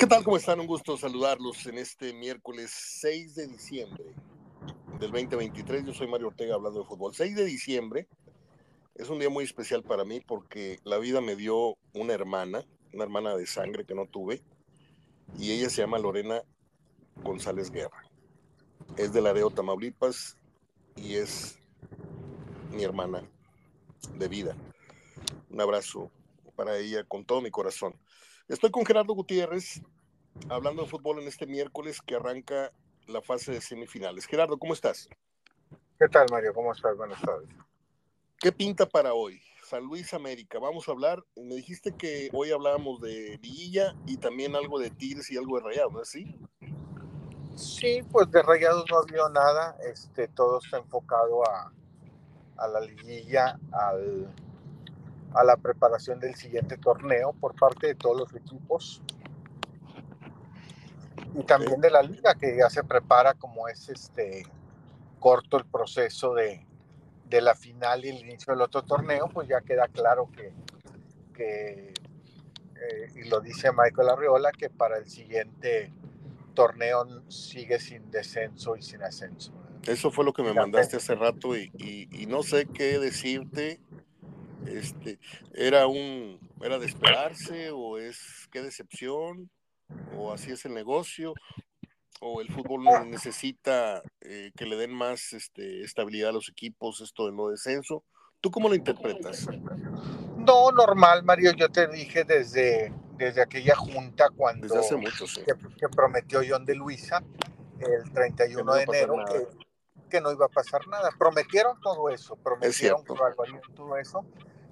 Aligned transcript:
¿Qué 0.00 0.06
tal? 0.06 0.24
¿Cómo 0.24 0.38
están? 0.38 0.58
Un 0.58 0.66
gusto 0.66 0.96
saludarlos 0.96 1.66
en 1.66 1.76
este 1.76 2.14
miércoles 2.14 2.70
6 3.02 3.34
de 3.34 3.46
diciembre 3.48 4.02
del 4.98 5.10
2023. 5.10 5.84
Yo 5.84 5.92
soy 5.92 6.08
Mario 6.08 6.28
Ortega 6.28 6.54
hablando 6.54 6.80
de 6.80 6.86
fútbol. 6.86 7.14
6 7.14 7.36
de 7.36 7.44
diciembre 7.44 8.08
es 8.94 9.10
un 9.10 9.18
día 9.18 9.28
muy 9.28 9.44
especial 9.44 9.82
para 9.82 10.06
mí 10.06 10.20
porque 10.20 10.78
la 10.84 10.96
vida 10.96 11.20
me 11.20 11.36
dio 11.36 11.76
una 11.92 12.14
hermana, 12.14 12.64
una 12.94 13.04
hermana 13.04 13.36
de 13.36 13.44
sangre 13.44 13.84
que 13.84 13.94
no 13.94 14.06
tuve, 14.06 14.42
y 15.38 15.52
ella 15.52 15.68
se 15.68 15.82
llama 15.82 15.98
Lorena 15.98 16.40
González 17.16 17.70
Guerra. 17.70 18.02
Es 18.96 19.12
de 19.12 19.20
Laredo, 19.20 19.50
Tamaulipas, 19.50 20.38
y 20.96 21.16
es 21.16 21.58
mi 22.72 22.84
hermana 22.84 23.22
de 24.14 24.28
vida. 24.28 24.56
Un 25.50 25.60
abrazo 25.60 26.10
para 26.56 26.78
ella 26.78 27.04
con 27.04 27.26
todo 27.26 27.42
mi 27.42 27.50
corazón. 27.50 27.94
Estoy 28.50 28.72
con 28.72 28.84
Gerardo 28.84 29.14
Gutiérrez 29.14 29.80
hablando 30.48 30.82
de 30.82 30.88
fútbol 30.88 31.20
en 31.20 31.28
este 31.28 31.46
miércoles 31.46 32.00
que 32.02 32.16
arranca 32.16 32.72
la 33.06 33.22
fase 33.22 33.52
de 33.52 33.60
semifinales. 33.60 34.26
Gerardo, 34.26 34.58
¿cómo 34.58 34.72
estás? 34.72 35.08
¿Qué 35.98 36.08
tal, 36.08 36.26
Mario? 36.30 36.54
¿Cómo 36.54 36.72
estás? 36.72 36.96
Buenas 36.96 37.20
tardes. 37.20 37.48
¿Qué 38.38 38.52
pinta 38.52 38.86
para 38.86 39.12
hoy? 39.12 39.40
San 39.70 39.84
Luis 39.84 40.14
América. 40.14 40.58
Vamos 40.58 40.88
a 40.88 40.92
hablar, 40.92 41.22
me 41.36 41.54
dijiste 41.54 41.92
que 41.92 42.28
hoy 42.32 42.50
hablábamos 42.50 43.00
de 43.00 43.38
Liguilla 43.42 43.94
y 44.06 44.16
también 44.16 44.56
algo 44.56 44.80
de 44.80 44.90
Tigres 44.90 45.30
y 45.30 45.36
algo 45.36 45.58
de 45.58 45.64
Rayados, 45.64 45.92
¿no 45.92 46.02
es 46.02 46.08
así? 46.08 46.36
Sí, 47.54 48.00
pues 48.10 48.30
de 48.30 48.42
Rayados 48.42 48.84
no 48.90 48.98
ha 48.98 49.02
habido 49.02 49.28
nada, 49.28 49.76
este, 49.84 50.26
todo 50.28 50.58
está 50.58 50.78
enfocado 50.78 51.48
a, 51.48 51.72
a 52.56 52.68
la 52.68 52.80
liguilla, 52.80 53.60
al, 53.72 54.32
a 55.34 55.44
la 55.44 55.56
preparación 55.56 56.18
del 56.18 56.34
siguiente 56.34 56.76
torneo 56.78 57.32
por 57.34 57.54
parte 57.54 57.88
de 57.88 57.94
todos 57.94 58.16
los 58.18 58.34
equipos 58.34 59.02
y 61.34 61.42
también 61.44 61.80
de 61.80 61.90
la 61.90 62.02
liga 62.02 62.34
que 62.34 62.56
ya 62.56 62.68
se 62.70 62.82
prepara 62.84 63.34
como 63.34 63.68
es 63.68 63.88
este 63.88 64.46
corto 65.18 65.58
el 65.58 65.66
proceso 65.66 66.34
de, 66.34 66.66
de 67.28 67.40
la 67.40 67.54
final 67.54 68.04
y 68.04 68.08
el 68.08 68.18
inicio 68.18 68.52
del 68.52 68.62
otro 68.62 68.82
torneo, 68.82 69.28
pues 69.28 69.48
ya 69.48 69.60
queda 69.60 69.86
claro 69.88 70.30
que, 70.32 70.52
que 71.34 71.92
eh, 72.80 73.12
y 73.14 73.28
lo 73.28 73.40
dice 73.40 73.70
Michael 73.72 74.08
Arriola, 74.08 74.50
que 74.52 74.70
para 74.70 74.98
el 74.98 75.06
siguiente 75.06 75.92
torneo 76.54 77.06
sigue 77.30 77.78
sin 77.78 78.10
descenso 78.10 78.76
y 78.76 78.82
sin 78.82 79.02
ascenso. 79.02 79.52
Eso 79.86 80.10
fue 80.10 80.24
lo 80.24 80.32
que 80.32 80.42
me 80.42 80.52
mandaste 80.52 80.96
hace 80.96 81.14
rato 81.14 81.56
y, 81.56 81.70
y, 81.78 82.08
y, 82.10 82.26
no 82.26 82.42
sé 82.42 82.66
qué 82.66 82.98
decirte. 82.98 83.80
Este, 84.66 85.18
era 85.54 85.86
un, 85.86 86.38
era 86.60 86.78
de 86.78 86.84
esperarse 86.84 87.70
o 87.70 87.96
es 87.96 88.46
qué 88.52 88.60
decepción 88.60 89.50
o 90.16 90.32
así 90.32 90.52
es 90.52 90.64
el 90.64 90.74
negocio 90.74 91.34
o 92.20 92.40
el 92.40 92.52
fútbol 92.52 92.84
necesita 93.08 94.02
eh, 94.20 94.52
que 94.54 94.66
le 94.66 94.76
den 94.76 94.92
más 94.92 95.32
este, 95.32 95.82
estabilidad 95.82 96.30
a 96.30 96.32
los 96.32 96.48
equipos, 96.48 97.00
esto 97.00 97.26
de 97.26 97.32
no 97.32 97.48
descenso. 97.48 98.04
¿Tú 98.40 98.50
cómo 98.50 98.68
lo 98.68 98.74
interpretas? 98.74 99.46
No, 100.36 100.70
normal, 100.70 101.24
Mario. 101.24 101.52
Yo 101.52 101.68
te 101.70 101.86
dije 101.88 102.24
desde, 102.24 102.92
desde 103.16 103.42
aquella 103.42 103.74
junta 103.74 104.28
cuando 104.34 104.66
desde 104.66 104.80
hace 104.80 104.96
mucho, 104.96 105.26
sí. 105.26 105.42
que, 105.42 105.52
que, 105.76 105.88
prometió 105.88 106.40
John 106.46 106.64
de 106.64 106.74
Luisa 106.74 107.22
el 107.80 108.10
31 108.12 108.64
no 108.64 108.74
de 108.74 108.82
enero 108.82 109.14
que, 109.26 109.46
que, 110.08 110.20
no 110.20 110.32
iba 110.32 110.46
a 110.46 110.48
pasar 110.48 110.86
nada. 110.88 111.10
Prometieron 111.18 111.80
todo 111.80 112.08
eso, 112.10 112.36
prometieron 112.36 113.02
que 113.02 113.14
todo 113.74 113.96
eso, 113.96 114.24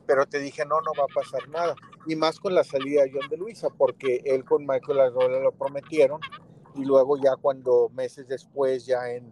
pero 0.09 0.27
te 0.27 0.39
dije 0.39 0.65
no, 0.65 0.81
no 0.81 0.93
va 0.99 1.05
a 1.05 1.15
pasar 1.15 1.47
nada. 1.51 1.77
Y 2.07 2.17
más 2.17 2.41
con 2.41 2.55
la 2.55 2.65
salida 2.65 3.03
de 3.03 3.13
John 3.13 3.29
de 3.29 3.37
Luisa, 3.37 3.69
porque 3.69 4.23
él 4.25 4.43
con 4.43 4.67
Michael 4.67 5.01
Arrola 5.01 5.39
lo 5.39 5.53
prometieron 5.53 6.19
y 6.75 6.85
luego 6.85 7.19
ya 7.19 7.37
cuando 7.37 7.91
meses 7.91 8.27
después, 8.27 8.87
ya 8.87 9.11
en, 9.11 9.31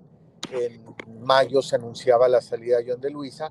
en 0.51 0.85
mayo 1.21 1.63
se 1.63 1.77
anunciaba 1.77 2.29
la 2.29 2.43
salida 2.43 2.77
de 2.77 2.93
John 2.93 3.01
de 3.01 3.11
Luisa, 3.11 3.51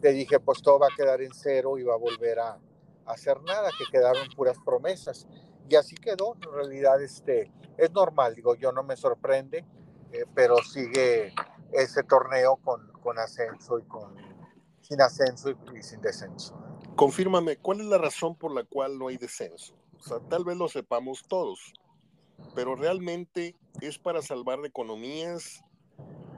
te 0.00 0.12
dije, 0.12 0.40
pues 0.40 0.60
todo 0.60 0.80
va 0.80 0.88
a 0.88 0.96
quedar 0.96 1.22
en 1.22 1.32
cero 1.32 1.78
y 1.78 1.84
va 1.84 1.94
a 1.94 1.98
volver 1.98 2.40
a, 2.40 2.58
hacer 3.06 3.40
nada, 3.42 3.70
que 3.78 3.84
quedaron 3.92 4.28
puras 4.34 4.56
promesas. 4.64 5.28
Y 5.68 5.76
así 5.76 5.94
quedó, 5.94 6.34
en 6.34 6.52
realidad 6.52 7.00
este, 7.00 7.52
es 7.76 7.92
normal, 7.92 8.34
digo, 8.34 8.56
yo 8.56 8.72
no 8.72 8.82
me 8.82 8.96
sorprende, 8.96 9.64
eh, 10.10 10.24
pero 10.34 10.56
sigue 10.58 11.32
ese 11.70 12.02
torneo 12.02 12.56
con, 12.56 12.90
con 13.00 13.20
ascenso 13.20 13.78
y 13.78 13.84
con 13.84 14.16
sin 14.86 15.00
ascenso 15.00 15.50
y, 15.50 15.82
sin 15.82 16.00
descenso. 16.00 16.56
Confírmame, 16.94 17.56
¿cuál 17.56 17.80
es 17.80 17.86
la 17.86 17.98
razón 17.98 18.36
por 18.36 18.52
la 18.52 18.64
cual 18.64 18.98
no 18.98 19.08
hay 19.08 19.16
descenso? 19.16 19.74
O 19.98 20.02
sea, 20.02 20.20
tal 20.28 20.44
vez 20.44 20.56
lo 20.56 20.68
sepamos 20.68 21.24
todos, 21.28 21.72
pero 22.54 22.76
realmente 22.76 23.56
es 23.80 23.98
para 23.98 24.22
salvar 24.22 24.64
economías, 24.64 25.64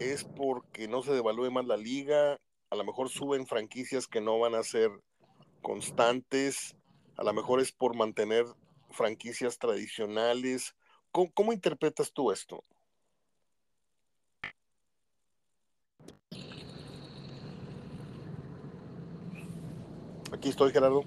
es 0.01 0.25
porque 0.25 0.89
no 0.89 1.03
se 1.03 1.13
devalúe 1.13 1.51
más 1.51 1.67
la 1.67 1.77
liga, 1.77 2.39
a 2.71 2.77
lo 2.77 2.85
mejor 2.85 3.09
suben 3.09 3.47
franquicias 3.47 4.07
que 4.07 4.21
no 4.21 4.39
van 4.39 4.55
a 4.55 4.63
ser 4.63 4.91
constantes, 5.63 6.77
a 7.17 7.25
lo 7.25 7.33
mejor 7.33 7.61
es 7.61 7.73
por 7.73 7.97
mantener 7.97 8.47
franquicias 8.91 9.59
tradicionales. 9.59 10.75
¿Cómo, 11.11 11.31
cómo 11.35 11.53
interpretas 11.53 12.13
tú 12.13 12.31
esto? 12.31 12.65
Aquí 20.33 20.50
estoy, 20.50 20.72
Gerardo. 20.72 21.03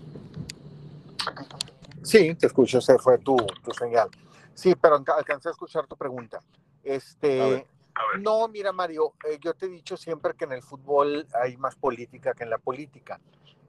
Sí, 2.04 2.34
te 2.36 2.48
escucho, 2.48 2.82
se 2.82 2.98
fue 2.98 3.18
tu, 3.20 3.38
tu 3.64 3.72
señal. 3.72 4.10
Sí, 4.54 4.76
pero 4.76 4.96
alcancé 4.96 5.50
a 5.50 5.52
escuchar 5.52 5.88
tu 5.88 5.96
pregunta. 5.96 6.40
Este, 6.84 7.42
a 7.42 7.46
ver, 7.46 7.68
a 7.96 8.08
ver. 8.14 8.22
no, 8.22 8.48
mira, 8.48 8.72
Mario, 8.72 9.14
eh, 9.30 9.38
yo 9.40 9.54
te 9.54 9.68
he 9.68 9.70
dicho 9.70 9.96
siempre 9.98 10.34
que 10.34 10.46
en 10.46 10.54
el 10.54 10.64
fútbol 10.64 11.28
hay 11.34 11.58
más 11.58 11.76
política 11.76 12.34
que 12.34 12.44
en 12.44 12.50
la 12.50 12.58
política. 12.58 13.20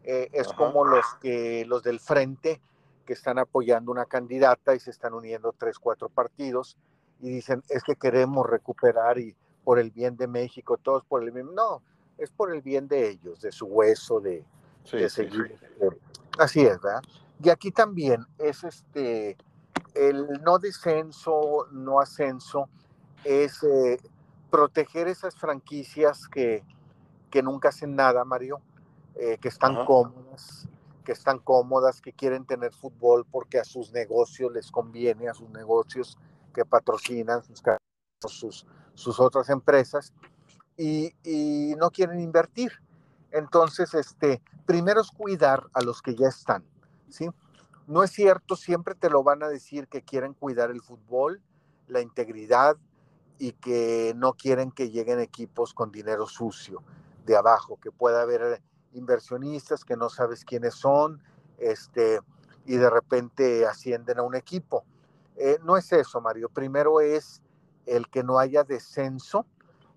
Eh, 0.05 0.29
es 0.33 0.49
Ajá. 0.49 0.57
como 0.57 0.85
los 0.85 1.05
que 1.21 1.65
los 1.67 1.83
del 1.83 2.01
frente 2.01 2.61
que 3.07 3.13
están 3.13 3.39
apoyando 3.39 3.93
una 3.93 4.07
candidata 4.07 4.75
y 4.75 4.81
se 4.81 4.91
están 4.91 5.15
uniendo 5.15 5.55
tres, 5.57 5.79
cuatro 5.79 6.09
partidos 6.09 6.77
y 7.21 7.29
dicen 7.31 7.63
es 7.69 7.85
que 7.85 7.97
queremos 7.97 8.47
recuperar 8.49 9.19
y 9.19 9.37
por 9.65 9.79
el 9.79 9.91
bien 9.91 10.17
de 10.17 10.27
México, 10.27 10.77
todos 10.77 11.05
por 11.05 11.23
el 11.23 11.31
bien. 11.31 11.55
No, 11.55 11.83
es 12.19 12.31
por 12.31 12.53
el 12.53 12.63
bien 12.63 12.89
de 12.89 13.11
ellos, 13.11 13.41
de 13.41 13.53
su 13.53 13.67
hueso, 13.67 14.21
de, 14.21 14.45
sí, 14.85 15.09
seguir. 15.09 15.59
Sí, 15.61 15.67
sí. 15.81 15.87
Así 16.39 16.61
es, 16.61 16.81
¿verdad? 16.81 17.03
Y 17.43 17.51
aquí 17.51 17.71
también 17.71 18.25
es 18.39 18.65
este 18.65 19.37
el 19.95 20.43
no 20.43 20.59
descenso, 20.59 21.67
no 21.71 22.01
ascenso, 22.01 22.69
es 23.25 23.63
eh, 23.63 23.99
proteger 24.51 25.09
esas 25.09 25.37
franquicias 25.37 26.29
que, 26.29 26.65
que, 27.31 27.43
nunca 27.43 27.69
hacen 27.69 27.95
nada, 27.95 28.25
Mario, 28.25 28.61
eh, 29.17 29.39
que 29.41 29.49
están 29.49 29.77
Ajá. 29.77 29.87
cómodas, 29.87 30.69
que 31.05 31.13
están 31.13 31.39
cómodas, 31.39 32.01
que 32.01 32.13
quieren 32.13 32.45
tener 32.47 32.73
fútbol 32.73 33.27
porque 33.31 33.59
a 33.59 33.65
sus 33.65 33.93
negocios 33.93 34.53
les 34.53 34.71
conviene, 34.71 35.29
a 35.29 35.35
sus 35.35 35.51
negocios 35.51 36.19
que 36.55 36.65
patrocinan 36.65 37.43
sus, 37.43 37.63
sus, 38.27 38.67
sus 38.95 39.21
otras 39.21 39.49
empresas 39.49 40.13
y, 40.77 41.15
y, 41.23 41.75
no 41.77 41.91
quieren 41.91 42.21
invertir. 42.21 42.73
Entonces, 43.33 43.95
este, 43.95 44.43
primero 44.67 45.01
es 45.01 45.11
cuidar 45.11 45.69
a 45.73 45.83
los 45.83 46.03
que 46.03 46.15
ya 46.15 46.29
están, 46.29 46.65
¿sí? 47.09 47.29
No 47.87 48.03
es 48.03 48.13
cierto, 48.13 48.57
siempre 48.57 48.95
te 48.95 49.11
lo 49.11 49.23
van 49.23 49.43
a 49.43 49.49
decir 49.49 49.89
que 49.89 50.03
quieren 50.03 50.35
cuidar 50.35 50.71
el 50.71 50.81
fútbol, 50.81 51.43
la 51.89 52.01
integridad 52.01 52.77
y 53.39 53.53
que 53.53 54.13
no 54.17 54.35
quieren 54.35 54.71
que 54.71 54.91
lleguen 54.91 55.19
equipos 55.19 55.75
con 55.75 55.91
dinero 55.91 56.27
sucio 56.27 56.83
de 57.27 57.37
abajo, 57.37 57.79
que 57.81 57.91
pueda 57.91 58.23
haber 58.23 58.63
inversionistas 58.93 59.85
que 59.85 59.97
no 59.97 60.09
sabes 60.11 60.45
quiénes 60.45 60.75
son, 60.75 61.23
este, 61.59 62.21
y 62.67 62.77
de 62.77 62.91
repente 62.91 63.67
ascienden 63.67 64.19
a 64.19 64.23
un 64.23 64.35
equipo. 64.35 64.85
Eh, 65.37 65.59
no 65.65 65.77
es 65.77 65.93
eso, 65.93 66.21
Mario. 66.21 66.49
Primero 66.49 67.01
es 67.01 67.43
el 67.87 68.09
que 68.09 68.23
no 68.23 68.39
haya 68.39 68.65
descenso, 68.65 69.47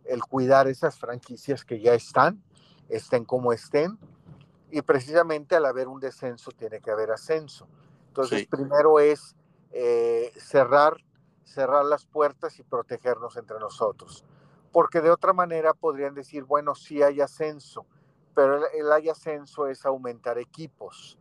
el 0.06 0.24
cuidar 0.24 0.68
esas 0.68 0.98
franquicias 0.98 1.66
que 1.66 1.80
ya 1.80 1.94
están, 1.94 2.42
estén 2.90 3.26
como 3.26 3.54
estén, 3.54 3.98
y 4.72 4.82
precisamente 4.82 5.56
al 5.56 5.66
haber 5.66 5.88
un 5.88 6.00
descenso 6.00 6.52
tiene 6.52 6.82
que 6.82 6.92
haber 6.92 7.12
ascenso. 7.12 7.68
Entonces, 8.08 8.42
sí. 8.42 8.48
primero 8.48 9.00
es 9.00 9.36
eh, 9.72 10.32
cerrar, 10.38 10.98
cerrar 11.44 11.86
las 11.86 12.06
puertas 12.06 12.60
y 12.60 12.64
protegernos 12.64 13.38
entre 13.38 13.60
nosotros. 13.60 14.26
Porque 14.72 15.02
de 15.02 15.12
otra 15.12 15.34
manera 15.34 15.74
podrían 15.74 16.14
decir, 16.14 16.44
bueno, 16.44 16.76
sí 16.76 17.02
hay 17.02 17.22
ascenso, 17.22 17.86
pero 18.34 18.58
el, 18.58 18.64
el 18.74 18.92
hay 18.92 19.10
ascenso 19.10 19.68
es 19.68 19.86
aumentar 19.86 20.38
equipos. 20.38 21.18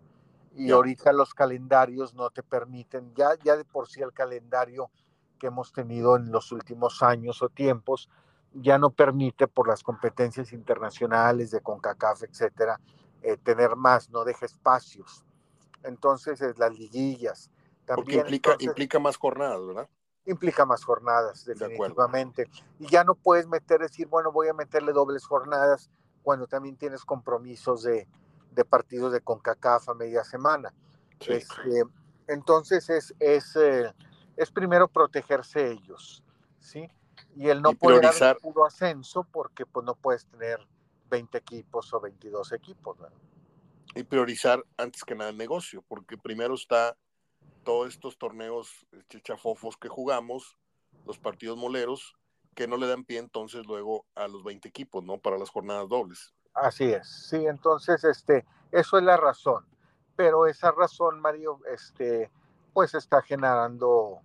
Y 0.56 0.70
ahorita 0.70 1.12
los 1.12 1.34
calendarios 1.34 2.14
no 2.14 2.30
te 2.30 2.44
permiten, 2.44 3.12
ya, 3.14 3.30
ya 3.42 3.56
de 3.56 3.64
por 3.64 3.88
sí 3.88 4.02
el 4.02 4.12
calendario 4.12 4.90
que 5.38 5.48
hemos 5.48 5.72
tenido 5.72 6.16
en 6.16 6.30
los 6.30 6.52
últimos 6.52 7.02
años 7.02 7.42
o 7.42 7.48
tiempos, 7.48 8.08
ya 8.54 8.78
no 8.78 8.90
permite 8.90 9.48
por 9.48 9.68
las 9.68 9.82
competencias 9.82 10.52
internacionales 10.52 11.50
de 11.50 11.60
CONCACAF, 11.60 12.22
etcétera, 12.22 12.80
eh, 13.22 13.36
tener 13.36 13.76
más, 13.76 14.10
no 14.10 14.24
deja 14.24 14.46
espacios. 14.46 15.24
Entonces, 15.82 16.40
es 16.40 16.58
las 16.58 16.72
liguillas, 16.78 17.50
Porque 17.86 18.16
implica, 18.16 18.56
implica 18.58 18.98
más 18.98 19.16
jornadas, 19.16 19.66
¿verdad? 19.66 19.88
Implica 20.26 20.64
más 20.64 20.84
jornadas, 20.84 21.44
definitivamente. 21.44 22.48
y 22.78 22.86
ya 22.86 23.04
no 23.04 23.14
puedes 23.14 23.46
meter, 23.46 23.80
decir, 23.80 24.06
bueno, 24.06 24.32
voy 24.32 24.48
a 24.48 24.54
meterle 24.54 24.92
dobles 24.92 25.26
jornadas 25.26 25.90
cuando 26.22 26.46
también 26.46 26.76
tienes 26.76 27.04
compromisos 27.04 27.82
de, 27.82 28.08
de 28.52 28.64
partidos 28.64 29.12
de 29.12 29.20
CONCACAF 29.20 29.90
a 29.90 29.94
media 29.94 30.24
semana. 30.24 30.72
Este, 31.20 31.84
entonces 32.26 32.88
es, 32.88 33.14
es, 33.18 33.56
eh, 33.56 33.92
es 34.36 34.50
primero 34.50 34.88
protegerse 34.88 35.70
ellos, 35.70 36.22
¿sí? 36.58 36.88
Y 37.36 37.48
el 37.48 37.62
no 37.62 37.72
poder 37.74 38.02
dar 38.18 38.38
puro 38.38 38.64
ascenso 38.64 39.24
porque 39.24 39.66
pues 39.66 39.84
no 39.84 39.94
puedes 39.94 40.26
tener 40.26 40.60
20 41.10 41.38
equipos 41.38 41.92
o 41.92 42.00
22 42.00 42.52
equipos. 42.52 42.96
Y 43.94 44.02
priorizar 44.02 44.64
antes 44.76 45.04
que 45.04 45.14
nada 45.14 45.30
el 45.30 45.36
negocio, 45.36 45.82
porque 45.86 46.16
primero 46.16 46.54
está 46.54 46.96
todos 47.64 47.88
estos 47.88 48.18
torneos 48.18 48.86
chichafofos 49.08 49.76
que 49.76 49.88
jugamos, 49.88 50.56
los 51.06 51.18
partidos 51.18 51.56
moleros, 51.56 52.16
que 52.54 52.68
no 52.68 52.76
le 52.76 52.86
dan 52.86 53.04
pie 53.04 53.18
entonces 53.18 53.66
luego 53.66 54.06
a 54.14 54.28
los 54.28 54.44
20 54.44 54.68
equipos, 54.68 55.02
¿no? 55.02 55.18
Para 55.18 55.38
las 55.38 55.50
jornadas 55.50 55.88
dobles. 55.88 56.34
Así 56.54 56.84
es, 56.84 57.08
sí, 57.28 57.46
entonces, 57.46 58.04
este, 58.04 58.44
eso 58.70 58.98
es 58.98 59.04
la 59.04 59.16
razón. 59.16 59.66
Pero 60.16 60.46
esa 60.46 60.70
razón, 60.70 61.20
Mario, 61.20 61.60
este, 61.72 62.30
pues 62.72 62.94
está 62.94 63.22
generando 63.22 64.20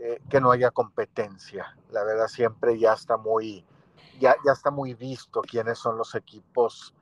eh, 0.00 0.20
que 0.30 0.40
no 0.40 0.52
haya 0.52 0.70
competencia. 0.70 1.76
La 1.90 2.04
verdad, 2.04 2.28
siempre 2.28 2.78
ya 2.78 2.92
está 2.92 3.16
muy, 3.16 3.64
ya, 4.20 4.36
ya 4.44 4.52
está 4.52 4.70
muy 4.70 4.94
visto 4.94 5.40
quiénes 5.40 5.78
son 5.78 5.98
los 5.98 6.14
equipos 6.14 6.94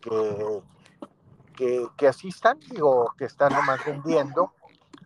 que, 0.00 0.62
que, 1.56 1.86
que 1.96 2.08
asistan, 2.08 2.58
digo, 2.70 3.14
que 3.16 3.26
están 3.26 3.52
nomás 3.52 3.84
vendiendo 3.84 4.52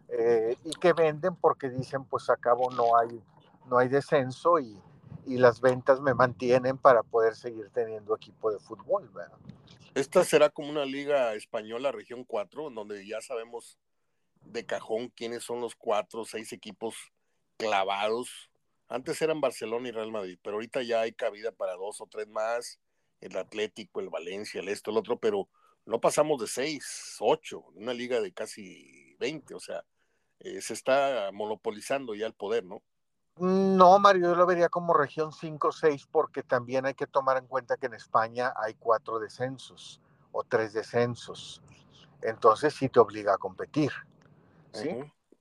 eh, 0.08 0.56
y 0.64 0.70
que 0.70 0.94
venden 0.94 1.36
porque 1.36 1.68
dicen, 1.68 2.04
pues 2.04 2.30
a 2.30 2.36
cabo 2.36 2.70
no 2.70 2.96
hay, 2.96 3.22
no 3.66 3.76
hay 3.76 3.88
descenso 3.88 4.58
y, 4.58 4.80
y 5.26 5.36
las 5.36 5.60
ventas 5.60 6.00
me 6.00 6.14
mantienen 6.14 6.78
para 6.78 7.02
poder 7.02 7.34
seguir 7.34 7.68
teniendo 7.70 8.16
equipo 8.16 8.50
de 8.50 8.58
fútbol. 8.58 9.10
Esta 9.94 10.24
será 10.24 10.50
como 10.50 10.70
una 10.70 10.84
liga 10.84 11.34
española, 11.34 11.92
región 11.92 12.24
4, 12.24 12.70
donde 12.70 13.06
ya 13.06 13.20
sabemos 13.20 13.78
de 14.44 14.64
cajón 14.66 15.08
quiénes 15.08 15.42
son 15.42 15.60
los 15.60 15.74
cuatro 15.74 16.22
o 16.22 16.24
seis 16.24 16.52
equipos 16.52 16.94
clavados. 17.56 18.50
Antes 18.88 19.20
eran 19.22 19.40
Barcelona 19.40 19.88
y 19.88 19.92
Real 19.92 20.12
Madrid, 20.12 20.38
pero 20.42 20.56
ahorita 20.56 20.82
ya 20.82 21.00
hay 21.00 21.12
cabida 21.12 21.52
para 21.52 21.74
dos 21.74 22.00
o 22.00 22.06
tres 22.06 22.28
más, 22.28 22.78
el 23.20 23.36
Atlético, 23.36 24.00
el 24.00 24.10
Valencia, 24.10 24.60
el 24.60 24.68
esto, 24.68 24.90
el 24.90 24.98
otro, 24.98 25.18
pero 25.18 25.48
no 25.86 26.00
pasamos 26.00 26.40
de 26.40 26.46
seis, 26.46 27.16
ocho, 27.20 27.60
una 27.74 27.92
liga 27.92 28.20
de 28.20 28.32
casi 28.32 29.16
20, 29.18 29.54
o 29.54 29.60
sea, 29.60 29.84
eh, 30.40 30.60
se 30.60 30.74
está 30.74 31.30
monopolizando 31.32 32.14
ya 32.14 32.26
el 32.26 32.34
poder, 32.34 32.64
¿no? 32.64 32.82
No, 33.38 33.98
Mario, 33.98 34.28
yo 34.28 34.34
lo 34.36 34.46
vería 34.46 34.68
como 34.68 34.94
región 34.94 35.32
5 35.32 35.72
6 35.72 36.06
porque 36.10 36.44
también 36.44 36.86
hay 36.86 36.94
que 36.94 37.08
tomar 37.08 37.36
en 37.36 37.48
cuenta 37.48 37.76
que 37.76 37.86
en 37.86 37.94
España 37.94 38.52
hay 38.56 38.74
cuatro 38.74 39.18
descensos 39.18 40.00
o 40.30 40.44
tres 40.44 40.72
descensos. 40.72 41.60
Entonces 42.22 42.74
sí 42.74 42.88
te 42.88 43.00
obliga 43.00 43.34
a 43.34 43.38
competir. 43.38 43.90
¿sí? 44.72 44.88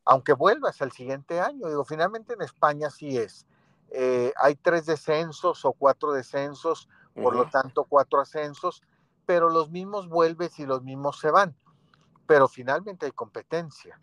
Aunque 0.05 0.33
vuelvas 0.33 0.81
al 0.81 0.91
siguiente 0.91 1.39
año, 1.39 1.67
digo, 1.67 1.85
finalmente 1.85 2.33
en 2.33 2.41
España 2.41 2.89
sí 2.89 3.17
es. 3.17 3.45
Eh, 3.91 4.33
hay 4.37 4.55
tres 4.55 4.85
descensos 4.85 5.63
o 5.65 5.73
cuatro 5.73 6.11
descensos, 6.11 6.89
por 7.13 7.35
lo 7.35 7.47
tanto 7.49 7.83
cuatro 7.83 8.19
ascensos, 8.19 8.81
pero 9.25 9.49
los 9.49 9.69
mismos 9.69 10.09
vuelves 10.09 10.59
y 10.59 10.65
los 10.65 10.83
mismos 10.83 11.19
se 11.19 11.31
van. 11.31 11.55
Pero 12.25 12.47
finalmente 12.47 13.05
hay 13.05 13.11
competencia 13.11 13.99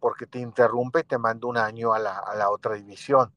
porque 0.00 0.26
te 0.26 0.38
interrumpe 0.38 1.00
y 1.00 1.04
te 1.04 1.18
manda 1.18 1.46
un 1.46 1.56
año 1.56 1.92
a 1.92 1.98
la, 1.98 2.18
a 2.18 2.34
la 2.34 2.50
otra 2.50 2.74
división. 2.74 3.32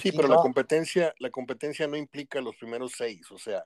sí, 0.00 0.12
pero 0.12 0.28
la 0.28 0.36
competencia, 0.36 1.14
la 1.18 1.30
competencia 1.30 1.86
no 1.86 1.96
implica 1.96 2.40
los 2.40 2.56
primeros 2.56 2.92
seis, 2.96 3.30
o 3.30 3.38
sea, 3.38 3.64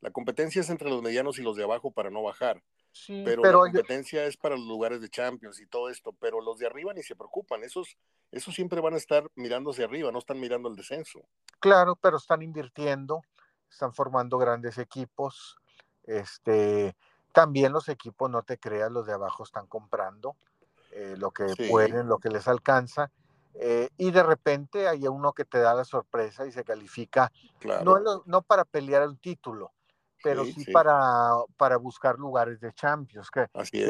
la 0.00 0.10
competencia 0.10 0.60
es 0.60 0.70
entre 0.70 0.88
los 0.88 1.02
medianos 1.02 1.38
y 1.38 1.42
los 1.42 1.56
de 1.56 1.64
abajo 1.64 1.90
para 1.90 2.10
no 2.10 2.22
bajar. 2.22 2.62
Sí, 2.92 3.22
pero, 3.24 3.42
la 3.42 3.72
competencia 3.72 4.24
es 4.24 4.36
para 4.36 4.56
los 4.56 4.66
lugares 4.66 5.00
de 5.00 5.08
Champions 5.08 5.60
y 5.60 5.66
todo 5.66 5.88
esto, 5.88 6.12
pero 6.12 6.40
los 6.40 6.58
de 6.58 6.66
arriba 6.66 6.92
ni 6.92 7.02
se 7.02 7.14
preocupan, 7.14 7.62
esos, 7.62 7.96
esos 8.32 8.54
siempre 8.54 8.80
van 8.80 8.94
a 8.94 8.96
estar 8.96 9.30
mirando 9.36 9.70
hacia 9.70 9.84
arriba, 9.84 10.10
no 10.10 10.18
están 10.18 10.40
mirando 10.40 10.68
el 10.68 10.76
descenso. 10.76 11.20
Claro, 11.60 11.96
pero 11.96 12.16
están 12.16 12.42
invirtiendo, 12.42 13.22
están 13.70 13.94
formando 13.94 14.38
grandes 14.38 14.78
equipos, 14.78 15.56
este, 16.04 16.96
también 17.32 17.72
los 17.72 17.88
equipos, 17.88 18.28
no 18.28 18.42
te 18.42 18.58
creas, 18.58 18.90
los 18.90 19.06
de 19.06 19.12
abajo 19.12 19.44
están 19.44 19.66
comprando, 19.66 20.36
eh, 20.90 21.14
lo 21.16 21.30
que 21.30 21.54
pueden, 21.68 22.08
lo 22.08 22.18
que 22.18 22.28
les 22.28 22.48
alcanza. 22.48 23.10
Eh, 23.54 23.88
y 23.98 24.10
de 24.10 24.22
repente 24.22 24.88
hay 24.88 25.06
uno 25.06 25.32
que 25.32 25.44
te 25.44 25.58
da 25.58 25.74
la 25.74 25.84
sorpresa 25.84 26.46
y 26.46 26.52
se 26.52 26.64
califica, 26.64 27.32
no, 27.84 28.22
no 28.24 28.42
para 28.42 28.64
pelear 28.64 29.06
un 29.06 29.18
título, 29.18 29.72
pero 30.22 30.44
sí, 30.44 30.64
Para, 30.72 31.32
para 31.56 31.76
buscar 31.76 32.18
lugares 32.18 32.60
de 32.60 32.72
Champions. 32.72 33.30
Que, 33.30 33.48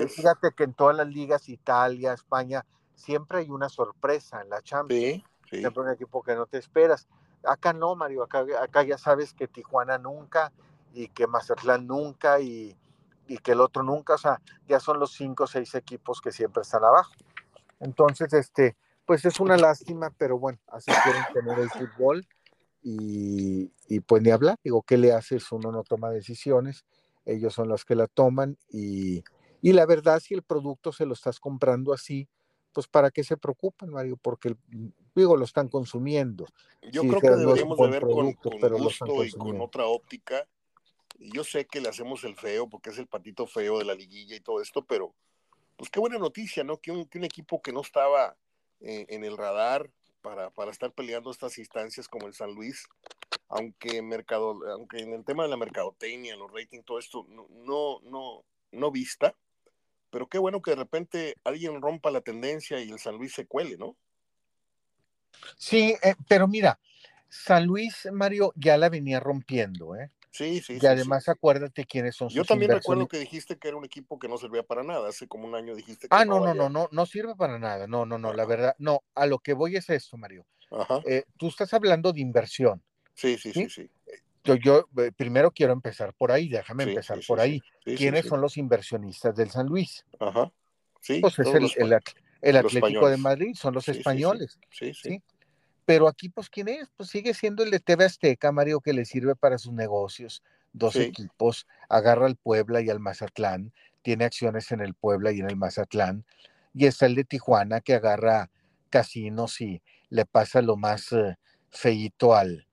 Fíjate 0.08 0.52
que 0.56 0.64
en 0.64 0.74
todas 0.74 0.96
las 0.96 1.08
ligas, 1.08 1.48
Italia, 1.48 2.12
España, 2.12 2.64
siempre 2.94 3.38
hay 3.38 3.50
una 3.50 3.68
sorpresa 3.68 4.40
en 4.42 4.50
la 4.50 4.62
Champions. 4.62 5.24
Siempre 5.48 5.82
un 5.82 5.90
equipo 5.90 6.22
que 6.22 6.34
no 6.34 6.46
te 6.46 6.58
esperas. 6.58 7.08
Acá 7.44 7.72
no, 7.72 7.96
Mario, 7.96 8.22
acá, 8.22 8.44
acá 8.62 8.82
ya 8.82 8.98
sabes 8.98 9.34
que 9.34 9.48
Tijuana 9.48 9.98
nunca 9.98 10.52
y 10.92 11.08
que 11.08 11.26
Mazatlán 11.26 11.86
nunca 11.86 12.38
y, 12.40 12.76
y 13.26 13.38
que 13.38 13.52
el 13.52 13.60
otro 13.60 13.82
nunca, 13.82 14.14
o 14.14 14.18
sea, 14.18 14.40
ya 14.68 14.78
son 14.78 15.00
los 15.00 15.12
cinco 15.12 15.44
o 15.44 15.46
seis 15.46 15.74
equipos 15.74 16.20
que 16.20 16.32
siempre 16.32 16.62
están 16.62 16.84
abajo. 16.84 17.12
Entonces, 17.80 18.32
este, 18.32 18.76
pues 19.06 19.24
es 19.24 19.40
una 19.40 19.56
lástima, 19.56 20.10
pero 20.16 20.38
bueno, 20.38 20.58
así 20.68 20.92
quieren 21.02 21.24
tener 21.32 21.58
el 21.58 21.70
fútbol 21.70 22.26
y, 22.82 23.70
y 23.88 24.00
pues 24.00 24.22
ni 24.22 24.30
hablar, 24.30 24.58
digo, 24.62 24.82
¿qué 24.82 24.96
le 24.96 25.12
haces? 25.12 25.50
Uno 25.52 25.70
no 25.72 25.82
toma 25.82 26.10
decisiones, 26.10 26.84
ellos 27.24 27.54
son 27.54 27.68
los 27.68 27.84
que 27.84 27.94
la 27.94 28.06
toman 28.06 28.58
y, 28.70 29.22
y 29.62 29.72
la 29.72 29.86
verdad, 29.86 30.20
si 30.20 30.34
el 30.34 30.42
producto 30.42 30.92
se 30.92 31.06
lo 31.06 31.14
estás 31.14 31.40
comprando 31.40 31.92
así, 31.92 32.28
pues 32.72 32.86
para 32.86 33.10
qué 33.10 33.24
se 33.24 33.36
preocupan, 33.36 33.90
Mario, 33.90 34.16
porque 34.16 34.54
digo, 35.14 35.36
lo 35.36 35.44
están 35.44 35.68
consumiendo. 35.68 36.46
Yo 36.92 37.02
creo 37.02 37.20
que 37.20 37.30
deberíamos 37.30 37.78
de 37.78 37.88
ver 37.88 38.02
con, 38.02 38.32
con 38.34 38.78
gusto 38.78 39.24
y 39.24 39.32
con 39.32 39.60
otra 39.60 39.86
óptica 39.86 40.46
yo 41.20 41.44
sé 41.44 41.66
que 41.66 41.80
le 41.80 41.88
hacemos 41.88 42.24
el 42.24 42.34
feo 42.34 42.68
porque 42.68 42.90
es 42.90 42.98
el 42.98 43.06
patito 43.06 43.46
feo 43.46 43.78
de 43.78 43.84
la 43.84 43.94
liguilla 43.94 44.34
y 44.34 44.40
todo 44.40 44.60
esto, 44.60 44.84
pero 44.84 45.14
pues 45.76 45.90
qué 45.90 46.00
buena 46.00 46.18
noticia, 46.18 46.64
¿no? 46.64 46.78
Que 46.78 46.90
un, 46.90 47.06
equipo 47.24 47.60
que 47.60 47.72
no 47.72 47.82
estaba 47.82 48.36
eh, 48.80 49.06
en 49.08 49.24
el 49.24 49.36
radar 49.36 49.90
para, 50.22 50.50
para, 50.50 50.70
estar 50.70 50.92
peleando 50.92 51.30
estas 51.30 51.58
instancias 51.58 52.08
como 52.08 52.26
el 52.26 52.34
San 52.34 52.54
Luis, 52.54 52.88
aunque, 53.48 54.02
mercado, 54.02 54.58
aunque 54.72 54.98
en 54.98 55.12
el 55.12 55.24
tema 55.24 55.44
de 55.44 55.50
la 55.50 55.56
mercadotecnia, 55.56 56.36
los 56.36 56.52
ratings, 56.52 56.84
todo 56.84 56.98
esto, 56.98 57.26
no, 57.28 58.00
no, 58.02 58.44
no, 58.72 58.90
vista, 58.90 59.34
pero 60.10 60.28
qué 60.28 60.38
bueno 60.38 60.62
que 60.62 60.72
de 60.72 60.76
repente 60.76 61.36
alguien 61.44 61.80
rompa 61.80 62.10
la 62.10 62.20
tendencia 62.20 62.80
y 62.80 62.90
el 62.90 62.98
San 62.98 63.16
Luis 63.16 63.34
se 63.34 63.46
cuele, 63.46 63.76
¿no? 63.76 63.96
Sí, 65.56 65.96
eh, 66.02 66.14
pero 66.28 66.48
mira, 66.48 66.78
San 67.28 67.66
Luis, 67.66 68.08
Mario, 68.12 68.52
ya 68.56 68.76
la 68.76 68.88
venía 68.88 69.20
rompiendo, 69.20 69.96
¿eh? 69.96 70.10
Sí, 70.30 70.60
sí. 70.60 70.78
Y 70.80 70.86
además 70.86 71.28
acuérdate 71.28 71.84
quiénes 71.84 72.14
son 72.14 72.28
Yo 72.28 72.44
también 72.44 72.70
recuerdo 72.70 73.08
que 73.08 73.18
dijiste 73.18 73.58
que 73.58 73.68
era 73.68 73.76
un 73.76 73.84
equipo 73.84 74.18
que 74.18 74.28
no 74.28 74.38
servía 74.38 74.62
para 74.62 74.82
nada. 74.82 75.08
Hace 75.08 75.26
como 75.26 75.46
un 75.46 75.54
año 75.54 75.74
dijiste 75.74 76.08
que. 76.08 76.14
Ah, 76.14 76.24
no, 76.24 76.40
no, 76.40 76.54
no, 76.54 76.68
no, 76.68 76.88
no 76.90 77.06
sirve 77.06 77.34
para 77.34 77.58
nada. 77.58 77.86
No, 77.86 78.06
no, 78.06 78.18
no, 78.18 78.32
la 78.32 78.46
verdad, 78.46 78.74
no. 78.78 79.02
A 79.14 79.26
lo 79.26 79.38
que 79.40 79.54
voy 79.54 79.76
es 79.76 79.90
esto, 79.90 80.16
Mario. 80.16 80.46
Ajá. 80.70 81.00
Eh, 81.04 81.24
tú 81.36 81.48
estás 81.48 81.74
hablando 81.74 82.12
de 82.12 82.20
inversión. 82.20 82.80
Sí, 83.14 83.36
sí, 83.38 83.52
sí, 83.52 83.68
sí. 83.68 83.90
Yo, 84.44 84.54
yo 84.54 84.88
eh, 84.98 85.12
primero 85.14 85.50
quiero 85.50 85.72
empezar 85.72 86.14
por 86.14 86.32
ahí, 86.32 86.48
déjame 86.48 86.84
empezar 86.84 87.18
por 87.26 87.40
ahí. 87.40 87.60
¿Quiénes 87.84 88.26
son 88.26 88.40
los 88.40 88.56
inversionistas 88.56 89.34
del 89.34 89.50
San 89.50 89.66
Luis? 89.66 90.06
Ajá. 90.18 90.50
Sí. 91.00 91.20
Pues 91.20 91.38
es 91.38 91.48
el, 91.76 91.92
el, 92.40 92.56
Atlético 92.56 93.08
de 93.08 93.16
Madrid, 93.16 93.54
son 93.54 93.74
los 93.74 93.88
españoles. 93.88 94.58
sí. 94.70 94.94
sí. 94.94 95.22
Pero 95.90 96.06
aquí, 96.06 96.28
pues, 96.28 96.48
¿quién 96.48 96.68
es? 96.68 96.88
Pues 96.96 97.10
sigue 97.10 97.34
siendo 97.34 97.64
el 97.64 97.72
de 97.72 97.80
TV 97.80 98.04
Azteca, 98.04 98.52
Mario, 98.52 98.80
que 98.80 98.92
le 98.92 99.04
sirve 99.04 99.34
para 99.34 99.58
sus 99.58 99.72
negocios 99.72 100.44
dos 100.72 100.94
equipos, 100.94 101.66
agarra 101.88 102.26
al 102.26 102.36
Puebla 102.36 102.80
y 102.80 102.88
al 102.88 103.00
Mazatlán, 103.00 103.72
tiene 104.02 104.24
acciones 104.24 104.70
en 104.70 104.82
el 104.82 104.94
Puebla 104.94 105.32
y 105.32 105.40
en 105.40 105.50
el 105.50 105.56
Mazatlán, 105.56 106.24
y 106.74 106.86
está 106.86 107.06
el 107.06 107.16
de 107.16 107.24
Tijuana 107.24 107.80
que 107.80 107.94
agarra 107.94 108.52
casinos 108.88 109.60
y 109.60 109.82
le 110.10 110.26
pasa 110.26 110.62
lo 110.62 110.76
más 110.76 111.10
eh, 111.10 111.36
feito 111.70 112.36
al, 112.36 112.68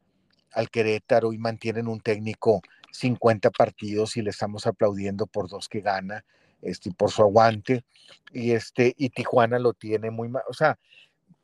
al 0.52 0.70
Querétaro 0.70 1.34
y 1.34 1.40
mantienen 1.40 1.88
un 1.88 2.02
técnico 2.02 2.62
50 2.92 3.50
partidos 3.50 4.16
y 4.16 4.22
le 4.22 4.30
estamos 4.30 4.68
aplaudiendo 4.68 5.26
por 5.26 5.50
dos 5.50 5.68
que 5.70 5.82
gana, 5.82 6.24
este, 6.62 6.92
por 6.92 7.10
su 7.10 7.24
aguante, 7.24 7.84
y 8.32 8.52
este, 8.52 8.94
y 8.96 9.10
Tijuana 9.10 9.58
lo 9.58 9.74
tiene 9.74 10.12
muy 10.12 10.30
mal, 10.30 10.44
o 10.48 10.54
sea, 10.54 10.78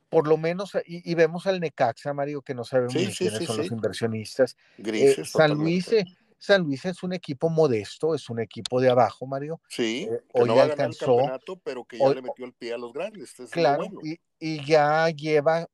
por 0.08 0.28
lo 0.28 0.36
menos, 0.36 0.72
y, 0.86 1.14
vemos 1.14 1.46
al 1.46 1.60
Necaxa, 1.60 2.12
Mario, 2.12 2.42
que 2.42 2.54
no 2.54 2.64
sabemos 2.64 2.94
quiénes 2.94 3.44
son 3.44 3.56
los 3.58 3.70
inversionistas. 3.70 4.56
Eh, 4.78 5.24
San 5.24 5.52
Luis 5.54 5.90
San 6.44 6.62
Luis 6.62 6.84
es 6.84 7.02
un 7.02 7.14
equipo 7.14 7.48
modesto, 7.48 8.14
es 8.14 8.28
un 8.28 8.38
equipo 8.38 8.78
de 8.78 8.90
abajo, 8.90 9.26
Mario. 9.26 9.62
Sí, 9.66 10.06
eh, 10.10 10.20
que 10.32 10.44
no 10.44 10.54
va 10.54 10.64
a 10.64 10.66
ganar 10.66 10.90
el 10.90 10.96
campeonato, 10.98 11.56
pero 11.56 11.84
que 11.84 11.98
ya 11.98 12.08
le 12.10 12.20
metió 12.20 12.44
el 12.44 12.52
pie 12.52 12.74
a 12.74 12.78
los 12.78 12.92
grandes. 12.92 13.34
claro, 13.50 13.88
y, 14.38 14.64
ya 14.66 15.08
lleva 15.08 15.66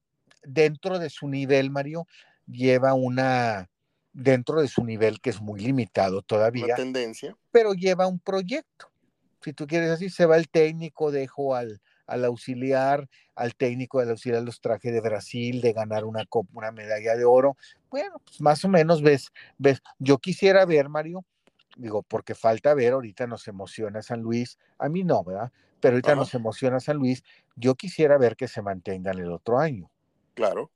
dentro 0.45 1.01
de 1.01 1.11
su 1.11 1.27
nivel, 1.27 1.71
Mario, 1.71 2.07
lleva 2.47 2.95
una, 2.95 3.69
dentro 4.13 4.61
de 4.61 4.69
su 4.69 4.85
nivel 4.85 5.21
que 5.21 5.31
es 5.31 5.41
muy 5.41 5.59
limitado 5.59 6.23
todavía. 6.23 6.67
Una 6.67 6.77
tendencia. 6.77 7.37
Pero 7.51 7.75
lleva 7.75 8.07
un 8.07 8.21
proyecto. 8.21 8.93
Si 9.43 9.53
tú 9.53 9.67
quieres 9.67 9.91
así, 9.91 10.09
se 10.09 10.25
va 10.25 10.37
el 10.37 10.49
técnico, 10.49 11.11
dejo 11.11 11.57
al, 11.57 11.81
al 12.11 12.25
auxiliar, 12.25 13.09
al 13.35 13.55
técnico 13.55 14.01
del 14.01 14.11
auxiliar 14.11 14.43
los 14.43 14.61
traje 14.61 14.91
de 14.91 15.01
Brasil, 15.01 15.61
de 15.61 15.73
ganar 15.73 16.05
una, 16.05 16.25
una 16.53 16.73
medalla 16.73 17.17
de 17.17 17.25
oro. 17.25 17.57
Bueno, 17.89 18.21
pues 18.25 18.41
más 18.41 18.65
o 18.65 18.69
menos 18.69 19.01
ves, 19.01 19.33
ves. 19.59 19.81
Yo 19.99 20.19
quisiera 20.19 20.67
ver, 20.67 20.89
Mario, 20.89 21.25
digo, 21.77 22.03
porque 22.03 22.35
falta 22.35 22.75
ver, 22.75 22.93
ahorita 22.93 23.27
nos 23.27 23.47
emociona 23.49 24.03
San 24.03 24.21
Luis, 24.21 24.59
a 24.79 24.89
mí 24.89 25.05
no, 25.05 25.23
¿verdad? 25.23 25.53
Pero 25.81 25.95
ahorita 25.95 26.15
nos 26.15 26.35
emociona 26.35 26.81
San 26.81 26.97
Luis, 26.97 27.23
yo 27.57 27.75
quisiera 27.77 28.19
ver 28.19 28.37
que 28.37 28.49
se 28.49 28.61
mantengan 28.61 29.19
el 29.19 29.31
otro 29.31 29.59
año. 29.59 29.91
Claro. 30.35 30.71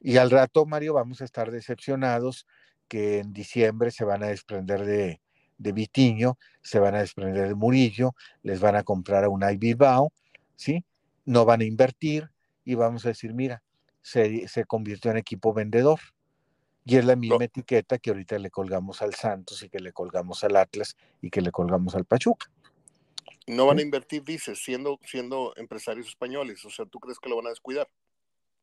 Y 0.00 0.16
al 0.16 0.30
rato, 0.30 0.64
Mario, 0.64 0.94
vamos 0.94 1.20
a 1.20 1.24
estar 1.24 1.50
decepcionados 1.50 2.46
que 2.88 3.18
en 3.18 3.32
diciembre 3.32 3.90
se 3.90 4.04
van 4.04 4.22
a 4.22 4.28
desprender 4.28 4.84
de, 4.84 5.20
de 5.60 5.72
Vitiño, 5.72 6.38
se 6.62 6.80
van 6.80 6.94
a 6.94 7.00
desprender 7.00 7.48
de 7.48 7.54
Murillo, 7.54 8.14
les 8.42 8.60
van 8.60 8.76
a 8.76 8.82
comprar 8.82 9.24
a 9.24 9.28
un 9.28 9.44
Bilbao, 9.58 10.12
¿sí? 10.60 10.84
No 11.24 11.44
van 11.46 11.62
a 11.62 11.64
invertir 11.64 12.30
y 12.64 12.74
vamos 12.74 13.06
a 13.06 13.08
decir, 13.08 13.32
mira, 13.32 13.62
se, 14.02 14.46
se 14.46 14.64
convirtió 14.64 15.10
en 15.10 15.16
equipo 15.16 15.54
vendedor. 15.54 15.98
Y 16.84 16.96
es 16.96 17.04
la 17.04 17.16
misma 17.16 17.44
etiqueta 17.44 17.98
que 17.98 18.10
ahorita 18.10 18.38
le 18.38 18.50
colgamos 18.50 19.00
al 19.00 19.14
Santos 19.14 19.62
y 19.62 19.68
que 19.68 19.80
le 19.80 19.92
colgamos 19.92 20.44
al 20.44 20.56
Atlas 20.56 20.96
y 21.20 21.30
que 21.30 21.40
le 21.40 21.50
colgamos 21.50 21.94
al 21.94 22.04
Pachuca. 22.04 22.50
No 23.46 23.66
van 23.66 23.78
a 23.78 23.82
invertir, 23.82 24.22
dices, 24.22 24.62
siendo, 24.62 24.98
siendo 25.04 25.54
empresarios 25.56 26.08
españoles. 26.08 26.64
O 26.64 26.70
sea, 26.70 26.84
¿tú 26.86 27.00
crees 27.00 27.18
que 27.18 27.28
lo 27.28 27.36
van 27.36 27.46
a 27.46 27.50
descuidar? 27.50 27.88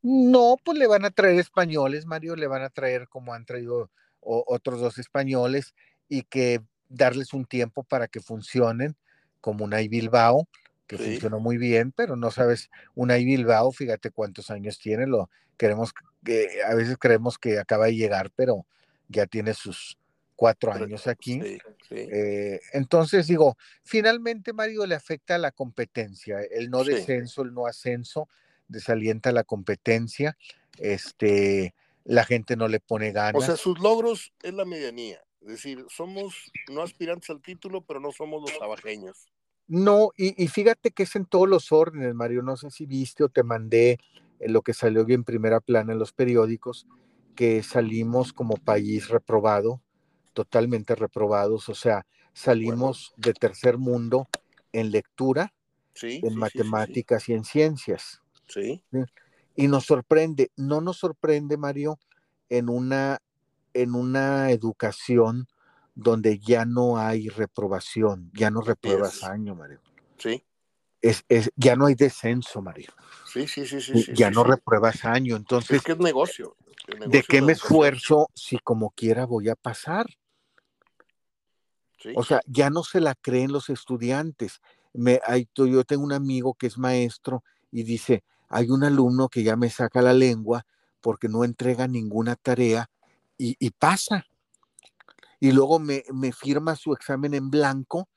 No, 0.01 0.55
pues 0.63 0.77
le 0.77 0.87
van 0.87 1.05
a 1.05 1.11
traer 1.11 1.39
españoles, 1.39 2.05
Mario, 2.05 2.35
le 2.35 2.47
van 2.47 2.61
a 2.61 2.69
traer 2.69 3.07
como 3.07 3.33
han 3.33 3.45
traído 3.45 3.89
otros 4.19 4.79
dos 4.81 4.97
españoles 4.97 5.73
y 6.07 6.23
que 6.23 6.61
darles 6.89 7.33
un 7.33 7.45
tiempo 7.45 7.83
para 7.83 8.07
que 8.07 8.19
funcionen, 8.19 8.95
como 9.41 9.63
una 9.63 9.77
Bilbao, 9.77 10.47
que 10.87 10.97
funcionó 10.97 11.39
muy 11.39 11.57
bien, 11.57 11.91
pero 11.91 12.15
no 12.15 12.31
sabes, 12.31 12.69
una 12.95 13.15
Bilbao, 13.15 13.71
fíjate 13.71 14.09
cuántos 14.09 14.49
años 14.49 14.79
tiene, 14.79 15.05
lo 15.05 15.29
queremos, 15.57 15.93
que 16.23 16.63
a 16.63 16.73
veces 16.73 16.97
creemos 16.97 17.37
que 17.37 17.59
acaba 17.59 17.87
de 17.87 17.95
llegar, 17.95 18.31
pero 18.35 18.65
ya 19.09 19.27
tiene 19.27 19.53
sus 19.53 19.97
cuatro 20.35 20.71
años 20.71 21.07
aquí. 21.07 21.41
Eh, 21.89 22.59
entonces 22.73 23.27
digo, 23.27 23.57
finalmente 23.83 24.53
Mario 24.53 24.85
le 24.85 24.95
afecta 24.95 25.35
a 25.35 25.39
la 25.39 25.51
competencia, 25.51 26.39
el 26.41 26.69
no 26.69 26.83
descenso, 26.83 27.41
el 27.41 27.53
no 27.53 27.65
ascenso, 27.65 28.29
desalienta 28.67 29.31
la 29.31 29.43
competencia, 29.43 30.37
este, 30.77 31.73
la 32.05 32.23
gente 32.23 32.55
no 32.55 32.67
le 32.67 32.79
pone 32.79 33.11
ganas. 33.11 33.43
O 33.43 33.45
sea, 33.45 33.57
sus 33.57 33.79
logros 33.79 34.31
es 34.43 34.53
la 34.53 34.63
medianía. 34.63 35.21
Es 35.41 35.47
decir, 35.47 35.85
somos 35.89 36.51
no 36.69 36.81
aspirantes 36.81 37.29
al 37.29 37.41
título, 37.41 37.81
pero 37.81 37.99
no 37.99 38.11
somos 38.11 38.41
los 38.41 38.61
abajeños. 38.61 39.27
No, 39.67 40.11
y, 40.15 40.47
fíjate 40.47 40.91
que 40.91 41.03
es 41.03 41.15
en 41.15 41.25
todos 41.25 41.47
los 41.47 41.71
órdenes, 41.71 42.13
Mario. 42.15 42.41
No 42.41 42.55
sé 42.55 42.71
si 42.71 42.85
viste 42.85 43.23
o 43.23 43.29
te 43.29 43.43
mandé 43.43 43.99
lo 44.39 44.61
que 44.61 44.73
salió 44.73 45.05
en 45.09 45.23
primera 45.23 45.59
plana 45.59 45.93
en 45.93 45.99
los 45.99 46.13
periódicos, 46.13 46.87
que 47.35 47.63
salimos 47.63 48.31
como 48.31 48.55
país 48.55 49.09
reprobado, 49.09 49.81
totalmente 50.33 50.95
reprobados. 50.95 51.67
O 51.67 51.75
sea, 51.75 52.05
salimos 52.33 53.13
de 53.17 53.33
tercer 53.33 53.77
mundo 53.77 54.29
en 54.71 54.91
lectura, 54.91 55.53
en 56.01 56.35
matemáticas 56.35 57.27
y 57.27 57.33
en 57.33 57.43
ciencias. 57.43 58.21
Sí. 58.47 58.81
Y 59.55 59.67
nos 59.67 59.85
sorprende, 59.85 60.51
no 60.55 60.79
nos 60.79 60.97
sorprende, 60.97 61.57
Mario, 61.57 61.99
en 62.49 62.69
una 62.69 63.19
en 63.73 63.93
una 63.93 64.49
educación 64.49 65.47
donde 65.97 66.37
ya 66.37 66.63
no 66.65 66.97
hay 66.97 67.27
reprobación, 67.27 68.29
ya 68.33 68.51
no 68.51 68.61
repruebas 68.61 69.23
año, 69.23 69.55
Mario. 69.55 69.81
Sí. 70.17 70.43
Es, 71.01 71.25
ya 71.55 71.75
no 71.75 71.87
hay 71.87 71.95
descenso, 71.95 72.61
Mario. 72.61 72.91
Sí, 73.25 73.47
sí, 73.47 73.65
sí, 73.65 73.81
sí. 73.81 74.05
Ya 74.13 74.29
no 74.29 74.43
repruebas 74.43 75.05
año, 75.05 75.35
entonces. 75.35 75.77
Es 75.77 75.83
que 75.83 75.93
es 75.93 75.99
negocio. 75.99 76.55
¿De 77.07 77.23
qué 77.23 77.41
me 77.41 77.53
esfuerzo 77.53 78.29
si 78.33 78.59
como 78.59 78.91
quiera 78.91 79.25
voy 79.25 79.49
a 79.49 79.55
pasar? 79.55 80.05
O 82.15 82.23
sea, 82.23 82.41
ya 82.45 82.69
no 82.69 82.83
se 82.83 83.01
la 83.01 83.15
creen 83.15 83.51
los 83.51 83.69
estudiantes. 83.69 84.61
Me, 84.93 85.19
hay, 85.25 85.49
yo 85.55 85.83
tengo 85.83 86.03
un 86.03 86.13
amigo 86.13 86.53
que 86.53 86.67
es 86.67 86.77
maestro 86.77 87.43
y 87.71 87.83
dice, 87.83 88.23
hay 88.49 88.69
un 88.69 88.83
alumno 88.83 89.29
que 89.29 89.43
ya 89.43 89.55
me 89.55 89.69
saca 89.69 90.01
la 90.01 90.13
lengua 90.13 90.65
porque 91.01 91.27
no 91.27 91.43
entrega 91.43 91.87
ninguna 91.87 92.35
tarea 92.35 92.89
y, 93.37 93.69
pasa. 93.71 94.25
Y 95.39 95.51
luego 95.51 95.79
me, 95.79 96.03
firma 96.31 96.75
su 96.75 96.93
examen 96.93 97.33
en 97.33 97.49
blanco 97.49 98.09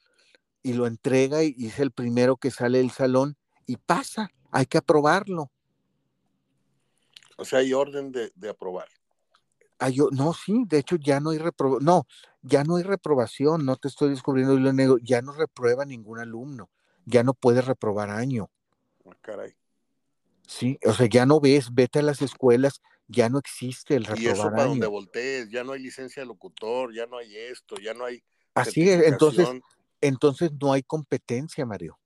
y 0.62 0.72
lo 0.72 0.86
entrega 0.86 1.42
y, 1.42 1.54
es 1.66 1.78
el 1.78 1.90
primero 1.90 2.36
que 2.36 2.50
sale 2.50 2.78
del 2.78 2.90
salón 2.90 3.36
y 3.66 3.76
pasa. 3.76 4.30
Hay 4.50 4.66
que 4.66 4.78
aprobarlo. 4.78 5.50
O 7.36 7.44
sea, 7.44 7.60
hay 7.60 7.72
orden 7.72 8.12
de, 8.12 8.48
aprobar. 8.48 8.88
no, 10.12 10.34
sí, 10.34 10.64
de 10.66 10.78
hecho 10.78 10.96
ya 10.96 11.20
no 11.20 11.30
hay 11.30 11.38
reprobación, 11.38 11.84
no, 11.84 12.06
ya 12.42 12.64
no 12.64 12.76
hay 12.76 12.82
reprobación, 12.82 13.64
no 13.64 13.76
te 13.76 13.88
estoy 13.88 14.10
descubriendo 14.10 14.54
lo 14.56 14.72
negro, 14.72 14.98
ya 14.98 15.22
no 15.22 15.32
reprueba 15.32 15.86
ningún 15.86 16.18
alumno, 16.18 16.68
ya 17.06 17.22
no 17.22 17.32
puede 17.32 17.62
reprobar 17.62 18.10
año. 18.10 18.50
Ah, 19.06 19.16
caray. 19.22 19.54
Sí, 20.46 20.78
o 20.84 20.92
sea, 20.92 21.06
ya 21.06 21.24
no 21.26 21.40
ves, 21.40 21.72
vete 21.72 22.00
a 22.00 22.02
las 22.02 22.22
escuelas 22.22 22.82
ya 23.10 23.28
no 23.28 23.38
existe 23.38 23.96
el 23.96 24.04
reprobar 24.04 24.22
Y 24.22 24.26
eso 24.28 24.50
para 24.50 24.64
donde 24.66 24.86
voltees, 24.86 25.50
ya 25.50 25.64
no 25.64 25.72
hay 25.72 25.82
licencia 25.82 26.22
de 26.22 26.26
locutor, 26.26 26.94
ya 26.94 27.06
no 27.06 27.18
hay 27.18 27.36
esto, 27.36 27.76
ya 27.76 27.92
no 27.92 28.04
hay. 28.04 28.22
Así 28.54 28.88
es, 28.88 29.04
entonces, 29.06 29.48
entonces 30.00 30.50
no 30.60 30.72
hay 30.72 30.82
competencia, 30.82 31.66
Mario. 31.66 31.98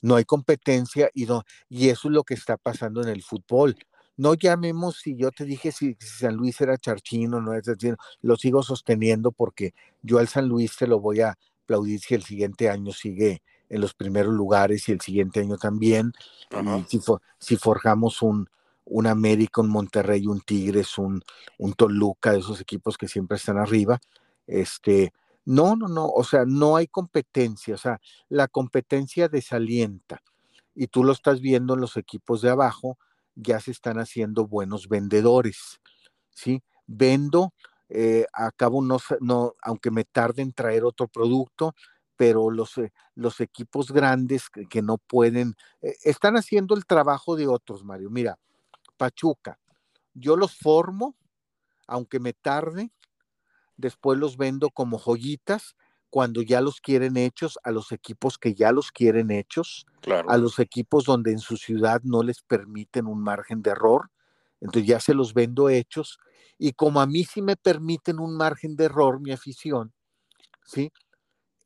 No 0.00 0.16
hay 0.16 0.24
competencia 0.24 1.10
y, 1.14 1.26
no, 1.26 1.44
y 1.68 1.90
eso 1.90 2.08
es 2.08 2.14
lo 2.14 2.24
que 2.24 2.34
está 2.34 2.56
pasando 2.56 3.02
en 3.02 3.08
el 3.08 3.22
fútbol. 3.22 3.76
No 4.16 4.34
llamemos, 4.34 4.98
si 4.98 5.16
yo 5.16 5.30
te 5.30 5.44
dije 5.44 5.70
si, 5.70 5.96
San 6.00 6.34
Luis 6.34 6.60
era 6.60 6.76
charchino, 6.76 7.40
no 7.40 7.54
es 7.54 7.64
decir, 7.64 7.96
lo 8.20 8.36
sigo 8.36 8.62
sosteniendo 8.62 9.32
porque 9.32 9.74
yo 10.02 10.18
al 10.18 10.28
San 10.28 10.48
Luis 10.48 10.76
te 10.76 10.86
lo 10.86 10.98
voy 10.98 11.20
a 11.20 11.36
aplaudir 11.64 12.00
si 12.00 12.14
el 12.14 12.22
siguiente 12.22 12.68
año 12.68 12.92
sigue 12.92 13.42
en 13.68 13.80
los 13.80 13.94
primeros 13.94 14.34
lugares 14.34 14.88
y 14.88 14.92
el 14.92 15.00
siguiente 15.00 15.40
año 15.40 15.56
también. 15.56 16.12
Y 16.50 16.98
si, 16.98 17.00
si 17.38 17.56
forjamos 17.56 18.22
un, 18.22 18.48
un 18.84 19.06
América, 19.06 19.60
un 19.60 19.70
Monterrey, 19.70 20.26
un 20.26 20.40
Tigres, 20.40 20.98
un, 20.98 21.22
Toluca, 21.76 22.34
esos 22.34 22.60
equipos 22.60 22.96
que 22.98 23.08
siempre 23.08 23.36
están 23.36 23.58
arriba. 23.58 24.00
Este, 24.46 25.12
no, 25.44 25.76
no, 25.76 25.88
no, 25.88 26.06
o 26.08 26.24
sea, 26.24 26.44
no 26.46 26.76
hay 26.76 26.86
competencia, 26.86 27.74
o 27.74 27.78
sea, 27.78 28.00
la 28.28 28.48
competencia 28.48 29.28
desalienta. 29.28 30.22
Y 30.74 30.86
tú 30.88 31.04
lo 31.04 31.12
estás 31.12 31.40
viendo 31.40 31.74
en 31.74 31.80
los 31.80 31.96
equipos 31.96 32.42
de 32.42 32.50
abajo, 32.50 32.98
ya 33.34 33.60
se 33.60 33.70
están 33.70 33.98
haciendo 33.98 34.46
buenos 34.46 34.88
vendedores, 34.88 35.80
¿sí? 36.30 36.62
Vendo, 36.86 37.52
eh, 37.88 38.26
acabo 38.32 38.82
no, 38.82 38.98
no, 39.20 39.54
aunque 39.62 39.90
me 39.90 40.04
tarde 40.04 40.42
en 40.42 40.52
traer 40.52 40.84
otro 40.84 41.08
producto, 41.08 41.74
pero 42.16 42.50
los, 42.50 42.78
eh, 42.78 42.92
los 43.14 43.40
equipos 43.40 43.92
grandes 43.92 44.48
que, 44.48 44.82
no 44.82 44.98
pueden, 44.98 45.54
eh, 45.80 45.96
están 46.04 46.36
haciendo 46.36 46.74
el 46.74 46.86
trabajo 46.86 47.36
de 47.36 47.48
otros, 47.48 47.84
Mario. 47.84 48.10
Mira, 48.10 48.38
Pachuca. 48.96 49.58
Yo 50.14 50.36
los 50.36 50.56
formo, 50.56 51.16
aunque 51.86 52.20
me 52.20 52.32
tarde, 52.32 52.92
después 53.76 54.18
los 54.18 54.36
vendo 54.36 54.70
como 54.70 54.98
joyitas 54.98 55.76
cuando 56.10 56.42
ya 56.42 56.60
los 56.60 56.80
quieren 56.80 57.16
hechos 57.16 57.58
a 57.64 57.70
los 57.70 57.90
equipos 57.90 58.36
que 58.38 58.54
ya 58.54 58.70
los 58.70 58.92
quieren 58.92 59.30
hechos, 59.30 59.86
a 60.26 60.36
los 60.36 60.58
equipos 60.58 61.04
donde 61.04 61.32
en 61.32 61.38
su 61.38 61.56
ciudad 61.56 62.02
no 62.04 62.22
les 62.22 62.42
permiten 62.42 63.06
un 63.06 63.22
margen 63.22 63.62
de 63.62 63.70
error, 63.70 64.10
entonces 64.60 64.86
ya 64.86 65.00
se 65.00 65.14
los 65.14 65.32
vendo 65.32 65.70
hechos 65.70 66.18
y 66.58 66.72
como 66.74 67.00
a 67.00 67.06
mí 67.06 67.24
sí 67.24 67.40
me 67.40 67.56
permiten 67.56 68.20
un 68.20 68.36
margen 68.36 68.76
de 68.76 68.84
error 68.84 69.20
mi 69.20 69.32
afición, 69.32 69.94
¿sí? 70.66 70.92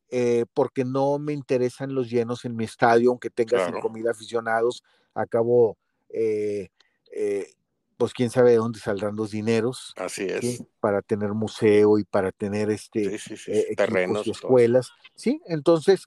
Eh, 0.09 0.45
porque 0.54 0.85
no 0.85 1.18
me 1.18 1.33
interesan 1.33 1.92
los 1.92 2.09
llenos 2.09 2.45
en 2.45 2.54
mi 2.54 2.64
estadio, 2.64 3.11
aunque 3.11 3.30
tenga 3.30 3.59
mil 3.90 4.09
aficionados, 4.09 4.85
acabo 5.14 5.76
eh, 6.09 6.68
eh, 7.12 7.52
pues 7.96 8.12
quién 8.12 8.30
sabe 8.30 8.50
de 8.50 8.56
dónde 8.56 8.78
saldrán 8.78 9.16
los 9.16 9.30
dineros. 9.30 9.94
Así 9.96 10.25
es. 10.25 10.64
Para 10.80 11.02
tener 11.02 11.30
museo 11.30 11.98
y 11.98 12.04
para 12.04 12.32
tener 12.32 12.70
este 12.70 13.18
eh, 13.46 13.75
terrenos 13.76 14.26
y 14.26 14.30
escuelas. 14.30 14.90
Sí, 15.14 15.40
entonces 15.46 16.06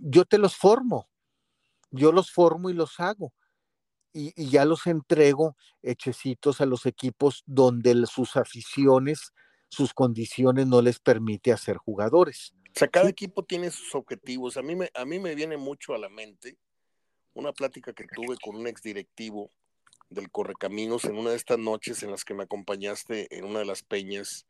yo 0.00 0.24
te 0.24 0.38
los 0.38 0.56
formo. 0.56 1.08
Yo 1.90 2.10
los 2.10 2.32
formo 2.32 2.70
y 2.70 2.72
los 2.72 2.98
hago. 2.98 3.32
Y, 4.12 4.32
ya 4.50 4.64
los 4.64 4.86
entrego 4.86 5.56
hechecitos 5.82 6.60
a 6.60 6.66
los 6.66 6.86
equipos 6.86 7.42
donde 7.46 8.06
sus 8.06 8.36
aficiones 8.36 9.32
sus 9.74 9.92
condiciones 9.92 10.66
no 10.66 10.80
les 10.80 11.00
permite 11.00 11.52
hacer 11.52 11.76
jugadores. 11.76 12.54
O 12.74 12.78
sea, 12.78 12.88
cada 12.88 13.08
equipo 13.08 13.44
tiene 13.44 13.70
sus 13.70 13.94
objetivos. 13.94 14.56
A 14.56 14.62
mí, 14.62 14.76
me, 14.76 14.90
a 14.94 15.04
mí 15.04 15.18
me 15.18 15.34
viene 15.34 15.56
mucho 15.56 15.94
a 15.94 15.98
la 15.98 16.08
mente 16.08 16.56
una 17.34 17.52
plática 17.52 17.92
que 17.92 18.06
tuve 18.06 18.36
con 18.42 18.56
un 18.56 18.66
exdirectivo 18.66 19.50
del 20.14 20.30
Correcaminos 20.30 21.04
en 21.04 21.18
una 21.18 21.30
de 21.30 21.36
estas 21.36 21.58
noches 21.58 22.02
en 22.02 22.10
las 22.10 22.24
que 22.24 22.34
me 22.34 22.44
acompañaste 22.44 23.36
en 23.36 23.44
una 23.44 23.58
de 23.58 23.64
las 23.64 23.82
peñas 23.82 24.46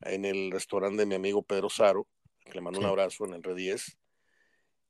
en 0.00 0.24
el 0.24 0.50
restaurante 0.50 0.98
de 0.98 1.06
mi 1.06 1.14
amigo 1.14 1.42
Pedro 1.42 1.70
Saro, 1.70 2.08
que 2.44 2.52
le 2.54 2.60
mando 2.60 2.80
un 2.80 2.86
abrazo 2.86 3.24
en 3.24 3.34
el 3.34 3.42
Red 3.42 3.56
10. 3.56 3.98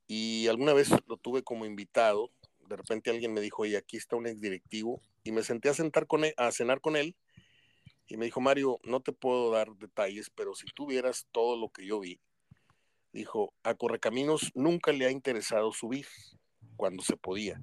Y 0.07 0.47
alguna 0.49 0.73
vez 0.73 0.91
lo 1.07 1.17
tuve 1.17 1.43
como 1.43 1.67
invitado. 1.67 2.31
De 2.69 2.77
repente 2.77 3.11
alguien 3.11 3.35
me 3.35 3.41
dijo, 3.41 3.63
oye, 3.63 3.77
aquí 3.77 3.97
está 3.97 4.17
un 4.17 4.27
exdirectivo. 4.27 5.03
Y 5.23 5.33
me 5.33 5.43
senté 5.43 5.69
a, 5.69 5.75
sentar 5.75 6.07
con 6.07 6.25
él, 6.25 6.35
a 6.37 6.51
cenar 6.53 6.81
con 6.81 6.97
él. 6.97 7.15
Y 8.07 8.17
me 8.17 8.25
dijo, 8.25 8.41
Mario, 8.41 8.79
no 8.85 9.01
te 9.01 9.13
puedo 9.13 9.51
dar 9.51 9.75
detalles, 9.77 10.31
pero 10.31 10.55
si 10.55 10.67
tú 10.75 10.87
vieras 10.87 11.27
todo 11.31 11.57
lo 11.57 11.69
que 11.69 11.87
yo 11.87 12.01
vi, 12.01 12.21
dijo, 13.13 13.55
a 13.63 13.75
Correcaminos 13.75 14.51
nunca 14.55 14.93
le 14.93 15.07
ha 15.07 15.11
interesado 15.11 15.73
subir 15.73 16.07
cuando 16.77 17.03
se 17.03 17.17
podía. 17.17 17.61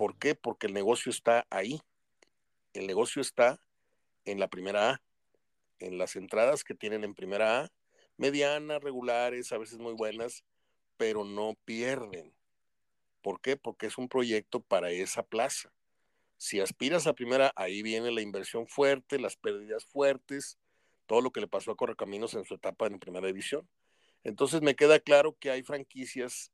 ¿Por 0.00 0.16
qué? 0.16 0.34
Porque 0.34 0.66
el 0.66 0.72
negocio 0.72 1.10
está 1.10 1.46
ahí. 1.50 1.78
El 2.72 2.86
negocio 2.86 3.20
está 3.20 3.60
en 4.24 4.40
la 4.40 4.48
primera 4.48 4.92
A, 4.92 5.02
en 5.78 5.98
las 5.98 6.16
entradas 6.16 6.64
que 6.64 6.74
tienen 6.74 7.04
en 7.04 7.14
primera 7.14 7.60
A, 7.60 7.72
medianas, 8.16 8.82
regulares, 8.82 9.52
a 9.52 9.58
veces 9.58 9.76
muy 9.76 9.92
buenas, 9.92 10.42
pero 10.96 11.24
no 11.24 11.54
pierden. 11.66 12.32
¿Por 13.20 13.42
qué? 13.42 13.58
Porque 13.58 13.88
es 13.88 13.98
un 13.98 14.08
proyecto 14.08 14.60
para 14.60 14.90
esa 14.90 15.22
plaza. 15.22 15.70
Si 16.38 16.60
aspiras 16.60 17.06
a 17.06 17.12
primera, 17.12 17.52
ahí 17.54 17.82
viene 17.82 18.10
la 18.10 18.22
inversión 18.22 18.66
fuerte, 18.66 19.18
las 19.18 19.36
pérdidas 19.36 19.84
fuertes, 19.84 20.56
todo 21.04 21.20
lo 21.20 21.30
que 21.30 21.42
le 21.42 21.46
pasó 21.46 21.72
a 21.72 21.76
Correcaminos 21.76 22.32
en 22.32 22.46
su 22.46 22.54
etapa 22.54 22.86
en 22.86 23.00
primera 23.00 23.26
división. 23.26 23.68
Entonces 24.24 24.62
me 24.62 24.76
queda 24.76 24.98
claro 24.98 25.36
que 25.38 25.50
hay 25.50 25.62
franquicias 25.62 26.52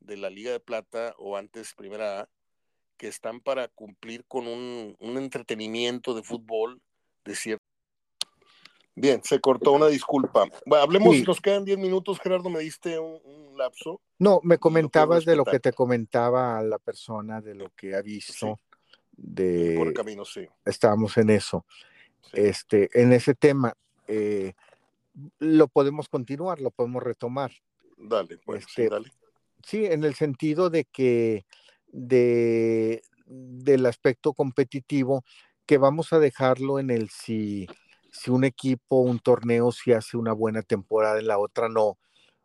de 0.00 0.18
la 0.18 0.28
Liga 0.28 0.52
de 0.52 0.60
Plata 0.60 1.14
o 1.16 1.38
antes 1.38 1.72
Primera 1.72 2.20
A 2.20 2.28
que 2.96 3.08
están 3.08 3.40
para 3.40 3.68
cumplir 3.68 4.24
con 4.26 4.46
un, 4.46 4.96
entretenimiento 5.00 6.14
de 6.14 6.22
fútbol 6.22 6.80
de 7.24 7.34
cierto. 7.34 7.64
Bien, 8.94 9.22
se 9.24 9.40
cortó 9.40 9.72
una 9.72 9.86
disculpa. 9.86 10.44
Bueno, 10.66 10.84
hablemos, 10.84 11.16
nos 11.26 11.40
quedan 11.40 11.64
10 11.64 11.78
minutos, 11.78 12.20
Gerardo, 12.20 12.50
me 12.50 12.60
diste 12.60 12.98
un, 12.98 13.56
lapso. 13.56 14.00
No, 14.18 14.40
me 14.42 14.58
comentabas 14.58 15.24
de 15.24 15.36
lo 15.36 15.44
que 15.44 15.60
te 15.60 15.72
comentaba 15.72 16.62
la 16.62 16.78
persona, 16.78 17.40
de 17.40 17.54
lo 17.54 17.70
que 17.70 17.94
ha 17.94 18.02
visto. 18.02 18.60
De... 19.12 19.74
Por 19.76 19.88
el 19.88 19.94
camino, 19.94 20.24
sí. 20.24 20.46
Estábamos 20.64 21.16
en 21.18 21.30
eso. 21.30 21.66
Este, 22.32 22.88
en 22.94 23.12
ese 23.12 23.34
tema, 23.34 23.74
eh, 24.08 24.54
lo 25.38 25.68
podemos 25.68 26.08
continuar, 26.08 26.60
lo 26.60 26.70
podemos 26.70 27.02
retomar. 27.02 27.52
Dale, 27.96 28.38
pues, 28.38 28.64
sí, 28.64 28.82
este, 28.82 28.88
dale. 28.88 29.12
Sí, 29.64 29.86
en 29.86 30.04
el 30.04 30.14
sentido 30.14 30.70
de 30.70 30.84
que 30.84 31.44
de, 31.92 33.02
del 33.26 33.86
aspecto 33.86 34.32
competitivo, 34.32 35.24
que 35.66 35.78
vamos 35.78 36.12
a 36.12 36.18
dejarlo 36.18 36.80
en 36.80 36.90
el 36.90 37.08
si, 37.10 37.68
si 38.10 38.30
un 38.30 38.44
equipo, 38.44 39.00
un 39.00 39.20
torneo, 39.20 39.70
si 39.72 39.92
hace 39.92 40.16
una 40.16 40.32
buena 40.32 40.62
temporada, 40.62 41.20
en 41.20 41.28
la 41.28 41.38
otra 41.38 41.68
no, 41.68 41.98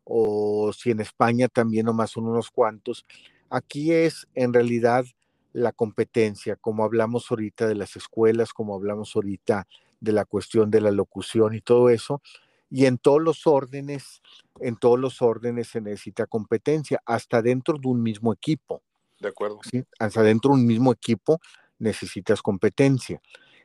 o 0.03 0.71
si 0.73 0.91
en 0.91 0.99
España 0.99 1.47
también 1.47 1.87
nomás 1.87 2.11
son 2.11 2.27
unos 2.27 2.51
cuantos. 2.51 3.05
Aquí 3.49 3.91
es 3.91 4.27
en 4.35 4.53
realidad 4.53 5.05
la 5.53 5.71
competencia, 5.71 6.55
como 6.55 6.83
hablamos 6.83 7.31
ahorita 7.31 7.67
de 7.67 7.75
las 7.75 7.95
escuelas, 7.95 8.53
como 8.53 8.75
hablamos 8.75 9.15
ahorita 9.15 9.67
de 9.99 10.11
la 10.11 10.25
cuestión 10.25 10.69
de 10.69 10.81
la 10.81 10.91
locución 10.91 11.55
y 11.55 11.61
todo 11.61 11.89
eso, 11.89 12.21
y 12.69 12.85
en 12.85 12.97
todos 12.97 13.21
los 13.21 13.47
órdenes, 13.47 14.21
en 14.59 14.75
todos 14.75 14.99
los 14.99 15.21
órdenes 15.21 15.69
se 15.69 15.81
necesita 15.81 16.27
competencia, 16.27 17.01
hasta 17.05 17.41
dentro 17.41 17.77
de 17.77 17.87
un 17.87 18.03
mismo 18.03 18.33
equipo. 18.33 18.83
De 19.19 19.29
acuerdo. 19.29 19.59
¿sí? 19.69 19.83
Hasta 19.99 20.23
dentro 20.23 20.51
de 20.51 20.61
un 20.61 20.67
mismo 20.67 20.91
equipo 20.91 21.39
necesitas 21.79 22.41
competencia. 22.41 23.21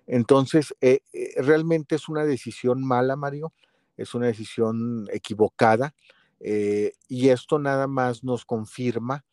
Entonces, 0.07 0.75
eh, 0.81 1.01
eh, 1.13 1.41
realmente 1.43 1.95
es 1.95 2.09
una 2.09 2.25
decisión 2.25 2.85
mala, 2.85 3.17
Mario, 3.17 3.53
es 3.97 4.15
una 4.15 4.27
decisión 4.27 5.07
equivocada, 5.13 5.95
eh, 6.41 6.93
y 7.09 7.29
esto 7.29 7.59
nada 7.59 7.87
más 7.87 8.25
nos 8.25 8.45
confirma 8.45 9.25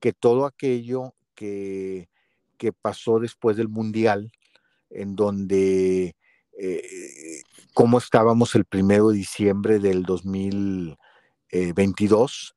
que 0.00 0.12
todo 0.12 0.46
aquello 0.46 1.14
que, 1.34 2.08
que 2.56 2.72
pasó 2.72 3.20
después 3.20 3.56
del 3.56 3.68
Mundial, 3.68 4.32
en 4.90 5.14
donde 5.14 6.16
eh, 6.56 7.42
cómo 7.74 7.98
estábamos 7.98 8.54
el 8.54 8.64
primero 8.64 9.10
de 9.10 9.16
diciembre 9.16 9.80
del 9.80 10.04
2022, 10.04 12.54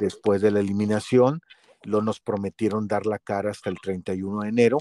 después 0.00 0.42
de 0.42 0.50
la 0.50 0.60
eliminación. 0.60 1.40
Lo 1.86 2.02
nos 2.02 2.20
prometieron 2.20 2.88
dar 2.88 3.06
la 3.06 3.18
cara 3.18 3.50
hasta 3.50 3.70
el 3.70 3.78
31 3.80 4.42
de 4.42 4.48
enero 4.48 4.78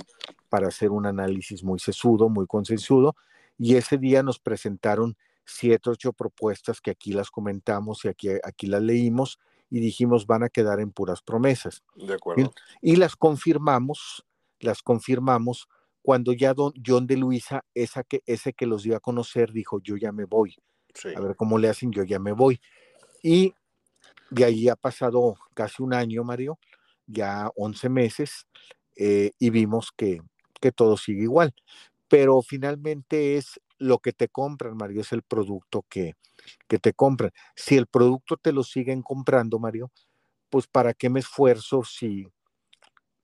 para 0.49 0.67
hacer 0.67 0.91
un 0.91 1.05
análisis 1.05 1.63
muy 1.63 1.79
sesudo, 1.79 2.29
muy 2.29 2.47
consensudo. 2.47 3.15
Y 3.57 3.75
ese 3.75 3.97
día 3.97 4.23
nos 4.23 4.39
presentaron 4.39 5.15
siete, 5.45 5.89
ocho 5.89 6.13
propuestas 6.13 6.81
que 6.81 6.91
aquí 6.91 7.13
las 7.13 7.29
comentamos 7.29 8.03
y 8.05 8.07
aquí, 8.07 8.29
aquí 8.43 8.67
las 8.67 8.81
leímos 8.81 9.39
y 9.69 9.79
dijimos 9.79 10.25
van 10.25 10.43
a 10.43 10.49
quedar 10.49 10.79
en 10.79 10.91
puras 10.91 11.21
promesas. 11.21 11.83
De 11.95 12.15
acuerdo. 12.15 12.53
Y 12.81 12.95
las 12.95 13.15
confirmamos, 13.15 14.25
las 14.59 14.81
confirmamos 14.81 15.67
cuando 16.01 16.33
ya 16.33 16.53
don 16.53 16.73
John 16.85 17.07
de 17.07 17.17
Luisa, 17.17 17.65
esa 17.73 18.03
que, 18.03 18.21
ese 18.25 18.53
que 18.53 18.67
los 18.67 18.83
dio 18.83 18.95
a 18.95 18.99
conocer, 18.99 19.51
dijo, 19.51 19.79
yo 19.81 19.97
ya 19.97 20.11
me 20.11 20.25
voy. 20.25 20.55
A 21.15 21.19
ver 21.19 21.35
cómo 21.35 21.57
le 21.57 21.67
hacen, 21.67 21.91
yo 21.91 22.03
ya 22.03 22.19
me 22.19 22.31
voy. 22.31 22.61
Y 23.21 23.53
de 24.29 24.45
ahí 24.45 24.69
ha 24.69 24.75
pasado 24.75 25.35
casi 25.53 25.81
un 25.81 25.93
año, 25.93 26.23
Mario, 26.23 26.59
ya 27.07 27.49
11 27.55 27.89
meses, 27.89 28.47
eh, 28.95 29.31
y 29.39 29.49
vimos 29.49 29.91
que, 29.95 30.21
que 30.61 30.71
todo 30.71 30.97
sigue 30.97 31.23
igual. 31.23 31.53
Pero 32.07 32.41
finalmente 32.41 33.37
es 33.37 33.59
lo 33.77 33.99
que 33.99 34.13
te 34.13 34.29
compran, 34.29 34.77
Mario, 34.77 35.01
es 35.01 35.11
el 35.11 35.23
producto 35.23 35.85
que, 35.89 36.13
que 36.67 36.79
te 36.79 36.93
compran. 36.93 37.31
Si 37.55 37.75
el 37.75 37.87
producto 37.87 38.37
te 38.37 38.51
lo 38.51 38.63
siguen 38.63 39.01
comprando, 39.01 39.59
Mario, 39.59 39.91
pues 40.49 40.67
para 40.67 40.93
qué 40.93 41.09
me 41.09 41.19
esfuerzo 41.19 41.83
si, 41.83 42.27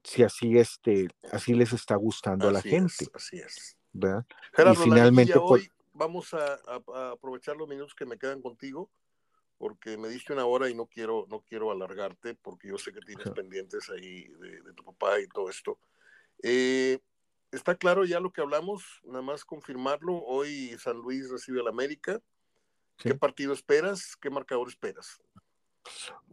si 0.04 0.24
así 0.24 0.58
este, 0.58 1.08
así 1.32 1.54
les 1.54 1.74
está 1.74 1.96
gustando 1.96 2.50
a 2.50 2.52
la 2.52 2.62
gente. 2.62 3.08
así 3.14 3.38
es. 3.38 3.78
¿verdad? 3.94 4.26
y 4.72 4.76
finalmente 4.76 5.34
pues 5.34 5.64
hoy 5.64 5.72
vamos 5.94 6.34
a, 6.34 6.60
aprovechar 7.12 7.56
los 7.56 7.68
minutos 7.68 7.94
que 7.94 8.06
me 8.06 8.18
quedan 8.18 8.42
contigo 8.42 8.90
porque 9.62 9.96
me 9.96 10.10
diste 10.10 10.34
una 10.34 10.48
hora 10.48 10.72
y 10.72 10.74
no 10.74 10.88
quiero 10.88 11.28
no 11.30 11.42
quiero 11.42 11.70
alargarte 11.70 12.34
porque 12.34 12.70
yo 12.70 12.80
sé 12.80 12.92
que 12.92 13.00
tienes 13.02 13.30
pendientes 13.30 13.92
ahí 13.92 14.24
de, 14.40 14.74
tu 14.74 14.84
papá 14.84 15.20
y 15.20 15.28
todo 15.28 15.52
esto. 15.52 15.78
Eh, 16.42 16.98
está 17.52 17.76
claro 17.76 18.04
ya 18.04 18.20
lo 18.20 18.34
que 18.34 18.42
hablamos, 18.42 18.84
nada 19.04 19.22
más 19.22 19.46
confirmarlo. 19.46 20.18
Hoy 20.18 20.76
San 20.80 20.98
Luis 20.98 21.30
recibe 21.30 21.60
al 21.60 21.68
América. 21.68 22.20
¿Qué 22.98 23.14
partido 23.14 23.54
esperas? 23.54 24.16
¿Qué 24.20 24.32
marcador 24.32 24.68
esperas? 24.68 25.22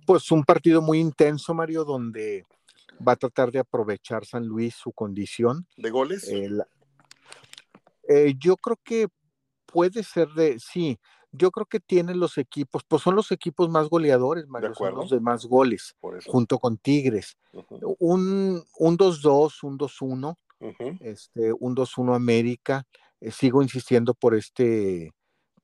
Pues 0.06 0.30
un 0.32 0.42
partido 0.42 0.80
muy 0.80 0.98
intenso, 0.98 1.52
Mario, 1.52 1.84
donde 1.84 2.46
va 3.06 3.12
a 3.12 3.16
tratar 3.16 3.52
de 3.52 3.58
aprovechar 3.58 4.24
San 4.24 4.46
Luis 4.46 4.74
su 4.74 4.90
condición. 4.90 5.66
¿De 5.76 5.90
goles? 5.90 6.26
Eh, 8.08 8.34
yo 8.38 8.56
creo 8.56 8.78
que 8.82 9.08
puede 9.66 10.02
ser 10.02 10.28
de, 10.28 10.58
sí, 10.58 10.98
yo 11.32 11.50
creo 11.50 11.66
que 11.66 11.80
tienen 11.80 12.20
los 12.20 12.38
equipos, 12.38 12.82
pues 12.86 13.02
son 13.02 13.14
los 13.14 13.30
equipos 13.32 13.68
más 13.68 13.88
goleadores, 13.88 14.46
Mario, 14.48 14.74
son 14.74 14.94
los 14.94 15.10
de 15.10 15.20
más 15.20 15.46
goles, 15.46 15.96
junto 16.26 16.58
con 16.58 16.78
Tigres. 16.78 17.36
Un 17.98 18.64
2-2, 18.78 19.62
un 19.62 19.78
2-1, 19.78 20.36
este, 21.00 21.52
un 21.52 21.74
2-1 21.74 22.14
América. 22.14 22.84
Eh, 23.20 23.30
sigo 23.32 23.62
insistiendo 23.62 24.14
por 24.14 24.34
este, 24.34 25.12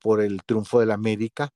por 0.00 0.20
el 0.20 0.42
triunfo 0.44 0.80
del 0.80 0.90
América. 0.90 1.50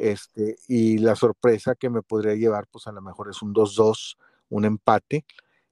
este, 0.00 0.56
y 0.68 0.98
la 0.98 1.16
sorpresa 1.16 1.74
que 1.74 1.88
me 1.88 2.02
podría 2.02 2.34
llevar, 2.34 2.66
pues 2.70 2.86
a 2.86 2.92
lo 2.92 3.00
mejor 3.00 3.30
es 3.30 3.40
un 3.42 3.54
2-2 3.54 4.16
un 4.52 4.66
empate, 4.66 5.24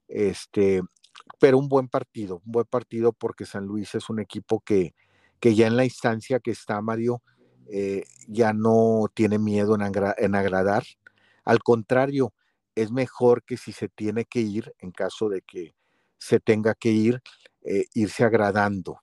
este, 0.07 0.81
pero 1.39 1.57
un 1.57 1.69
buen 1.69 1.87
partido, 1.87 2.41
un 2.45 2.51
buen 2.51 2.65
partido 2.65 3.13
porque 3.13 3.45
San 3.45 3.65
Luis 3.65 3.95
es 3.95 4.09
un 4.09 4.19
equipo 4.19 4.59
que, 4.59 4.95
que 5.39 5.55
ya 5.55 5.67
en 5.67 5.77
la 5.77 5.85
instancia 5.85 6.39
que 6.39 6.51
está 6.51 6.81
Mario, 6.81 7.21
eh, 7.69 8.03
ya 8.27 8.53
no 8.53 9.05
tiene 9.13 9.39
miedo 9.39 9.75
en, 9.75 9.81
en, 10.17 10.35
agradar. 10.35 10.83
Al 11.45 11.59
contrario, 11.59 12.33
es 12.75 12.91
mejor 12.91 13.43
que 13.43 13.57
si 13.57 13.71
se 13.71 13.87
tiene 13.87 14.25
que 14.25 14.39
ir, 14.39 14.73
en 14.79 14.91
caso 14.91 15.29
de 15.29 15.41
que 15.41 15.75
se 16.17 16.39
tenga 16.39 16.75
que 16.75 16.89
ir, 16.89 17.21
eh, 17.63 17.85
irse 17.93 18.23
agradando, 18.23 18.99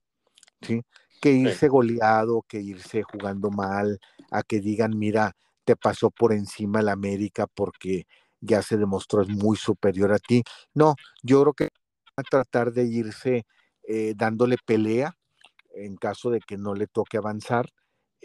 ¿sí? 0.63 0.83
Que 1.21 1.33
irse 1.33 1.69
goleado, 1.69 2.45
que 2.47 2.61
irse 2.61 3.03
jugando 3.03 3.51
mal, 3.51 3.99
a 4.31 4.43
que 4.43 4.61
digan, 4.61 4.97
mira, 4.97 5.35
te 5.65 5.77
pasó 5.77 6.11
por 6.11 6.33
encima 6.33 6.81
el 6.81 6.89
América 6.89 7.47
porque 7.47 8.07
ya 8.41 8.63
se 8.63 8.77
demostró 8.77 9.23
es 9.23 9.29
muy 9.29 9.57
superior 9.57 10.13
a 10.13 10.19
ti. 10.19 10.43
No, 10.75 10.95
yo 11.23 11.43
creo 11.43 11.55
que 11.55 11.69
a 12.17 12.23
tratar 12.23 12.73
de 12.73 12.85
irse 12.85 13.47
eh, 13.83 14.15
dándole 14.17 14.57
pelea 14.65 15.17
en 15.75 15.97
caso 15.97 16.31
de 16.31 16.41
que 16.41 16.57
no 16.57 16.75
le 16.75 16.87
toque 16.87 17.17
avanzar, 17.17 17.69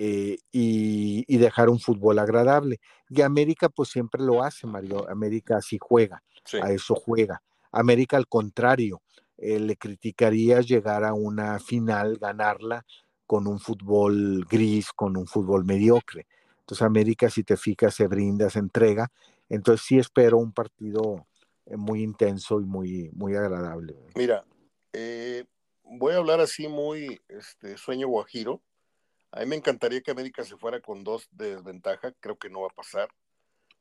eh, 0.05 0.37
y, 0.51 1.37
dejar 1.37 1.69
un 1.69 1.79
fútbol 1.79 2.19
agradable. 2.19 2.81
Y 3.09 3.21
América 3.21 3.69
pues 3.69 3.87
siempre 3.87 4.21
lo 4.21 4.43
hace, 4.43 4.67
Mario. 4.67 5.09
América 5.09 5.55
así 5.55 5.77
juega, 5.79 6.21
a 6.61 6.71
eso 6.73 6.93
juega. 6.93 7.41
América 7.71 8.17
al 8.17 8.27
contrario, 8.27 9.01
eh, 9.37 9.61
le 9.61 9.77
criticaría 9.77 10.59
llegar 10.59 11.05
a 11.05 11.13
una 11.13 11.57
final, 11.59 12.17
ganarla 12.17 12.85
con 13.25 13.47
un 13.47 13.61
fútbol 13.61 14.45
gris, 14.49 14.91
con 14.91 15.15
un 15.15 15.25
fútbol 15.25 15.63
mediocre. 15.63 16.27
Entonces 16.59 16.81
América, 16.81 17.29
si 17.29 17.45
te 17.45 17.55
fijas, 17.55 17.95
se 17.95 18.07
brinda, 18.07 18.49
se 18.49 18.59
entrega. 18.59 19.09
Entonces 19.47 19.85
sí 19.85 19.99
espero 19.99 20.37
un 20.37 20.51
partido 20.51 21.27
eh, 21.65 21.77
muy 21.77 22.03
intenso 22.03 22.59
y 22.59 22.65
muy, 22.65 23.09
muy 23.13 23.35
agradable. 23.35 23.95
Mira, 24.15 24.43
voy 25.83 26.13
a 26.13 26.17
hablar 26.17 26.41
así 26.41 26.67
muy 26.67 27.21
este, 27.29 27.77
sueño 27.77 28.09
guajiro 28.09 28.61
a 29.33 29.39
mí 29.39 29.47
me 29.47 29.55
encantaría 29.55 30.01
que 30.01 30.11
América 30.11 30.43
se 30.43 30.57
fuera 30.57 30.79
con 30.79 31.03
dos 31.03 31.27
de 31.31 31.55
desventaja, 31.55 32.11
creo 32.19 32.37
que 32.37 32.51
no 32.51 32.61
va 32.61 32.67
a 32.67 32.75
pasar, 32.75 33.09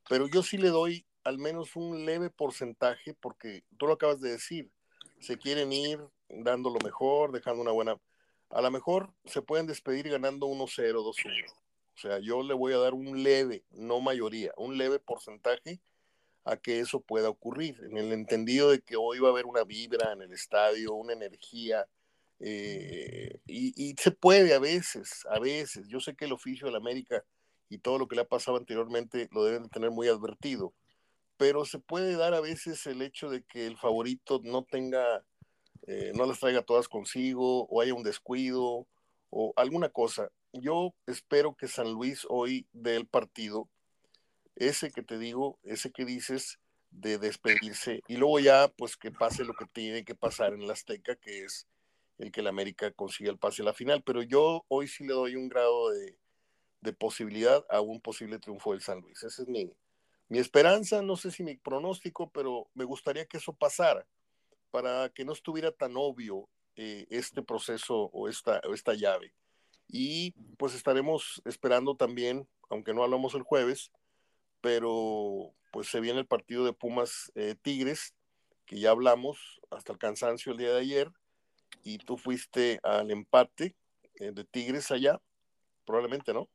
pero 0.09 0.27
yo 0.27 0.43
sí 0.43 0.57
le 0.57 0.69
doy 0.69 1.05
al 1.25 1.37
menos 1.39 1.77
un 1.77 2.07
leve 2.07 2.31
porcentaje 2.31 3.15
porque 3.21 3.63
tú 3.77 3.87
lo 3.87 3.93
acabas 3.93 4.21
de 4.23 4.31
decir, 4.31 4.71
se 5.21 5.37
quieren 5.37 5.71
ir 5.71 6.01
dando 6.31 6.71
lo 6.71 6.81
mejor, 6.81 7.33
dejando 7.33 7.61
una 7.63 7.71
buena... 7.71 8.01
A 8.49 8.63
lo 8.63 8.71
mejor 8.71 9.13
se 9.27 9.43
pueden 9.43 9.67
despedir 9.67 10.09
ganando 10.09 10.47
1-0, 10.47 11.03
2-1. 11.03 11.53
O 11.53 11.99
sea, 12.01 12.19
yo 12.19 12.43
le 12.43 12.55
voy 12.55 12.73
a 12.73 12.79
dar 12.79 12.95
un 12.95 13.23
leve, 13.23 13.63
no 13.71 14.01
mayoría, 14.01 14.53
un 14.57 14.79
leve 14.79 14.99
porcentaje 14.99 15.81
a 16.45 16.57
que 16.57 16.81
eso 16.81 17.01
pueda 17.01 17.29
ocurrir, 17.29 17.79
en 17.85 17.99
el 17.99 18.13
entendido 18.13 18.71
de 18.71 18.81
que 18.81 18.97
hoy 18.97 19.19
va 19.19 19.29
a 19.29 19.33
haber 19.33 19.47
una 19.47 19.65
vibra 19.65 20.13
en 20.13 20.23
el 20.23 20.33
estadio, 20.33 20.95
una 20.95 21.13
energía, 21.13 21.87
eh, 22.45 23.39
y, 23.47 23.95
se 23.99 24.11
puede 24.11 24.53
a 24.53 24.59
veces, 24.59 25.25
a 25.31 25.39
veces. 25.39 25.87
Yo 25.89 26.01
sé 26.01 26.17
que 26.17 26.25
el 26.25 26.33
oficio 26.33 26.67
de 26.67 26.73
la 26.73 26.79
América 26.79 27.25
y 27.69 27.79
todo 27.79 27.99
lo 27.99 28.09
que 28.09 28.17
le 28.17 28.23
ha 28.23 28.29
pasado 28.29 28.57
anteriormente 28.57 29.29
lo 29.31 29.45
deben 29.45 29.69
tener 29.69 29.93
muy 29.93 30.09
advertido, 30.09 30.75
pero 31.37 31.65
se 31.65 31.79
puede 31.79 32.17
dar 32.17 32.35
a 32.35 32.41
veces 32.41 32.85
el 32.87 33.01
hecho 33.01 33.31
de 33.31 33.45
que 33.45 33.67
el 33.67 33.79
favorito 33.79 34.41
no 34.43 34.65
tenga, 34.65 35.25
eh, 35.87 36.13
no 36.17 36.27
las 36.27 36.41
traiga 36.41 36.63
todas 36.63 36.89
consigo 36.89 37.67
o 37.67 37.81
haya 37.81 37.95
un 37.95 38.03
descuido 38.03 38.89
o 39.31 39.53
alguna 39.57 39.89
cosa. 39.89 40.29
Yo 40.53 40.95
espero 41.07 41.55
que 41.55 41.69
San 41.69 41.93
Luis 41.93 42.27
hoy 42.29 42.67
dé 42.73 42.97
el 42.97 43.07
partido, 43.07 43.69
ese 44.57 44.91
que 44.91 45.03
te 45.03 45.19
digo, 45.19 45.61
ese 45.63 45.93
que 45.93 46.05
dices 46.05 46.59
de 46.91 47.19
despedirse 47.19 48.03
y 48.09 48.17
luego 48.17 48.41
ya 48.41 48.69
pues 48.77 48.97
que 48.97 49.13
pase 49.13 49.45
lo 49.45 49.55
que 49.55 49.67
tiene 49.67 50.05
que 50.05 50.17
pasar 50.17 50.53
en 50.55 50.67
la 50.67 50.73
Azteca, 50.73 51.17
que 51.17 51.45
es 51.45 51.67
el 52.23 52.31
que 52.31 52.41
el 52.41 52.47
América 52.47 52.93
consiga 52.93 53.33
el 53.33 53.39
pase 53.39 53.63
a 53.63 53.65
la 53.65 53.73
final, 53.73 54.03
pero 54.05 54.23
yo 54.23 54.65
hoy 54.69 54.87
sí 54.87 55.05
le 55.05 55.13
doy 55.13 55.35
un 55.35 55.49
grado 55.49 55.91
de, 55.91 56.17
posibilidad 56.99 57.65
a 57.69 57.81
un 57.81 58.01
posible 58.01 58.39
triunfo 58.39 58.73
del 58.73 58.81
San 58.81 59.01
Luis. 59.01 59.23
Esa 59.23 59.43
es 59.43 59.49
mi, 59.49 59.73
mi 60.29 60.39
esperanza, 60.39 61.03
no 61.03 61.17
sé 61.17 61.33
si 61.33 61.43
mi 61.43 61.57
pronóstico, 61.57 62.31
pero 62.31 62.69
me 62.75 62.85
gustaría 62.85 63.27
que 63.27 63.39
eso 63.39 63.53
pasara 63.53 64.07
para 64.71 65.09
que 65.09 65.25
no 65.25 65.33
estuviera 65.33 65.73
tan 65.73 65.95
obvio 65.97 66.49
eh, 66.77 67.07
este 67.11 67.43
proceso 67.43 68.11
o 68.13 68.29
esta, 68.29 68.61
esta 68.73 68.95
llave. 68.95 69.35
Y 69.89 70.33
pues 70.59 70.75
estaremos 70.75 71.43
esperando 71.45 71.97
también, 71.97 72.49
aunque 72.71 72.95
no 72.95 73.03
hablamos 73.03 73.35
el 73.35 73.43
jueves, 73.43 73.91
pero 74.61 75.55
pues 75.73 75.89
se 75.89 76.01
viene 76.01 76.21
el 76.21 76.27
partido 76.27 76.65
de 76.65 76.73
Pumas 76.73 77.33
eh, 77.35 77.57
Tigres, 77.61 78.15
que 78.65 78.79
ya 78.79 78.91
hablamos 78.91 79.61
hasta 79.71 79.93
el 79.93 79.99
cansancio 79.99 80.53
el 80.53 80.59
día 80.59 80.73
de 80.73 80.81
ayer, 80.81 81.13
y 81.83 81.99
tú 81.99 82.17
fuiste 82.17 82.81
al 82.83 83.11
empate 83.11 83.75
eh, 84.17 84.33
de 84.33 84.45
Tigres 84.45 84.91
allá, 84.91 85.21
probablemente, 85.85 86.33
¿no? 86.33 86.49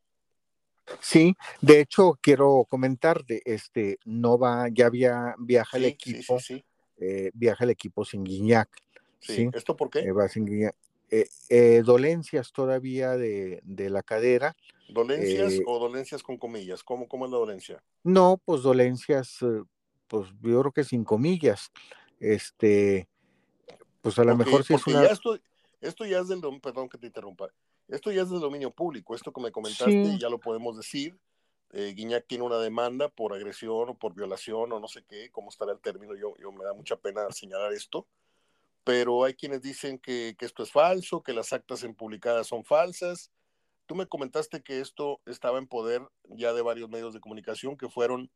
Sí, 1.02 1.36
de 1.60 1.82
hecho 1.82 2.18
quiero 2.22 2.66
comentar 2.70 3.26
de 3.26 3.42
este 3.44 4.00
no 4.06 4.38
va, 4.38 4.68
ya 4.72 4.86
había 4.86 5.36
viaja 5.38 5.78
el 5.78 5.86
equipo, 5.86 6.38
eh, 6.98 7.32
viaja 7.34 7.66
el 7.66 7.72
equipo 7.72 8.06
sin 8.06 8.24
Guiñac. 8.24 8.70
Sí. 9.20 9.50
¿Esto 9.54 9.76
por 9.76 9.90
qué? 9.90 10.00
Eh, 10.00 10.12
va 10.14 10.30
sin 10.30 10.46
Guiñac. 10.46 10.76
dolencias 11.84 12.54
todavía 12.54 13.18
de, 13.18 13.62
la 13.66 14.02
cadera. 14.02 14.56
¿Dolencias 14.88 15.60
o 15.66 15.78
dolencias 15.78 16.24
con 16.24 16.38
comillas? 16.38 16.86
¿Cómo, 16.86 17.10
¿Cómo 17.10 17.26
es 17.26 17.32
la 17.32 17.38
dolencia? 17.38 17.84
No, 18.04 18.42
pues 18.46 18.62
dolencias, 18.62 19.40
pues 20.08 20.30
yo 20.42 20.62
creo 20.62 20.72
que 20.72 20.86
sin 20.86 21.04
comillas. 21.04 21.70
Este, 22.22 23.10
pues 24.08 24.20
a 24.20 24.24
lo 24.24 24.38
mejor 24.38 24.64
sí 24.64 24.74
es 24.74 24.88
una... 24.88 25.04
ya 25.04 25.12
esto, 25.12 25.38
esto 25.82 26.06
ya 26.06 26.20
es 26.20 26.30
del, 26.30 26.40
perdón 26.62 26.88
que 26.88 26.98
te 26.98 27.08
interrumpa, 27.08 27.50
esto 27.90 28.10
ya 28.10 28.22
es 28.22 28.30
del 28.30 28.40
dominio 28.40 28.72
público, 28.72 29.14
esto 29.14 29.34
que 29.34 29.42
me 29.42 29.52
comentaste 29.52 30.18
ya 30.18 30.30
lo 30.30 30.40
podemos 30.40 30.78
decir, 30.78 31.20
eh, 31.72 31.94
Guiñac 31.94 32.26
tiene 32.26 32.46
una 32.46 32.58
demanda 32.58 33.10
por 33.10 33.34
agresión 33.34 33.90
o 33.90 33.98
por 33.98 34.14
violación 34.14 34.72
o 34.72 34.80
no 34.80 34.88
sé 34.88 35.04
qué, 35.04 35.30
cómo 35.30 35.50
estará 35.50 35.74
el 35.74 35.82
término, 35.82 36.16
yo, 36.16 36.36
yo 36.38 36.54
me 36.54 36.64
da 36.64 36.74
mucha 36.74 36.96
pena 36.96 37.30
señalar 37.32 37.74
esto, 37.74 38.08
pero 38.86 39.26
hay 39.26 39.34
quienes 39.34 39.62
dicen 39.62 40.00
que, 40.00 40.38
que 40.40 40.46
esto 40.46 40.64
es 40.64 40.72
falso, 40.72 41.22
que 41.22 41.34
las 41.34 41.52
actas 41.52 41.84
en 41.84 41.94
publicadas 41.94 42.48
son 42.48 42.64
falsas. 42.64 43.34
Tú 43.86 43.96
me 43.96 44.08
comentaste 44.08 44.64
que 44.64 44.80
esto 44.80 45.20
estaba 45.26 45.58
en 45.58 45.68
poder 45.68 46.08
ya 46.30 46.54
de 46.54 46.62
varios 46.62 46.90
medios 46.90 47.14
de 47.14 47.20
comunicación 47.20 47.76
que 47.76 47.90
fueron 47.90 48.32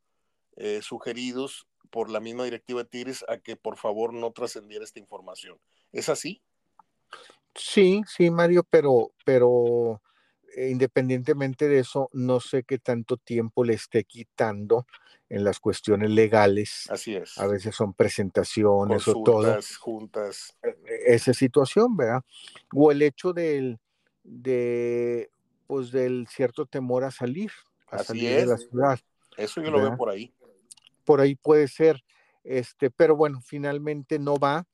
eh, 0.58 0.82
sugeridos 0.82 1.68
por 1.92 2.10
la 2.10 2.20
misma 2.20 2.46
directiva 2.46 2.84
de 2.84 2.90
Tigres 2.90 3.24
a 3.28 3.38
que 3.38 3.56
por 3.56 3.78
favor 3.78 4.14
no 4.14 4.32
trascendiera 4.32 4.84
esta 4.84 5.00
información. 5.00 5.60
¿Es 5.92 6.10
así? 6.10 6.42
Sí, 7.54 8.02
sí, 8.08 8.32
Mario, 8.32 8.66
pero, 8.70 9.12
pero 9.26 10.02
eh, 10.56 10.70
independientemente 10.70 11.68
de 11.68 11.80
eso, 11.80 12.10
no 12.14 12.40
sé 12.40 12.64
qué 12.64 12.80
tanto 12.80 13.18
tiempo 13.18 13.64
le 13.66 13.74
esté 13.74 14.06
quitando 14.06 14.88
en 15.30 15.44
las 15.44 15.60
cuestiones 15.60 16.10
legales. 16.10 16.90
Así 16.90 17.16
es. 17.16 17.38
A 17.38 17.48
veces 17.48 17.76
son 17.76 17.94
presentaciones 17.94 19.08
o 19.08 19.24
todo. 19.24 19.60
juntas. 19.80 20.58
E, 20.64 21.14
esa 21.14 21.34
situación, 21.34 21.96
¿verdad? 21.98 22.22
O 22.74 22.92
el 22.92 23.02
hecho 23.02 23.34
del, 23.34 23.80
de, 24.24 25.30
pues 25.68 25.92
del 25.92 26.28
cierto 26.30 26.66
temor 26.66 27.04
a 27.04 27.12
salir, 27.12 27.52
a 27.90 28.04
salir 28.04 28.30
de 28.30 28.46
la 28.46 28.58
ciudad. 28.58 29.00
Eso 29.38 29.62
yo 29.62 29.72
lo 29.72 29.82
veo 29.82 29.98
por 29.98 30.10
ahí 30.10 30.34
por 31.12 31.20
ahí 31.20 31.36
puede 31.36 31.68
ser, 31.68 32.06
este, 32.46 32.90
pero 32.90 33.18
bueno, 33.18 33.42
finalmente 33.42 34.18
no 34.18 34.38
va, 34.38 34.66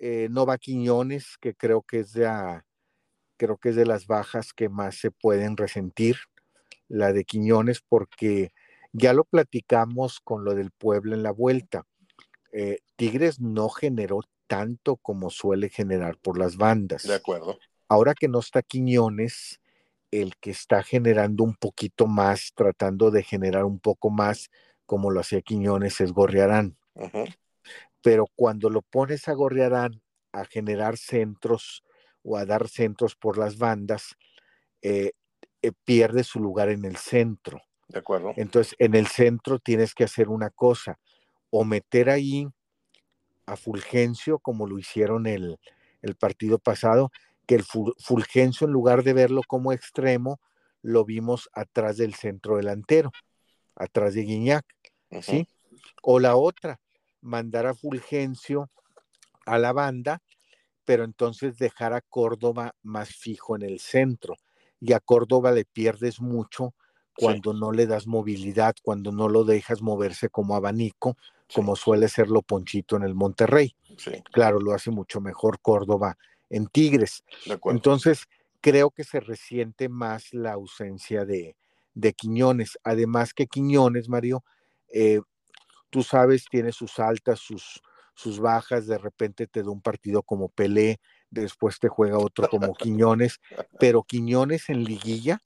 eh, 0.00 0.28
no 0.30 0.46
va 0.46 0.56
Quiñones, 0.56 1.36
que 1.38 1.54
creo 1.54 1.82
que 1.82 2.00
es 2.00 2.14
de 2.14 2.26
creo 3.36 3.58
que 3.58 3.68
es 3.68 3.76
de 3.76 3.84
las 3.84 4.06
bajas 4.06 4.54
que 4.54 4.70
más 4.70 4.94
se 4.94 5.10
pueden 5.10 5.58
resentir, 5.58 6.16
la 6.88 7.12
de 7.12 7.24
Quiñones, 7.24 7.82
porque 7.86 8.54
ya 8.94 9.12
lo 9.12 9.24
platicamos 9.24 10.20
con 10.20 10.42
lo 10.42 10.54
del 10.54 10.70
pueblo 10.70 11.14
en 11.14 11.22
la 11.22 11.32
vuelta. 11.32 11.86
Eh, 12.52 12.78
Tigres 12.96 13.38
no 13.38 13.68
generó 13.68 14.20
tanto 14.46 14.96
como 14.96 15.28
suele 15.28 15.68
generar 15.68 16.16
por 16.16 16.38
las 16.38 16.56
bandas. 16.56 17.02
De 17.02 17.16
acuerdo. 17.16 17.58
Ahora 17.90 18.14
que 18.14 18.28
no 18.28 18.38
está 18.38 18.62
Quiñones, 18.62 19.60
el 20.10 20.34
que 20.38 20.50
está 20.50 20.82
generando 20.82 21.44
un 21.44 21.54
poquito 21.54 22.06
más, 22.06 22.52
tratando 22.54 23.10
de 23.10 23.22
generar 23.22 23.66
un 23.66 23.80
poco 23.80 24.08
más, 24.08 24.48
como 24.86 25.10
lo 25.10 25.20
hacía 25.20 25.42
Quiñones, 25.42 26.00
es 26.00 26.12
Gorriarán. 26.12 26.76
Pero 28.02 28.26
cuando 28.36 28.70
lo 28.70 28.82
pones 28.82 29.28
a 29.28 29.32
Gorriarán 29.32 30.02
a 30.32 30.44
generar 30.44 30.96
centros 30.96 31.82
o 32.22 32.36
a 32.36 32.44
dar 32.44 32.68
centros 32.68 33.14
por 33.16 33.38
las 33.38 33.58
bandas, 33.58 34.16
eh, 34.82 35.12
eh, 35.62 35.72
pierde 35.84 36.24
su 36.24 36.40
lugar 36.40 36.68
en 36.68 36.84
el 36.84 36.96
centro. 36.96 37.60
De 37.88 37.98
acuerdo. 37.98 38.32
Entonces, 38.36 38.74
en 38.78 38.94
el 38.94 39.06
centro 39.06 39.58
tienes 39.58 39.94
que 39.94 40.04
hacer 40.04 40.28
una 40.28 40.50
cosa, 40.50 40.98
o 41.50 41.64
meter 41.64 42.10
ahí 42.10 42.48
a 43.46 43.56
Fulgencio, 43.56 44.38
como 44.38 44.66
lo 44.66 44.78
hicieron 44.78 45.26
el, 45.26 45.58
el 46.02 46.16
partido 46.16 46.58
pasado, 46.58 47.10
que 47.46 47.54
el 47.54 47.64
Fulgencio, 47.64 48.66
en 48.66 48.72
lugar 48.72 49.02
de 49.04 49.12
verlo 49.12 49.42
como 49.46 49.72
extremo, 49.72 50.40
lo 50.82 51.04
vimos 51.04 51.48
atrás 51.52 51.96
del 51.96 52.14
centro 52.14 52.56
delantero 52.56 53.12
atrás 53.76 54.14
de 54.14 54.22
Guiñac, 54.22 54.64
¿sí? 55.22 55.46
O 56.02 56.18
la 56.20 56.36
otra, 56.36 56.80
mandar 57.20 57.66
a 57.66 57.74
Fulgencio 57.74 58.70
a 59.46 59.58
la 59.58 59.72
banda, 59.72 60.22
pero 60.84 61.04
entonces 61.04 61.58
dejar 61.58 61.92
a 61.92 62.00
Córdoba 62.00 62.74
más 62.82 63.10
fijo 63.10 63.56
en 63.56 63.62
el 63.62 63.80
centro. 63.80 64.36
Y 64.80 64.92
a 64.92 65.00
Córdoba 65.00 65.52
le 65.52 65.64
pierdes 65.64 66.20
mucho 66.20 66.74
cuando 67.16 67.54
no 67.54 67.72
le 67.72 67.86
das 67.86 68.06
movilidad, 68.06 68.74
cuando 68.82 69.12
no 69.12 69.28
lo 69.28 69.44
dejas 69.44 69.80
moverse 69.80 70.28
como 70.28 70.56
abanico, 70.56 71.16
como 71.54 71.76
suele 71.76 72.08
serlo 72.08 72.42
Ponchito 72.42 72.96
en 72.96 73.04
el 73.04 73.14
Monterrey. 73.14 73.76
Claro, 74.32 74.60
lo 74.60 74.72
hace 74.72 74.90
mucho 74.90 75.20
mejor 75.20 75.60
Córdoba 75.60 76.18
en 76.50 76.66
Tigres. 76.66 77.24
Entonces, 77.66 78.24
creo 78.60 78.90
que 78.90 79.04
se 79.04 79.20
resiente 79.20 79.88
más 79.88 80.34
la 80.34 80.52
ausencia 80.52 81.24
de, 81.24 81.56
de 81.94 82.12
Quiñones. 82.12 82.78
Además 82.82 83.32
que 83.32 83.46
Quiñones, 83.46 84.08
Mario, 84.08 84.44
eh, 84.92 85.20
tú 85.90 86.02
sabes, 86.02 86.46
tiene 86.50 86.72
sus 86.72 86.98
altas, 86.98 87.40
sus, 87.40 87.80
sus 88.14 88.40
bajas, 88.40 88.86
de 88.86 88.98
repente 88.98 89.46
te 89.46 89.62
da 89.62 89.70
un 89.70 89.80
partido 89.80 90.22
como 90.22 90.48
Pelé, 90.48 90.98
después 91.30 91.78
te 91.78 91.88
juega 91.88 92.18
otro 92.18 92.48
como 92.48 92.74
Quiñones, 92.74 93.40
pero 93.78 94.02
Quiñones 94.02 94.68
en 94.68 94.84
liguilla 94.84 95.40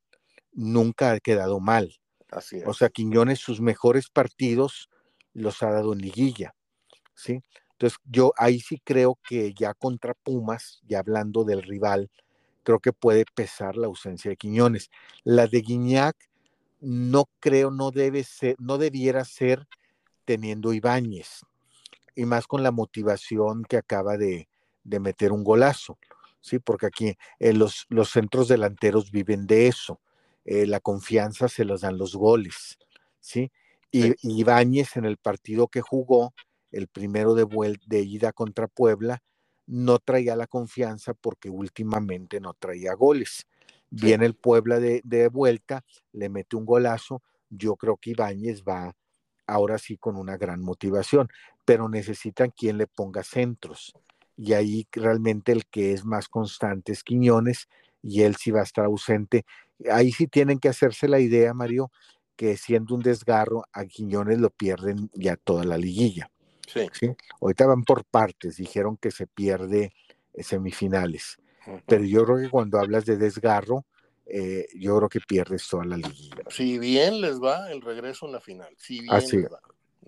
nunca 0.52 1.12
ha 1.12 1.20
quedado 1.20 1.61
mal. 1.61 1.94
Así 2.30 2.58
es. 2.58 2.66
O 2.66 2.74
sea, 2.74 2.88
Quiñones 2.88 3.38
sus 3.38 3.61
mejores 3.61 4.11
partidos 4.11 4.90
los 5.32 5.62
ha 5.62 5.70
dado 5.70 5.92
en 5.92 6.00
liguilla, 6.00 6.54
¿sí? 7.14 7.42
Entonces, 7.72 7.98
yo 8.04 8.32
ahí 8.37 8.58
sí 8.58 8.80
creo 8.82 9.18
que 9.22 9.54
ya 9.54 9.72
contra 9.72 10.12
Pumas, 10.14 10.80
ya 10.82 10.98
hablando 10.98 11.44
del 11.44 11.62
rival, 11.62 12.11
creo 12.64 12.80
que 12.80 12.92
puede 12.92 13.24
pesar 13.34 13.76
la 13.76 13.87
ausencia 13.87 14.30
de 14.30 14.37
Quiñones. 14.37 14.90
La 15.22 15.46
de 15.46 15.61
Guiñac 15.61 16.16
no 16.81 17.29
creo, 17.41 17.71
no 17.71 17.91
debe 17.91 18.25
ser, 18.25 18.57
no 18.59 18.79
debiera 18.79 19.25
ser 19.25 19.67
teniendo 20.25 20.73
Ibáñez, 20.73 21.41
y 22.14 22.25
más 22.27 22.47
con 22.47 22.62
la 22.62 22.71
motivación 22.71 23.64
que 23.64 23.77
acaba 23.77 24.17
de, 24.17 24.49
meter 24.85 25.33
un 25.33 25.45
golazo, 25.45 25.99
¿sí? 26.41 26.59
Porque 26.59 26.87
aquí 26.87 27.17
eh, 27.38 27.53
los, 27.53 27.87
los 27.88 28.11
centros 28.11 28.49
delanteros 28.49 29.11
viven 29.11 29.47
de 29.47 29.69
eso, 29.69 30.01
eh, 30.45 30.67
la 30.67 30.81
confianza 30.81 31.49
se 31.49 31.64
los 31.64 31.83
dan 31.83 31.99
los 31.99 32.14
goles, 32.17 32.79
¿sí? 33.21 33.53
Y 33.91 34.14
Ibáñez 34.23 34.97
en 34.97 35.05
el 35.05 35.17
partido 35.17 35.69
que 35.69 35.81
jugó, 35.81 36.35
el 36.71 36.88
primero 36.88 37.35
de, 37.35 37.47
de 37.87 38.01
ida 38.01 38.33
contra 38.33 38.69
Puebla, 38.69 39.23
no 39.67 39.99
traía 39.99 40.37
la 40.37 40.47
confianza 40.47 41.14
porque 41.14 41.51
últimamente 41.51 42.41
no 42.41 42.55
traía 42.55 42.95
goles. 42.95 43.47
Viene 43.90 44.27
el 44.27 44.35
Puebla 44.35 44.81
de, 44.81 45.01
de, 45.05 45.29
vuelta, 45.29 45.85
le 46.12 46.29
mete 46.29 46.57
un 46.57 46.66
golazo. 46.66 47.22
Yo 47.48 47.77
creo 47.77 47.96
que 47.96 48.11
Ibáñez 48.11 48.62
va 48.62 48.94
ahora 49.46 49.79
sí 49.79 49.96
con 49.96 50.16
una 50.16 50.37
gran 50.37 50.61
motivación, 50.61 51.29
pero 51.64 51.88
necesitan 51.88 52.51
quien 52.51 52.79
le 52.79 52.87
ponga 52.87 53.24
centros. 53.24 53.94
Y 54.37 54.53
ahí 54.53 54.87
realmente 54.92 55.51
el 55.53 55.66
que 55.66 55.92
es 55.92 56.05
más 56.05 56.29
constante 56.29 56.92
es 56.92 57.03
Quiñones 57.03 57.68
y 58.03 58.22
él 58.22 58.37
sí 58.37 58.51
va 58.53 58.61
a 58.61 58.64
estar 58.64 58.85
ausente. 58.85 59.44
Ahí 59.90 60.12
sí 60.12 60.29
tienen 60.29 60.61
que 60.61 60.68
hacerse 60.68 61.09
la 61.09 61.18
idea, 61.18 61.55
Mario, 61.55 61.90
que 62.37 62.57
siendo 62.57 62.94
un 62.94 63.03
desgarro, 63.03 63.64
a 63.72 63.85
Quiñones 63.85 64.38
lo 64.38 64.51
pierden 64.51 65.11
ya 65.14 65.37
toda 65.37 65.64
la 65.64 65.77
liguilla. 65.77 66.31
Sí. 66.66 66.87
¿sí? 66.92 67.11
Ahorita 67.40 67.66
van 67.66 67.83
por 67.83 68.05
partes, 68.05 68.59
dijeron 68.59 68.96
que 68.96 69.11
se 69.11 69.27
pierde 69.27 69.92
semifinales. 70.38 71.38
Pero 71.87 72.04
yo 72.04 72.24
creo 72.24 72.38
que 72.38 72.50
cuando 72.50 72.78
hablas 72.78 73.04
de 73.04 73.16
desgarro, 73.16 73.85
eh, 74.26 74.66
yo 74.74 74.96
creo 74.96 75.09
que 75.09 75.20
pierdes 75.20 75.66
toda 75.68 75.85
la 75.85 75.96
liguilla. 75.96 76.44
Si 76.50 76.78
bien 76.78 77.20
les 77.20 77.40
va 77.40 77.70
el 77.70 77.81
regreso 77.81 78.26
en 78.26 78.33
la 78.33 78.40
final, 78.40 78.74
si 78.76 79.00
bien 79.00 79.14
Así, 79.14 79.38
les 79.38 79.52
va, 79.52 79.61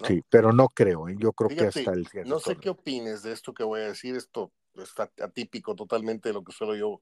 Sí, 0.07 0.23
pero 0.29 0.53
no 0.53 0.68
creo, 0.68 1.09
¿eh? 1.09 1.16
yo 1.18 1.33
creo 1.33 1.51
que 1.51 1.66
hasta 1.66 1.92
el 1.92 2.07
No 2.25 2.38
sé 2.38 2.57
qué 2.57 2.70
opines 2.70 3.23
de 3.23 3.33
esto 3.33 3.53
que 3.53 3.64
voy 3.64 3.81
a 3.81 3.88
decir, 3.88 4.16
esto 4.16 4.51
está 4.77 5.11
atípico 5.20 5.75
totalmente 5.75 6.31
de 6.31 6.33
lo 6.33 6.42
que 6.42 6.53
suelo 6.53 6.75
yo, 6.75 7.01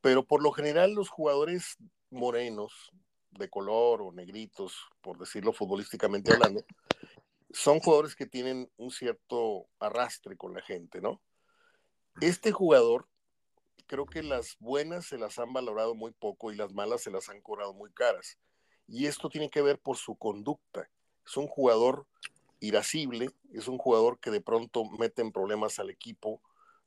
pero 0.00 0.24
por 0.24 0.42
lo 0.42 0.52
general 0.52 0.92
los 0.92 1.08
jugadores 1.08 1.76
morenos, 2.10 2.92
de 3.30 3.48
color 3.48 4.02
o 4.02 4.12
negritos, 4.12 4.74
por 5.00 5.18
decirlo 5.18 5.52
futbolísticamente 5.52 6.32
hablando, 6.32 6.64
son 7.50 7.78
jugadores 7.78 8.14
que 8.14 8.26
tienen 8.26 8.70
un 8.76 8.90
cierto 8.90 9.68
arrastre 9.78 10.36
con 10.36 10.54
la 10.54 10.62
gente, 10.62 11.00
¿no? 11.00 11.20
Este 12.20 12.52
jugador 12.52 13.06
creo 13.88 14.06
que 14.06 14.22
las 14.22 14.56
buenas 14.60 15.06
se 15.06 15.18
las 15.18 15.38
han 15.38 15.52
valorado 15.52 15.96
muy 15.96 16.12
poco 16.12 16.52
y 16.52 16.56
las 16.56 16.72
malas 16.72 17.02
se 17.02 17.10
las 17.10 17.28
han 17.28 17.40
cobrado 17.40 17.72
muy 17.72 17.90
caras. 17.90 18.38
Y 18.86 19.06
esto 19.06 19.28
tiene 19.28 19.50
que 19.50 19.62
ver 19.62 19.80
por 19.80 19.96
su 19.96 20.16
conducta. 20.16 20.88
Es 21.26 21.36
un 21.36 21.48
jugador 21.48 22.06
irascible, 22.60 23.30
es 23.52 23.66
un 23.66 23.78
jugador 23.78 24.20
que 24.20 24.30
de 24.30 24.40
pronto 24.40 24.84
mete 24.98 25.22
en 25.22 25.32
problemas 25.32 25.78
al 25.78 25.90
equipo 25.90 26.40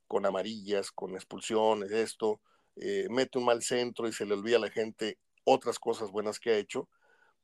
con 0.06 0.24
amarillas, 0.26 0.90
con 0.92 1.14
expulsiones, 1.14 1.90
esto, 1.90 2.40
eh, 2.76 3.06
mete 3.10 3.38
un 3.38 3.46
mal 3.46 3.62
centro 3.62 4.08
y 4.08 4.12
se 4.12 4.24
le 4.24 4.34
olvida 4.34 4.56
a 4.56 4.60
la 4.60 4.70
gente 4.70 5.18
otras 5.44 5.78
cosas 5.78 6.10
buenas 6.10 6.38
que 6.38 6.50
ha 6.50 6.56
hecho. 6.56 6.88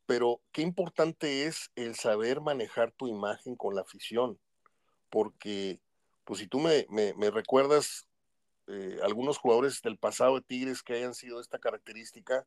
Pero 0.07 0.40
qué 0.53 0.62
importante 0.62 1.47
es 1.47 1.71
el 1.75 1.94
saber 1.94 2.40
manejar 2.40 2.92
tu 2.92 3.09
imagen 3.09 3.57
con 3.57 3.75
la 3.75 3.83
afición, 3.83 4.38
porque 5.11 5.81
pues 6.25 6.40
si 6.40 6.47
tú 6.47 6.61
me, 6.61 6.87
me 6.88 7.31
recuerdas 7.31 8.08
eh, 8.69 8.99
algunos 9.03 9.39
jugadores 9.39 9.81
del 9.83 9.97
pasado 9.97 10.35
de 10.37 10.43
Tigres 10.43 10.83
que 10.83 10.95
hayan 10.95 11.15
sido 11.15 11.41
esta 11.41 11.59
característica, 11.59 12.47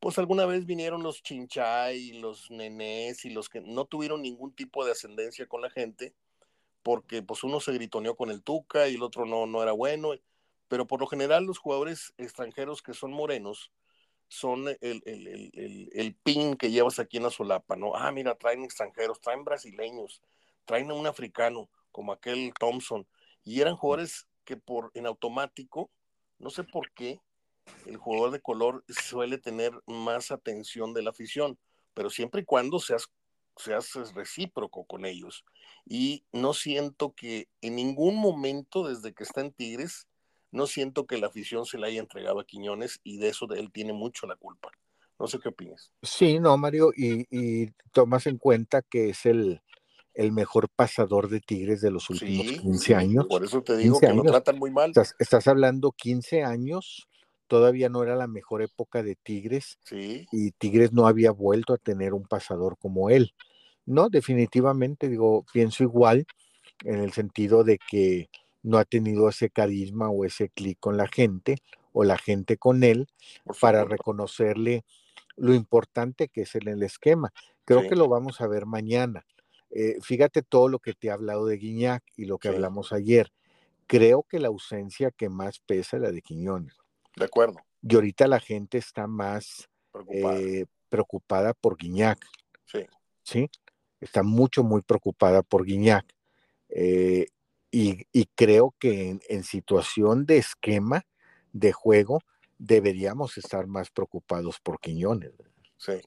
pues 0.00 0.18
alguna 0.18 0.46
vez 0.46 0.64
vinieron 0.64 1.02
los 1.02 1.22
Chinchay, 1.22 2.14
los 2.14 2.50
Nenés 2.50 3.24
y 3.26 3.30
los 3.30 3.50
que 3.50 3.60
no 3.60 3.84
tuvieron 3.84 4.22
ningún 4.22 4.54
tipo 4.54 4.84
de 4.84 4.92
ascendencia 4.92 5.46
con 5.46 5.60
la 5.60 5.70
gente, 5.70 6.14
porque 6.82 7.22
pues 7.22 7.44
uno 7.44 7.60
se 7.60 7.72
gritoneó 7.72 8.16
con 8.16 8.30
el 8.30 8.42
Tuca 8.42 8.88
y 8.88 8.94
el 8.94 9.02
otro 9.02 9.26
no, 9.26 9.46
no 9.46 9.62
era 9.62 9.72
bueno, 9.72 10.12
pero 10.68 10.86
por 10.86 11.00
lo 11.00 11.06
general 11.06 11.44
los 11.44 11.58
jugadores 11.58 12.14
extranjeros 12.16 12.80
que 12.80 12.94
son 12.94 13.12
morenos 13.12 13.70
son 14.28 14.68
el, 14.68 15.02
el, 15.04 15.90
el 15.92 16.14
pin 16.14 16.56
que 16.56 16.70
llevas 16.70 16.98
aquí 16.98 17.18
en 17.18 17.24
la 17.24 17.30
solapa, 17.30 17.76
¿no? 17.76 17.94
Ah, 17.96 18.12
mira, 18.12 18.36
traen 18.36 18.64
extranjeros, 18.64 19.20
traen 19.20 19.44
brasileños, 19.44 20.22
traen 20.64 20.90
a 20.90 20.94
un 20.94 21.06
africano 21.06 21.68
como 21.90 22.12
aquel 22.12 22.54
Thompson, 22.58 23.06
y 23.42 23.60
eran 23.60 23.76
jugadores 23.76 24.28
que 24.50 24.56
por 24.56 24.90
en 24.94 25.06
automático, 25.06 25.92
no 26.40 26.50
sé 26.50 26.64
por 26.64 26.90
qué, 26.90 27.20
el 27.86 27.96
jugador 27.96 28.32
de 28.32 28.40
color 28.40 28.84
suele 28.88 29.38
tener 29.38 29.70
más 29.86 30.32
atención 30.32 30.92
de 30.92 31.02
la 31.02 31.10
afición, 31.10 31.56
pero 31.94 32.10
siempre 32.10 32.40
y 32.40 32.44
cuando 32.44 32.80
seas, 32.80 33.06
seas 33.56 33.94
recíproco 34.12 34.84
con 34.86 35.04
ellos. 35.04 35.44
Y 35.86 36.24
no 36.32 36.52
siento 36.52 37.14
que 37.14 37.46
en 37.60 37.76
ningún 37.76 38.16
momento 38.16 38.88
desde 38.88 39.14
que 39.14 39.22
está 39.22 39.40
en 39.40 39.52
Tigres, 39.52 40.08
no 40.50 40.66
siento 40.66 41.06
que 41.06 41.18
la 41.18 41.28
afición 41.28 41.64
se 41.64 41.78
le 41.78 41.86
haya 41.86 42.00
entregado 42.00 42.40
a 42.40 42.44
Quiñones 42.44 42.98
y 43.04 43.18
de 43.18 43.28
eso 43.28 43.46
él 43.52 43.70
tiene 43.70 43.92
mucho 43.92 44.26
la 44.26 44.34
culpa. 44.34 44.72
No 45.20 45.28
sé 45.28 45.38
qué 45.38 45.50
opinas. 45.50 45.92
Sí, 46.02 46.40
no, 46.40 46.56
Mario, 46.56 46.90
y, 46.96 47.24
y 47.30 47.70
tomas 47.92 48.26
en 48.26 48.36
cuenta 48.36 48.82
que 48.82 49.10
es 49.10 49.26
el, 49.26 49.62
el 50.20 50.32
mejor 50.32 50.68
pasador 50.68 51.30
de 51.30 51.40
Tigres 51.40 51.80
de 51.80 51.90
los 51.90 52.10
últimos 52.10 52.46
15 52.46 52.94
años. 52.94 53.26
Por 53.26 53.42
eso 53.42 53.62
te 53.62 53.74
digo 53.78 53.98
que 53.98 54.12
lo 54.12 54.22
tratan 54.22 54.58
muy 54.58 54.70
mal. 54.70 54.92
Estás, 55.18 55.48
hablando 55.48 55.92
15 55.92 56.44
años, 56.44 57.08
todavía 57.46 57.88
no 57.88 58.02
era 58.02 58.16
la 58.16 58.26
mejor 58.26 58.60
época 58.60 59.02
de 59.02 59.16
Tigres 59.16 59.78
sí. 59.82 60.26
y 60.30 60.50
Tigres 60.50 60.92
no 60.92 61.06
había 61.06 61.30
vuelto 61.30 61.72
a 61.72 61.78
tener 61.78 62.12
un 62.12 62.24
pasador 62.24 62.76
como 62.76 63.08
él. 63.08 63.32
No, 63.86 64.10
definitivamente, 64.10 65.08
digo, 65.08 65.46
pienso 65.54 65.84
igual 65.84 66.26
en 66.84 67.00
el 67.00 67.12
sentido 67.14 67.64
de 67.64 67.78
que 67.78 68.28
no 68.62 68.76
ha 68.76 68.84
tenido 68.84 69.26
ese 69.26 69.48
carisma 69.48 70.10
o 70.10 70.26
ese 70.26 70.50
clic 70.50 70.78
con 70.80 70.98
la 70.98 71.08
gente 71.08 71.56
o 71.94 72.04
la 72.04 72.18
gente 72.18 72.58
con 72.58 72.84
él 72.84 73.06
para 73.58 73.84
reconocerle 73.86 74.84
lo 75.36 75.54
importante 75.54 76.28
que 76.28 76.42
es 76.42 76.54
en 76.56 76.68
el 76.68 76.82
esquema. 76.82 77.32
Creo 77.64 77.88
que 77.88 77.96
lo 77.96 78.06
vamos 78.06 78.42
a 78.42 78.48
ver 78.48 78.66
mañana. 78.66 79.24
Eh, 79.70 79.98
fíjate 80.02 80.42
todo 80.42 80.68
lo 80.68 80.78
que 80.78 80.94
te 80.94 81.08
he 81.08 81.10
hablado 81.10 81.46
de 81.46 81.56
Guiñac 81.56 82.02
y 82.16 82.24
lo 82.24 82.38
que 82.38 82.48
hablamos 82.48 82.92
ayer. 82.92 83.32
Creo 83.86 84.24
que 84.24 84.38
la 84.38 84.48
ausencia 84.48 85.10
que 85.10 85.28
más 85.28 85.60
pesa 85.60 85.96
es 85.96 86.02
la 86.02 86.12
de 86.12 86.22
Quiñones. 86.22 86.76
De 87.16 87.24
acuerdo. 87.24 87.58
Y 87.82 87.94
ahorita 87.94 88.26
la 88.26 88.40
gente 88.40 88.78
está 88.78 89.06
más 89.06 89.68
preocupada, 89.92 91.50
eh, 91.50 91.54
por 91.60 91.76
Guiñac. 91.76 92.24
Sí. 92.66 92.86
Sí. 93.22 93.50
Está 94.00 94.22
mucho, 94.22 94.62
muy 94.62 94.82
preocupada 94.82 95.42
por 95.42 95.64
Guiñac. 95.64 96.06
Eh, 96.68 97.26
y, 97.72 98.04
creo 98.34 98.74
que 98.78 99.10
en, 99.10 99.20
en 99.28 99.44
situación 99.44 100.26
de 100.26 100.38
esquema 100.38 101.06
de 101.52 101.72
juego 101.72 102.20
deberíamos 102.58 103.38
estar 103.38 103.66
más 103.66 103.90
preocupados 103.90 104.60
por 104.60 104.80
Quiñones. 104.80 105.32
Sí. 105.76 106.00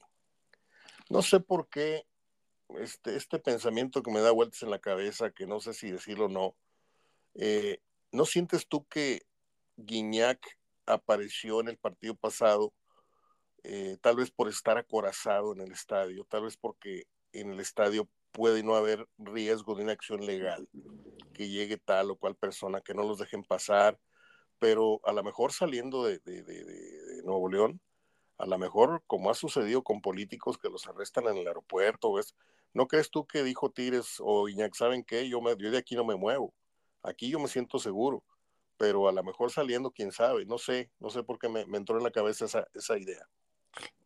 No 1.10 1.22
sé 1.22 1.40
por 1.40 1.68
qué 1.68 2.06
este, 2.78 3.16
este 3.16 3.38
pensamiento 3.38 4.02
que 4.02 4.10
me 4.10 4.20
da 4.20 4.30
vueltas 4.30 4.62
en 4.62 4.70
la 4.70 4.78
cabeza, 4.78 5.30
que 5.30 5.46
no 5.46 5.60
sé 5.60 5.74
si 5.74 5.90
decirlo 5.90 6.26
o 6.26 6.28
no, 6.28 6.56
eh, 7.34 7.80
¿no 8.12 8.26
sientes 8.26 8.68
tú 8.68 8.86
que 8.86 9.22
Guiñac 9.76 10.58
apareció 10.86 11.60
en 11.60 11.68
el 11.68 11.78
partido 11.78 12.14
pasado, 12.14 12.72
eh, 13.62 13.96
tal 14.00 14.16
vez 14.16 14.30
por 14.30 14.48
estar 14.48 14.78
acorazado 14.78 15.52
en 15.52 15.60
el 15.60 15.72
estadio, 15.72 16.24
tal 16.24 16.44
vez 16.44 16.56
porque 16.56 17.06
en 17.32 17.50
el 17.50 17.60
estadio 17.60 18.08
puede 18.32 18.62
no 18.62 18.76
haber 18.76 19.08
riesgo 19.18 19.74
de 19.74 19.84
una 19.84 19.92
acción 19.92 20.24
legal, 20.26 20.68
que 21.32 21.48
llegue 21.48 21.78
tal 21.78 22.10
o 22.10 22.16
cual 22.16 22.36
persona, 22.36 22.80
que 22.80 22.94
no 22.94 23.02
los 23.02 23.18
dejen 23.18 23.42
pasar, 23.42 23.98
pero 24.58 25.00
a 25.04 25.12
lo 25.12 25.22
mejor 25.22 25.52
saliendo 25.52 26.04
de, 26.04 26.18
de 26.20 27.22
Nuevo 27.24 27.48
León, 27.48 27.80
a 28.38 28.46
lo 28.46 28.58
mejor 28.58 29.02
como 29.06 29.30
ha 29.30 29.34
sucedido 29.34 29.82
con 29.82 30.00
políticos 30.00 30.58
que 30.58 30.68
los 30.68 30.86
arrestan 30.86 31.26
en 31.28 31.38
el 31.38 31.46
aeropuerto, 31.46 32.18
es, 32.18 32.34
¿No 32.74 32.88
crees 32.88 33.10
tú 33.10 33.24
que 33.24 33.44
dijo 33.44 33.70
Tires 33.70 34.16
o 34.18 34.48
Iñak, 34.48 34.74
¿saben 34.74 35.04
qué? 35.04 35.28
Yo, 35.28 35.40
me, 35.40 35.54
de 35.54 35.78
aquí 35.78 35.94
no 35.94 36.04
me 36.04 36.16
muevo. 36.16 36.52
Aquí 37.02 37.30
yo 37.30 37.38
me 37.38 37.48
siento 37.48 37.78
seguro. 37.78 38.24
Pero 38.76 39.08
a 39.08 39.12
lo 39.12 39.22
mejor 39.22 39.52
saliendo, 39.52 39.92
quién 39.92 40.10
sabe. 40.10 40.44
No 40.44 40.58
sé, 40.58 40.90
no 40.98 41.08
sé 41.08 41.22
por 41.22 41.38
qué 41.38 41.48
me, 41.48 41.60
entró 41.60 41.96
en 41.96 42.02
la 42.02 42.10
cabeza 42.10 42.46
esa, 42.46 42.66
esa 42.74 42.98
idea. 42.98 43.24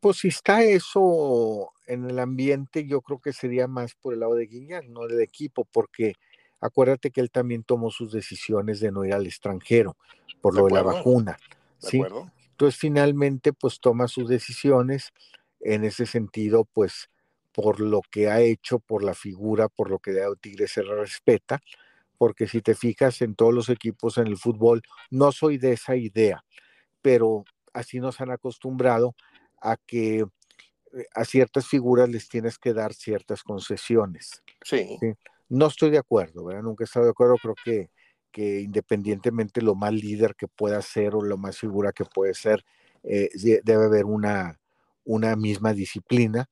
Pues 0.00 0.18
si 0.18 0.28
está 0.28 0.62
eso 0.62 1.72
en 1.86 2.08
el 2.08 2.18
ambiente, 2.18 2.86
yo 2.86 3.00
creo 3.00 3.18
que 3.18 3.32
sería 3.32 3.66
más 3.66 3.94
por 3.94 4.12
el 4.12 4.20
lado 4.20 4.34
de 4.34 4.46
Guiñac, 4.46 4.84
no 4.86 5.06
del 5.06 5.22
equipo, 5.22 5.64
porque 5.64 6.12
acuérdate 6.60 7.10
que 7.10 7.22
él 7.22 7.30
también 7.30 7.64
tomó 7.64 7.90
sus 7.90 8.12
decisiones 8.12 8.80
de 8.80 8.92
no 8.92 9.04
ir 9.04 9.14
al 9.14 9.26
extranjero 9.26 9.96
por 10.42 10.54
lo 10.54 10.66
de 10.66 10.72
la 10.72 10.82
vacuna. 10.82 11.38
¿sí? 11.78 12.02
Entonces, 12.50 12.78
finalmente, 12.78 13.52
pues 13.52 13.80
toma 13.80 14.08
sus 14.08 14.28
decisiones 14.28 15.12
en 15.60 15.84
ese 15.84 16.06
sentido, 16.06 16.64
pues 16.64 17.08
por 17.58 17.80
lo 17.80 18.02
que 18.08 18.28
ha 18.28 18.40
hecho, 18.40 18.78
por 18.78 19.02
la 19.02 19.14
figura, 19.14 19.68
por 19.68 19.90
lo 19.90 19.98
que 19.98 20.12
de 20.12 20.24
Tigre 20.40 20.68
se 20.68 20.80
respeta, 20.80 21.58
porque 22.16 22.46
si 22.46 22.62
te 22.62 22.76
fijas 22.76 23.20
en 23.20 23.34
todos 23.34 23.52
los 23.52 23.68
equipos 23.68 24.16
en 24.16 24.28
el 24.28 24.36
fútbol, 24.36 24.80
no 25.10 25.32
soy 25.32 25.58
de 25.58 25.72
esa 25.72 25.96
idea, 25.96 26.44
pero 27.02 27.44
así 27.72 27.98
nos 27.98 28.20
han 28.20 28.30
acostumbrado 28.30 29.16
a 29.60 29.76
que 29.76 30.18
eh, 30.20 31.06
a 31.16 31.24
ciertas 31.24 31.66
figuras 31.66 32.08
les 32.08 32.28
tienes 32.28 32.60
que 32.60 32.72
dar 32.72 32.94
ciertas 32.94 33.42
concesiones. 33.42 34.44
Sí. 34.62 34.96
No 35.48 35.66
estoy 35.66 35.90
de 35.90 35.98
acuerdo, 35.98 36.44
¿verdad? 36.44 36.62
Nunca 36.62 36.84
he 36.84 36.86
estado 36.86 37.06
de 37.06 37.10
acuerdo, 37.10 37.38
creo 37.42 37.56
que, 37.64 37.90
que 38.30 38.60
independientemente 38.60 39.62
lo 39.62 39.74
más 39.74 39.92
líder 39.92 40.36
que 40.36 40.46
pueda 40.46 40.80
ser 40.80 41.16
o 41.16 41.22
lo 41.22 41.36
más 41.36 41.58
figura 41.58 41.90
que 41.90 42.04
puede 42.04 42.34
ser, 42.34 42.64
eh, 43.02 43.30
debe 43.64 43.84
haber 43.84 44.04
una, 44.04 44.60
una 45.04 45.34
misma 45.34 45.72
disciplina 45.72 46.48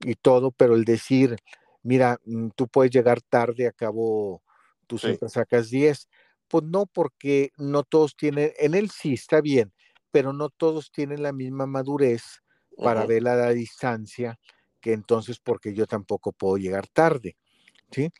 y 0.00 0.14
todo, 0.14 0.50
pero 0.50 0.74
el 0.74 0.84
decir, 0.84 1.36
mira, 1.82 2.20
mm, 2.24 2.48
tú 2.54 2.68
puedes 2.68 2.92
llegar 2.92 3.20
tarde, 3.22 3.66
a 3.66 3.72
cabo 3.72 4.42
tú 4.86 4.98
siempre 4.98 5.28
sacas 5.28 5.70
10, 5.70 6.08
pues 6.48 6.64
no, 6.64 6.86
porque 6.86 7.50
no 7.58 7.82
todos 7.82 8.16
tienen, 8.16 8.52
en 8.58 8.74
él 8.74 8.90
sí 8.90 9.14
está 9.14 9.40
bien, 9.40 9.72
pero 10.10 10.32
no 10.32 10.48
todos 10.48 10.90
tienen 10.90 11.22
la 11.22 11.32
misma 11.32 11.66
madurez 11.66 12.42
para 12.76 13.04
ver 13.04 13.26
a 13.28 13.36
la 13.36 13.50
distancia, 13.50 14.38
que 14.80 14.92
entonces 14.92 15.40
porque 15.40 15.74
yo 15.74 15.86
tampoco 15.86 16.32
puedo 16.32 16.56
llegar 16.56 16.86
tarde, 16.86 17.36
¿sí? 17.90 18.10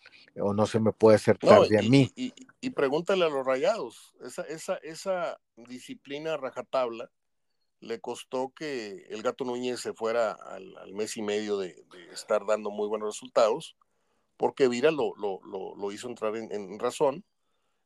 O 0.41 0.53
no 0.53 0.67
se 0.67 0.81
me 0.81 0.93
puede 0.93 1.17
hacer 1.17 1.38
tarde 1.38 1.79
a 1.79 1.83
mí. 1.83 2.11
Y, 2.17 2.71
pregúntale 2.71 3.25
a 3.25 3.29
los 3.29 3.47
rayados, 3.47 4.14
esa, 4.21 4.43
esa, 4.43 4.77
esa 4.79 5.41
disciplina 5.57 6.37
rajatabla 6.37 7.11
le 7.81 8.01
costó 8.01 8.51
que 8.51 9.07
el 9.11 9.23
gato 9.23 9.45
Núñez 9.45 9.81
se 9.81 9.93
fuera 9.93 10.33
al, 10.33 10.93
mes 10.93 11.17
y 11.17 11.23
medio 11.23 11.59
de, 11.59 11.85
estar 12.12 12.45
dando 12.47 12.71
muy 12.71 12.88
buenos 12.88 13.14
resultados, 13.14 13.77
porque 14.37 14.69
Vira 14.69 14.91
lo, 14.91 15.14
lo, 15.17 15.41
lo, 15.77 15.93
hizo 15.93 16.09
entrar 16.09 16.37
en, 16.37 16.79
razón, 16.79 17.25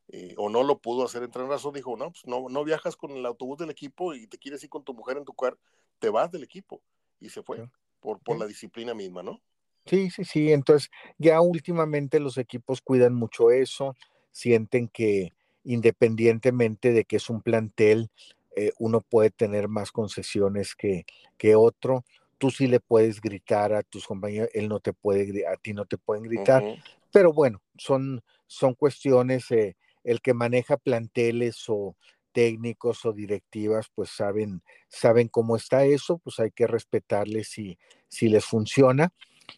eh, 0.09 0.33
o 0.37 0.49
no 0.49 0.63
lo 0.63 0.79
pudo 0.79 1.05
hacer 1.05 1.23
entrar 1.23 1.45
en 1.45 1.51
razón, 1.51 1.73
dijo, 1.73 1.95
no, 1.97 2.11
pues 2.11 2.25
no, 2.25 2.49
no 2.49 2.63
viajas 2.63 2.95
con 2.95 3.11
el 3.11 3.25
autobús 3.25 3.57
del 3.57 3.69
equipo 3.69 4.13
y 4.13 4.27
te 4.27 4.37
quieres 4.37 4.63
ir 4.63 4.69
con 4.69 4.83
tu 4.83 4.93
mujer 4.93 5.17
en 5.17 5.25
tu 5.25 5.33
carro, 5.33 5.57
te 5.99 6.09
vas 6.09 6.31
del 6.31 6.43
equipo, 6.43 6.81
y 7.19 7.29
se 7.29 7.43
fue, 7.43 7.67
por, 7.99 8.19
por 8.19 8.37
la 8.37 8.45
disciplina 8.45 8.93
misma, 8.93 9.23
¿no? 9.23 9.41
Sí, 9.85 10.09
sí, 10.09 10.23
sí, 10.23 10.51
entonces 10.51 10.89
ya 11.17 11.41
últimamente 11.41 12.19
los 12.19 12.37
equipos 12.37 12.81
cuidan 12.81 13.13
mucho 13.13 13.51
eso, 13.51 13.95
sienten 14.31 14.87
que 14.87 15.33
independientemente 15.63 16.91
de 16.91 17.05
que 17.05 17.17
es 17.17 17.29
un 17.29 17.41
plantel, 17.41 18.09
eh, 18.55 18.71
uno 18.79 19.01
puede 19.01 19.31
tener 19.31 19.67
más 19.67 19.91
concesiones 19.91 20.75
que, 20.75 21.05
que 21.37 21.55
otro. 21.55 22.03
Tú 22.37 22.51
sí 22.51 22.67
le 22.67 22.79
puedes 22.79 23.21
gritar 23.21 23.73
a 23.73 23.83
tus 23.83 24.05
compañeros, 24.05 24.49
él 24.53 24.67
no 24.67 24.79
te 24.79 24.93
puede, 24.93 25.47
a 25.47 25.55
ti 25.55 25.73
no 25.73 25.85
te 25.85 25.97
pueden 25.97 26.23
gritar. 26.23 26.63
Pero 27.11 27.31
bueno, 27.31 27.61
son, 27.77 28.23
son 28.47 28.73
cuestiones, 28.73 29.49
eh, 29.51 29.75
el 30.03 30.21
que 30.21 30.33
maneja 30.33 30.77
planteles 30.77 31.63
o 31.67 31.95
técnicos 32.33 33.05
o 33.05 33.13
directivas, 33.13 33.89
pues 33.93 34.09
saben, 34.09 34.61
saben 34.89 35.27
cómo 35.29 35.55
está 35.55 35.85
eso, 35.85 36.17
pues 36.17 36.39
hay 36.39 36.51
que 36.51 36.67
respetarles 36.67 37.47
si, 37.49 37.77
si 38.09 38.27
les 38.27 38.43
funciona. 38.43 39.13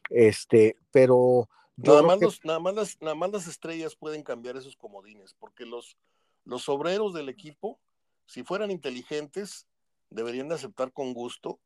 Este, 0.10 0.78
pero 0.92 1.50
nada 1.78 2.02
más, 2.04 2.20
nada, 2.44 2.60
más 2.60 2.76
las, 2.76 3.02
nada 3.02 3.16
más 3.16 3.32
las 3.32 3.48
estrellas 3.48 3.96
pueden 3.96 4.24
cambiar 4.24 4.58
esos 4.58 4.76
comodines, 4.76 5.34
porque 5.40 5.66
los, 5.66 5.98
los 6.44 6.70
obreros 6.70 7.14
del 7.14 7.30
equipo 7.30 7.80
si 8.26 8.44
fueran 8.44 8.72
inteligentes, 8.72 9.68
deberían 10.10 10.50
de 10.50 10.56
aceptar 10.56 10.92
con 10.92 11.14
gusto 11.14 11.60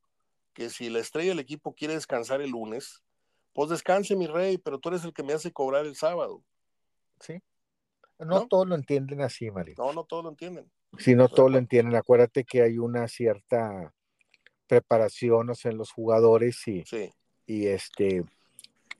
que 0.54 0.69
si 0.69 0.89
la 0.89 1.00
estrella 1.00 1.30
del 1.30 1.39
equipo 1.39 1.74
quiere 1.74 1.93
descansar 1.93 2.41
el 2.41 2.52
lunes, 2.52 3.04
pues 3.54 3.69
descanse 3.69 4.15
mi 4.15 4.28
rey, 4.28 4.58
pero 4.58 4.80
tú 4.80 4.89
eres 4.89 5.04
el 5.04 5.13
que 5.13 5.24
me 5.24 5.34
hace 5.34 5.52
cobrar 5.52 5.86
el 5.86 5.95
sábado. 5.95 6.43
Sí. 7.19 7.41
No, 8.17 8.48
todos 8.48 8.67
lo 8.67 8.76
entienden 8.76 9.22
así, 9.22 9.50
Mario. 9.50 9.76
No, 9.78 9.93
no 9.93 10.04
todos 10.04 10.24
lo 10.24 10.30
entienden. 10.30 10.69
Si 10.98 11.15
no 11.15 11.30
todos 11.30 11.52
lo 11.52 11.58
entienden, 11.58 11.95
acuérdate 11.95 12.43
que 12.43 12.62
hay 12.62 12.78
una 12.78 13.08
cierta 13.08 13.93
preparación 14.67 15.52
en 15.63 15.78
los 15.78 15.91
jugadores 15.91 16.67
y, 16.67 16.84
y 17.45 17.67
este 17.67 18.26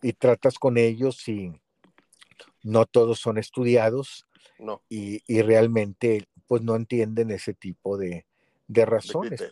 y 0.02 0.14
tratas 0.14 0.58
con 0.58 0.78
ellos 0.78 1.28
y 1.28 1.52
no 2.64 2.86
todos 2.86 3.20
son 3.20 3.38
estudiados 3.38 4.26
no. 4.60 4.82
y, 4.90 5.22
y 5.28 5.42
realmente 5.42 6.28
pues 6.50 6.64
no 6.64 6.76
entienden 6.76 7.30
ese 7.30 7.54
tipo 7.54 7.96
de, 7.96 8.26
razones, 8.68 9.52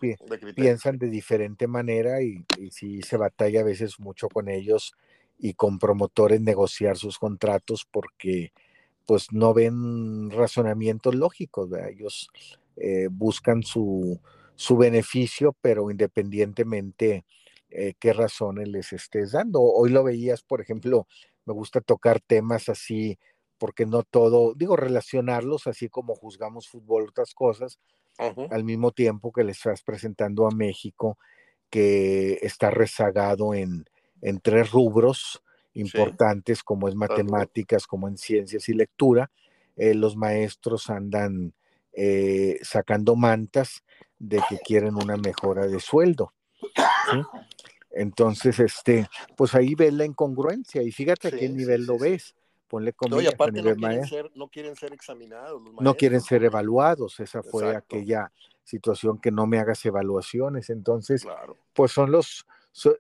piensan 0.56 0.98
de 0.98 1.10
diferente 1.10 1.68
manera 1.68 2.24
y, 2.24 2.44
si 2.72 3.04
se 3.04 3.18
batalla 3.18 3.62
a 3.62 3.64
veces 3.64 4.00
mucho 4.00 4.28
con 4.30 4.50
ellos 4.50 4.96
y 5.38 5.54
con 5.54 5.78
promotores 5.78 6.42
negociar 6.42 6.98
sus 6.98 7.20
contratos 7.20 7.88
porque 7.90 8.52
pues 9.06 9.32
no 9.32 9.54
ven 9.54 10.32
razonamientos 10.32 11.14
lógicos, 11.14 11.70
ellos 11.88 12.30
eh, 12.76 13.10
buscan 13.12 13.62
su, 13.62 14.20
su, 14.56 14.76
beneficio, 14.76 15.56
pero 15.62 15.92
independientemente 15.92 17.26
eh, 17.70 17.94
qué 18.00 18.12
razones 18.12 18.68
les 18.70 18.92
estés 18.92 19.34
dando. 19.34 19.62
Hoy 19.62 19.92
lo 19.92 20.04
veías, 20.04 20.42
por 20.42 20.62
ejemplo, 20.62 21.08
me 21.46 21.54
gusta 21.54 21.80
tocar 21.80 22.20
temas 22.20 22.70
así 22.70 23.20
porque 23.58 23.86
no 23.86 24.04
todo, 24.04 24.54
digo, 24.56 24.76
relacionarlos 24.76 25.68
así 25.68 25.90
como 25.90 26.16
juzgamos 26.16 26.68
fútbol, 26.68 27.10
otras 27.10 27.34
cosas, 27.34 27.80
al 28.50 28.64
mismo 28.64 28.92
tiempo 28.92 29.32
que 29.32 29.44
le 29.44 29.52
estás 29.52 29.84
presentando 29.84 30.48
a 30.48 30.52
México, 30.52 31.18
que 31.70 32.40
está 32.42 32.72
rezagado 32.72 33.54
en, 33.54 33.86
en 34.22 34.40
tres 34.40 34.72
rubros 34.72 35.44
importantes, 35.74 36.64
como 36.64 36.88
es 36.88 36.96
matemáticas, 36.96 37.86
como 37.86 38.08
en 38.08 38.18
ciencias 38.18 38.68
y 38.70 38.74
lectura. 38.74 39.30
Eh, 39.76 39.94
los 39.94 40.16
maestros 40.16 40.90
andan 40.90 41.54
eh, 41.94 42.58
sacando 42.64 43.16
mantas 43.16 43.84
de 44.18 44.42
que 44.50 44.58
quieren 44.58 44.96
una 44.96 45.18
mejora 45.18 45.68
de 45.68 45.80
sueldo. 45.80 46.34
Entonces, 47.92 48.60
este, 48.60 49.08
pues 49.36 49.54
ahí 49.54 49.76
ves 49.76 49.94
la 49.94 50.06
incongruencia 50.06 50.82
y 50.82 50.92
fíjate 50.92 51.28
a 51.28 51.32
qué 51.32 51.50
nivel 51.50 51.86
lo 51.86 51.98
ves 52.00 52.36
ponle 52.68 52.94
no, 53.10 53.22
y 53.22 53.28
aparte 53.28 53.62
no 53.62 53.76
quieren, 53.76 54.06
ser, 54.06 54.32
no 54.36 54.48
quieren, 54.50 54.76
ser, 54.76 54.94
examinados. 54.94 55.62
no 55.80 55.96
quieren 55.96 56.22
ser 56.22 56.44
evaluados. 56.44 57.20
Esa 57.20 57.42
fue 57.42 57.76
aquella 57.76 58.32
situación 58.64 59.18
que 59.20 59.32
no 59.32 59.48
me 59.48 59.60
hagas 59.60 59.86
evaluaciones. 59.86 60.70
Entonces, 60.70 61.26
pues 61.74 61.92
son 61.92 62.12
los, 62.12 62.46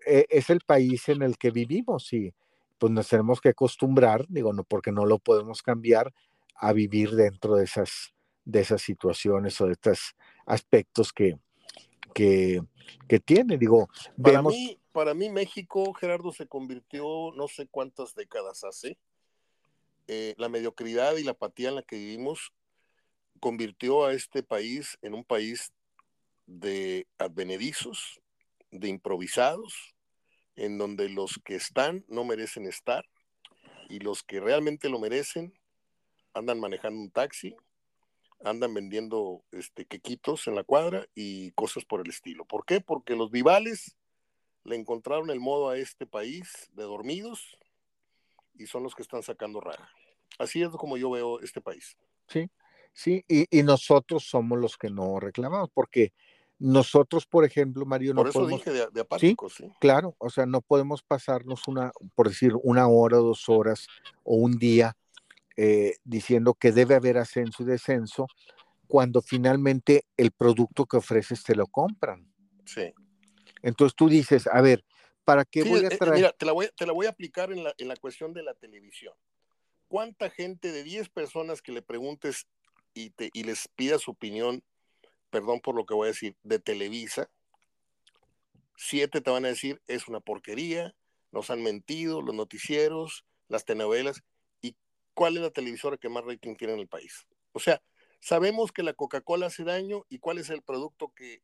e, 0.06 0.25
es 0.30 0.49
el 0.49 0.62
país 0.62 1.10
en 1.10 1.21
el 1.21 1.38
que 1.38 1.51
vivimos 1.51 2.12
y 2.13 2.34
pues 2.77 2.91
nos 2.91 3.08
tenemos 3.08 3.41
que 3.41 3.49
acostumbrar, 3.49 4.25
digo, 4.30 4.53
no 4.53 4.63
porque 4.63 4.91
no 4.91 5.06
lo 5.06 5.19
podemos 5.19 5.62
cambiar, 5.62 6.13
a 6.56 6.73
vivir 6.73 7.12
dentro 7.12 7.56
de 7.56 7.65
esas, 7.65 8.13
de 8.45 8.62
esas 8.62 8.82
situaciones 8.82 9.60
o 9.62 9.65
de 9.65 9.73
estos 9.73 10.15
aspectos 10.45 11.12
que, 11.12 11.38
que, 12.13 12.62
que 13.08 13.19
tiene. 13.19 13.58
Digo, 13.58 13.89
para 14.21 14.41
mí, 14.41 14.80
para 14.91 15.13
mí 15.13 15.30
México, 15.30 15.93
Gerardo, 15.93 16.32
se 16.32 16.47
convirtió 16.47 17.32
no 17.36 17.47
sé 17.47 17.67
cuántas 17.67 18.15
décadas 18.15 18.63
hace 18.63 18.97
eh, 20.08 20.36
la 20.38 20.50
mediocridad 20.50 21.17
y 21.17 21.24
la 21.24 21.32
apatía 21.32 21.70
en 21.70 21.76
la 21.76 21.84
que 21.84 21.98
vivimos 21.98 22.54
convirtió 23.39 24.06
a 24.06 24.13
este 24.13 24.43
país 24.43 24.98
en 25.02 25.13
un 25.13 25.24
país 25.24 25.74
de 26.46 27.08
advenedizos, 27.17 28.22
de 28.72 28.88
improvisados, 28.88 29.96
en 30.56 30.78
donde 30.78 31.10
los 31.10 31.39
que 31.43 31.56
están 31.56 32.06
no 32.08 32.24
merecen 32.24 32.65
estar 32.65 33.06
y 33.89 34.00
los 34.00 34.24
que 34.24 34.39
realmente 34.39 34.89
lo 34.89 35.00
merecen 35.00 35.54
andan 36.34 36.60
manejando 36.60 37.00
un 37.00 37.12
taxi, 37.12 37.56
andan 38.43 38.74
vendiendo 38.74 39.43
este, 39.52 39.86
quequitos 39.86 40.48
en 40.48 40.56
la 40.56 40.63
cuadra 40.63 41.08
y 41.15 41.52
cosas 41.52 41.86
por 41.86 42.02
el 42.02 42.10
estilo. 42.10 42.46
¿Por 42.46 42.65
qué? 42.65 42.82
Porque 42.82 43.15
los 43.15 43.32
vivales 43.32 43.98
le 44.63 44.76
encontraron 44.76 45.30
el 45.30 45.39
modo 45.39 45.70
a 45.70 45.78
este 45.78 46.05
país 46.05 46.70
de 46.74 46.84
dormidos 46.84 47.58
y 48.58 48.68
son 48.68 48.84
los 48.84 48.95
que 48.95 49.01
están 49.01 49.24
sacando 49.24 49.62
raja. 49.62 49.89
Así 50.39 50.62
es 50.62 50.70
como 50.70 50.97
yo 50.97 51.10
veo 51.12 51.39
este 51.39 51.62
país. 51.62 51.97
Sí, 52.28 52.49
sí, 52.93 53.24
y, 53.28 53.64
nosotros 53.64 54.28
somos 54.28 54.60
los 54.60 54.78
que 54.78 54.89
no 54.89 55.20
reclamamos, 55.20 55.70
porque 55.74 56.14
nosotros, 56.60 57.26
por 57.26 57.45
ejemplo, 57.45 57.86
Mario, 57.86 58.14
no 58.14 58.22
por 58.22 58.30
eso 58.30 58.47
dije 58.47 58.72
de, 58.72 59.01
apáticos, 59.01 59.55
¿sí? 59.55 59.72
Claro, 59.80 60.16
o 60.18 60.30
sea, 60.30 60.45
no 60.45 60.62
podemos 60.62 61.03
pasarnos 61.03 61.68
una, 61.68 61.91
por 62.16 62.30
decir, 62.30 62.53
una 62.64 62.88
hora, 62.88 63.18
dos 63.18 63.47
horas 63.47 63.88
o 64.24 64.36
un 64.36 64.58
día 64.58 64.97
eh, 65.55 65.95
diciendo 66.03 66.53
que 66.53 66.72
debe 66.72 66.95
haber 66.95 67.18
ascenso 67.18 67.64
y 67.64 67.66
descenso, 67.66 68.28
cuando 68.88 69.22
finalmente 69.22 70.05
el 70.16 70.32
producto 70.32 70.86
que 70.86 70.97
ofreces 70.97 71.43
te 71.43 71.55
lo 71.55 71.68
compran. 71.68 72.32
Sí. 72.66 72.93
Entonces 73.62 73.95
tú 73.95 74.08
dices, 74.08 74.47
a 74.47 74.62
ver, 74.62 74.84
¿para 75.28 75.43
qué 75.43 75.63
voy 75.63 75.84
a 75.84 75.89
eh, 75.89 75.97
traer? 75.97 76.15
Mira, 76.15 76.32
te 76.32 76.45
la 76.45 76.53
voy, 76.53 76.69
te 76.75 76.86
la 76.86 76.93
voy 76.93 77.05
a 77.05 77.09
aplicar 77.09 77.51
en 77.51 77.63
la, 77.65 77.73
en 77.78 77.89
la 77.89 77.97
cuestión 77.97 78.34
de 78.34 78.43
la 78.43 78.53
televisión. 78.53 79.13
¿cuánta 79.88 80.30
gente 80.30 80.71
de 80.71 80.84
10 80.84 81.09
personas 81.09 81.61
que 81.61 81.71
le 81.71 81.82
preguntes 81.82 82.47
y, 82.93 83.11
te, 83.11 83.30
y 83.34 83.43
les 83.43 83.67
pidas 83.69 84.01
su 84.01 84.11
opinión, 84.11 84.63
perdón 85.30 85.59
por 85.61 85.75
lo 85.75 85.86
que 85.86 85.93
voy 85.93 86.05
a 86.05 86.11
decir, 86.11 86.36
de 86.43 86.59
Televisa, 86.59 87.30
siete 88.75 89.21
te 89.21 89.32
van 89.32 89.45
a 89.45 89.49
decir 89.49 89.82
es 89.88 90.07
una 90.07 90.19
porquería, 90.19 90.95
nos 91.32 91.49
han 91.49 91.63
mentido, 91.63 92.21
los 92.21 92.36
noticieros, 92.36 93.25
las 93.47 93.65
telenovelas, 93.65 94.23
y 94.61 94.75
cuál 95.13 95.38
es 95.38 95.43
la 95.43 95.51
televisora 95.51 95.97
que 95.97 96.09
más 96.09 96.25
rating 96.25 96.55
tiene 96.55 96.73
en 96.73 96.80
el 96.80 96.88
país. 96.88 97.28
O 97.53 97.59
sea, 97.59 97.82
sabemos 98.19 98.71
que 98.71 98.84
la 98.84 98.93
Coca-Cola 98.93 99.47
hace 99.47 99.63
daño 99.63 100.05
y 100.09 100.19
cuál 100.19 100.38
es 100.38 100.49
el 100.49 100.61
producto 100.61 101.11
que 101.15 101.41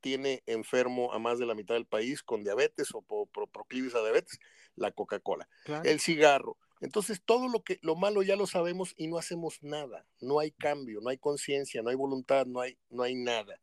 tiene 0.00 0.42
enfermo 0.46 1.12
a 1.12 1.18
más 1.18 1.38
de 1.38 1.46
la 1.46 1.54
mitad 1.54 1.74
del 1.74 1.86
país 1.86 2.22
con 2.22 2.42
diabetes 2.42 2.88
o 2.94 3.02
por, 3.02 3.28
proclives 3.48 3.94
a 3.94 4.02
diabetes, 4.02 4.38
la 4.74 4.92
Coca-Cola. 4.92 5.48
El 5.84 6.00
cigarro. 6.00 6.56
Entonces, 6.80 7.22
todo 7.24 7.48
lo 7.48 7.64
que 7.64 7.78
lo 7.82 7.96
malo 7.96 8.22
ya 8.22 8.36
lo 8.36 8.46
sabemos 8.46 8.94
y 8.96 9.08
no 9.08 9.18
hacemos 9.18 9.62
nada. 9.62 10.06
No 10.20 10.38
hay 10.38 10.50
cambio, 10.50 11.00
no 11.00 11.08
hay 11.08 11.18
conciencia, 11.18 11.82
no 11.82 11.90
hay 11.90 11.96
voluntad, 11.96 12.46
no 12.46 12.60
hay, 12.60 12.78
no 12.90 13.02
hay 13.02 13.14
nada. 13.14 13.58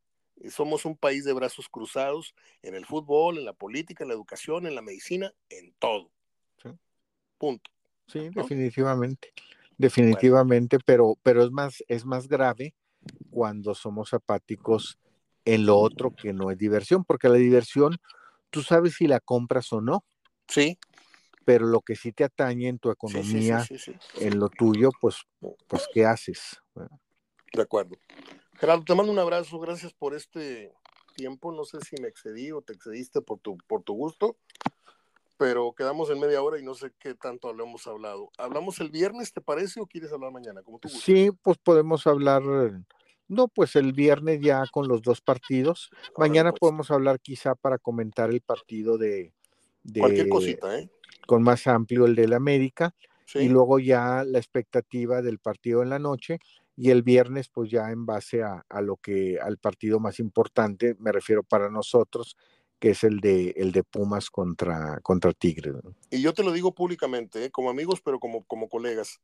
Somos 0.50 0.84
un 0.86 0.98
país 0.98 1.24
de 1.24 1.34
brazos 1.34 1.70
cruzados 1.70 2.34
en 2.64 2.76
el 2.76 2.86
fútbol, 2.86 3.38
en 3.38 3.46
la 3.46 3.54
política, 3.54 4.04
en 4.04 4.08
la 4.08 4.16
educación, 4.16 4.66
en 4.66 4.76
la 4.76 4.82
medicina, 4.82 5.32
en 5.50 5.74
todo. 5.80 6.12
Punto. 7.38 7.70
Sí, 8.08 8.30
definitivamente. 8.34 9.34
Definitivamente, 9.78 10.78
pero, 10.86 11.18
pero 11.24 11.44
es 11.44 11.52
más, 11.52 11.84
es 11.88 12.06
más 12.06 12.28
grave 12.28 12.74
cuando 13.30 13.76
somos 13.76 14.14
apáticos 14.14 14.98
en 15.46 15.66
lo 15.66 15.78
otro 15.78 16.14
que 16.16 16.34
no 16.34 16.52
es 16.52 16.58
diversión, 16.58 17.04
porque 17.04 17.30
la 17.30 17.36
diversión, 17.36 17.98
tú 18.50 18.62
sabes 18.62 18.96
si 18.96 19.08
la 19.08 19.20
compras 19.20 19.72
o 19.74 19.82
no. 19.82 20.04
Sí. 20.48 20.78
Pero 21.46 21.66
lo 21.66 21.82
que 21.82 21.96
sí 21.96 22.14
te 22.14 22.24
atañe 22.24 22.70
en 22.70 22.80
tu 22.80 22.90
economía, 22.90 23.66
en 24.20 24.40
lo 24.40 24.50
tuyo, 24.50 24.92
pues, 25.02 25.18
pues 25.68 25.88
¿qué 25.94 26.06
haces? 26.06 26.62
De 27.52 27.62
acuerdo. 27.62 27.98
Gerardo, 28.58 28.84
te 28.86 28.96
mando 28.96 29.12
un 29.12 29.20
abrazo, 29.20 29.60
gracias 29.60 29.94
por 29.94 30.16
este 30.16 30.74
tiempo. 31.16 31.52
No 31.52 31.66
sé 31.66 31.80
si 31.82 32.02
me 32.02 32.08
excedí 32.08 32.52
o 32.52 32.62
te 32.62 32.74
excediste 32.74 33.22
por 33.22 33.40
tu, 33.40 33.58
por 33.68 33.84
tu 33.84 33.94
gusto, 33.94 34.38
pero 35.38 35.74
quedamos 35.74 36.10
en 36.10 36.20
media 36.20 36.42
hora 36.42 36.60
y 36.60 36.64
no 36.64 36.76
sé 36.76 36.92
qué 37.00 37.14
tanto 37.14 37.50
hemos 37.52 37.86
hablado. 37.88 38.32
¿Hablamos 38.38 38.80
el 38.80 38.90
viernes, 38.90 39.34
te 39.34 39.42
parece, 39.42 39.82
o 39.82 39.86
quieres 39.86 40.14
hablar 40.14 40.32
mañana? 40.32 40.62
Como 40.64 40.80
tú 40.80 40.88
Sí, 40.88 41.30
pues 41.42 41.58
podemos 41.58 42.08
hablar 42.08 42.42
no, 43.28 43.48
pues 43.48 43.76
el 43.76 43.94
viernes 43.94 44.40
ya 44.42 44.64
con 44.72 44.88
los 44.88 45.02
dos 45.02 45.22
partidos. 45.22 45.90
Mañana 46.18 46.52
pues. 46.52 46.60
podemos 46.60 46.92
hablar 46.92 47.20
quizá 47.20 47.56
para 47.56 47.78
comentar 47.78 48.30
el 48.30 48.42
partido 48.42 48.98
de, 48.98 49.34
Cualquier 49.98 50.30
cosita, 50.30 50.80
¿eh? 50.80 50.90
Con 51.28 51.44
más 51.44 51.68
amplio 51.68 52.06
el 52.06 52.16
del 52.16 52.34
América. 52.34 52.96
Y 53.36 53.50
luego 53.50 53.80
ya 53.80 54.24
la 54.24 54.38
expectativa 54.38 55.22
del 55.22 55.40
partido 55.40 55.82
en 55.82 55.90
la 55.90 56.00
noche. 56.00 56.40
Y 56.76 56.92
el 56.92 57.04
viernes, 57.04 57.50
pues 57.50 57.72
ya 57.72 57.90
en 57.92 58.06
base 58.06 58.44
a, 58.44 58.64
lo 58.82 58.98
que, 58.98 59.40
al 59.40 59.58
partido 59.58 60.00
más 60.00 60.20
importante, 60.20 60.96
me 61.00 61.12
refiero 61.12 61.44
para 61.44 61.70
nosotros, 61.70 62.38
que 62.80 62.92
es 62.92 63.04
el 63.04 63.20
de, 63.20 63.54
el 63.58 63.72
de 63.72 63.84
Pumas 63.84 64.30
contra, 64.30 65.00
contra 65.02 65.34
Tigre. 65.34 65.72
Y 66.10 66.22
yo 66.22 66.34
te 66.34 66.44
lo 66.44 66.52
digo 66.52 66.74
públicamente, 66.74 67.46
¿eh? 67.46 67.52
como 67.52 67.70
amigos, 67.70 68.02
pero 68.04 68.20
como, 68.20 68.44
como 68.46 68.70
colegas. 68.70 69.20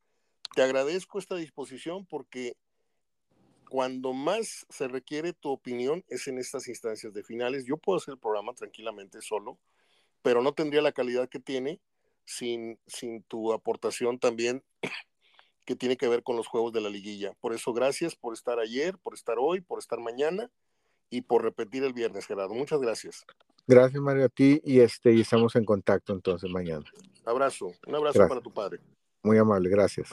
Te 0.55 0.63
agradezco 0.63 1.19
esta 1.19 1.35
disposición 1.35 2.05
porque 2.05 2.55
cuando 3.70 4.13
más 4.13 4.65
se 4.70 4.88
requiere 4.88 5.34
tu 5.34 5.49
opinión 5.49 6.03
es 6.09 6.28
en 6.28 6.39
estas 6.39 6.67
instancias 6.67 7.13
de 7.13 7.24
finales. 7.24 7.65
Yo 7.65 7.78
puedo 7.78 7.97
hacer 7.97 8.13
el 8.13 8.20
programa 8.20 8.53
tranquilamente 8.53 9.22
solo, 9.22 9.59
pero 10.22 10.41
no 10.41 10.53
tendría 10.53 10.82
la 10.82 10.91
calidad 10.91 11.30
que 11.30 11.39
tiene 11.39 11.80
sin, 12.26 12.80
sin 12.88 13.24
tu 13.24 13.53
aportación 13.53 14.20
también 14.20 14.63
que 15.65 15.76
tiene 15.76 15.97
que 15.97 16.07
ver 16.07 16.24
con 16.24 16.36
los 16.36 16.47
juegos 16.47 16.74
de 16.74 16.82
la 16.82 16.89
liguilla. 16.89 17.34
Por 17.39 17.53
eso, 17.53 17.74
gracias 17.74 18.15
por 18.15 18.34
estar 18.34 18.59
ayer, 18.59 18.97
por 18.97 19.13
estar 19.13 19.38
hoy, 19.39 19.61
por 19.61 19.78
estar 19.78 19.99
mañana 19.99 20.49
y 21.11 21.22
por 21.22 21.43
repetir 21.43 21.84
el 21.84 21.93
viernes, 21.93 22.26
Gerardo. 22.26 22.55
Muchas 22.55 22.82
gracias. 22.82 23.26
Gracias, 23.67 24.01
Mario, 24.01 24.26
a 24.26 24.30
ti 24.30 24.59
y, 24.63 24.80
este, 24.80 25.13
y 25.13 25.22
estamos 25.22 25.55
en 25.55 25.63
contacto 25.63 26.11
entonces 26.13 26.49
mañana. 26.49 26.86
Abrazo, 27.24 27.72
un 27.86 27.95
abrazo 27.95 28.28
para 28.28 28.41
tu 28.41 28.51
padre. 28.51 28.80
Muy 29.22 29.38
amable, 29.38 29.70
gracias. 29.70 30.09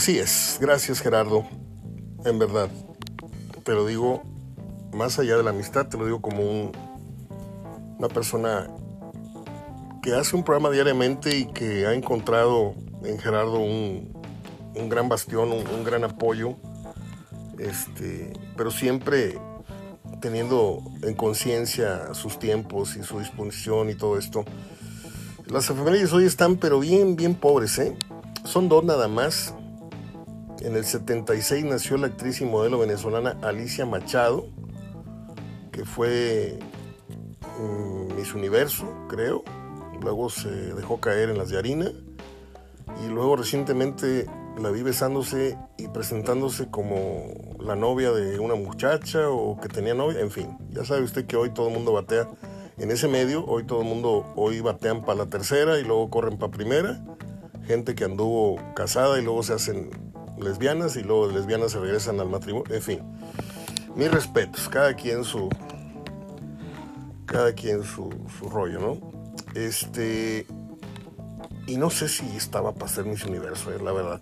Así 0.00 0.18
es, 0.18 0.56
gracias 0.58 1.02
Gerardo, 1.02 1.44
en 2.24 2.38
verdad. 2.38 2.70
Te 3.64 3.72
lo 3.72 3.84
digo, 3.84 4.22
más 4.94 5.18
allá 5.18 5.36
de 5.36 5.42
la 5.42 5.50
amistad, 5.50 5.88
te 5.88 5.98
lo 5.98 6.06
digo 6.06 6.22
como 6.22 6.72
una 7.98 8.08
persona 8.08 8.66
que 10.02 10.14
hace 10.14 10.36
un 10.36 10.42
programa 10.42 10.70
diariamente 10.70 11.36
y 11.36 11.44
que 11.44 11.86
ha 11.86 11.92
encontrado 11.92 12.72
en 13.04 13.18
Gerardo 13.18 13.58
un, 13.58 14.14
gran 14.88 15.10
bastión, 15.10 15.52
un, 15.52 15.84
gran 15.84 16.02
apoyo, 16.02 16.56
este, 17.58 18.32
pero 18.56 18.70
siempre 18.70 19.38
teniendo 20.22 20.82
en 21.02 21.12
conciencia 21.12 22.14
sus 22.14 22.38
tiempos 22.38 22.96
y 22.96 23.02
su 23.02 23.18
disposición 23.18 23.90
y 23.90 23.96
todo 23.96 24.16
esto. 24.16 24.46
Las 25.44 25.66
familias 25.66 26.10
hoy 26.14 26.24
están 26.24 26.56
pero 26.56 26.80
bien, 26.80 27.16
bien 27.16 27.34
pobres, 27.34 27.78
¿eh? 27.78 27.94
Son 28.46 28.70
dos 28.70 28.82
nada 28.82 29.06
más 29.06 29.52
en 30.60 30.76
el 30.76 30.84
76 30.84 31.64
nació 31.64 31.96
la 31.96 32.08
actriz 32.08 32.40
y 32.40 32.44
modelo 32.44 32.78
venezolana 32.78 33.38
Alicia 33.42 33.86
Machado, 33.86 34.46
que 35.72 35.84
fue 35.84 36.58
mm, 37.58 38.14
Miss 38.14 38.34
Universo, 38.34 38.86
creo. 39.08 39.42
Luego 40.02 40.30
se 40.30 40.48
dejó 40.48 41.00
caer 41.00 41.30
en 41.30 41.38
las 41.38 41.50
de 41.50 41.58
harina. 41.58 41.90
Y 43.04 43.08
luego 43.08 43.36
recientemente 43.36 44.26
la 44.58 44.70
vi 44.70 44.82
besándose 44.82 45.56
y 45.78 45.88
presentándose 45.88 46.70
como 46.70 47.56
la 47.60 47.76
novia 47.76 48.10
de 48.12 48.38
una 48.38 48.54
muchacha 48.54 49.30
o 49.30 49.58
que 49.60 49.68
tenía 49.68 49.94
novia. 49.94 50.20
En 50.20 50.30
fin, 50.30 50.58
ya 50.70 50.84
sabe 50.84 51.02
usted 51.02 51.26
que 51.26 51.36
hoy 51.36 51.50
todo 51.50 51.68
el 51.68 51.74
mundo 51.74 51.92
batea 51.92 52.28
en 52.78 52.90
ese 52.90 53.08
medio. 53.08 53.44
Hoy 53.46 53.64
todo 53.64 53.82
el 53.82 53.88
mundo, 53.88 54.32
hoy 54.36 54.60
batean 54.60 55.04
para 55.04 55.18
la 55.18 55.26
tercera 55.26 55.78
y 55.78 55.84
luego 55.84 56.10
corren 56.10 56.38
para 56.38 56.52
primera. 56.52 57.00
Gente 57.66 57.94
que 57.94 58.04
anduvo 58.04 58.56
casada 58.74 59.18
y 59.20 59.24
luego 59.24 59.42
se 59.42 59.52
hacen 59.52 60.09
lesbianas 60.40 60.96
y 60.96 61.02
luego 61.02 61.28
lesbianas 61.28 61.72
se 61.72 61.80
regresan 61.80 62.20
al 62.20 62.28
matrimonio, 62.28 62.74
en 62.74 62.82
fin. 62.82 63.00
Mis 63.94 64.10
respetos, 64.10 64.68
cada 64.68 64.94
quien 64.94 65.24
su 65.24 65.48
cada 67.26 67.52
quien 67.52 67.84
su, 67.84 68.10
rollo, 68.50 68.80
¿no? 68.80 69.12
Este 69.54 70.46
y 71.66 71.76
no 71.76 71.90
sé 71.90 72.08
si 72.08 72.26
estaba 72.36 72.72
para 72.74 72.90
ser 72.90 73.04
Miss 73.04 73.24
Universo, 73.24 73.72
eh, 73.72 73.78
la 73.82 73.92
verdad. 73.92 74.20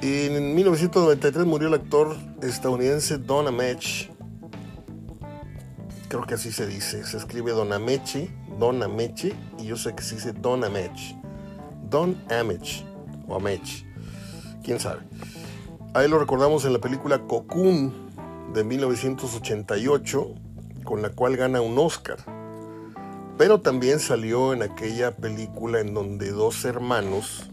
En 0.00 0.54
1993 0.54 1.44
murió 1.46 1.68
el 1.68 1.74
actor 1.74 2.16
estadounidense 2.42 3.18
Don 3.18 3.48
Ameche. 3.48 4.10
Creo 6.08 6.24
que 6.26 6.34
así 6.34 6.52
se 6.52 6.66
dice. 6.66 7.04
Se 7.04 7.16
escribe 7.16 7.52
Don 7.52 7.72
Ameche, 7.72 8.30
Don 8.58 8.82
Ameche, 8.82 9.34
y 9.58 9.64
yo 9.64 9.76
sé 9.76 9.94
que 9.94 10.02
se 10.02 10.16
dice 10.16 10.32
Don 10.32 10.62
Ameche. 10.62 11.16
Don 11.88 12.16
Ameche, 12.30 12.84
o 13.26 13.36
Ameche 13.36 13.93
quién 14.64 14.80
sabe. 14.80 15.02
Ahí 15.94 16.08
lo 16.08 16.18
recordamos 16.18 16.64
en 16.64 16.72
la 16.72 16.80
película 16.80 17.20
Cocoon 17.20 17.92
de 18.52 18.64
1988, 18.64 20.34
con 20.82 21.02
la 21.02 21.10
cual 21.10 21.36
gana 21.36 21.60
un 21.60 21.78
Oscar. 21.78 22.18
Pero 23.38 23.60
también 23.60 24.00
salió 24.00 24.52
en 24.52 24.62
aquella 24.62 25.16
película 25.16 25.80
en 25.80 25.94
donde 25.94 26.32
dos 26.32 26.64
hermanos 26.64 27.50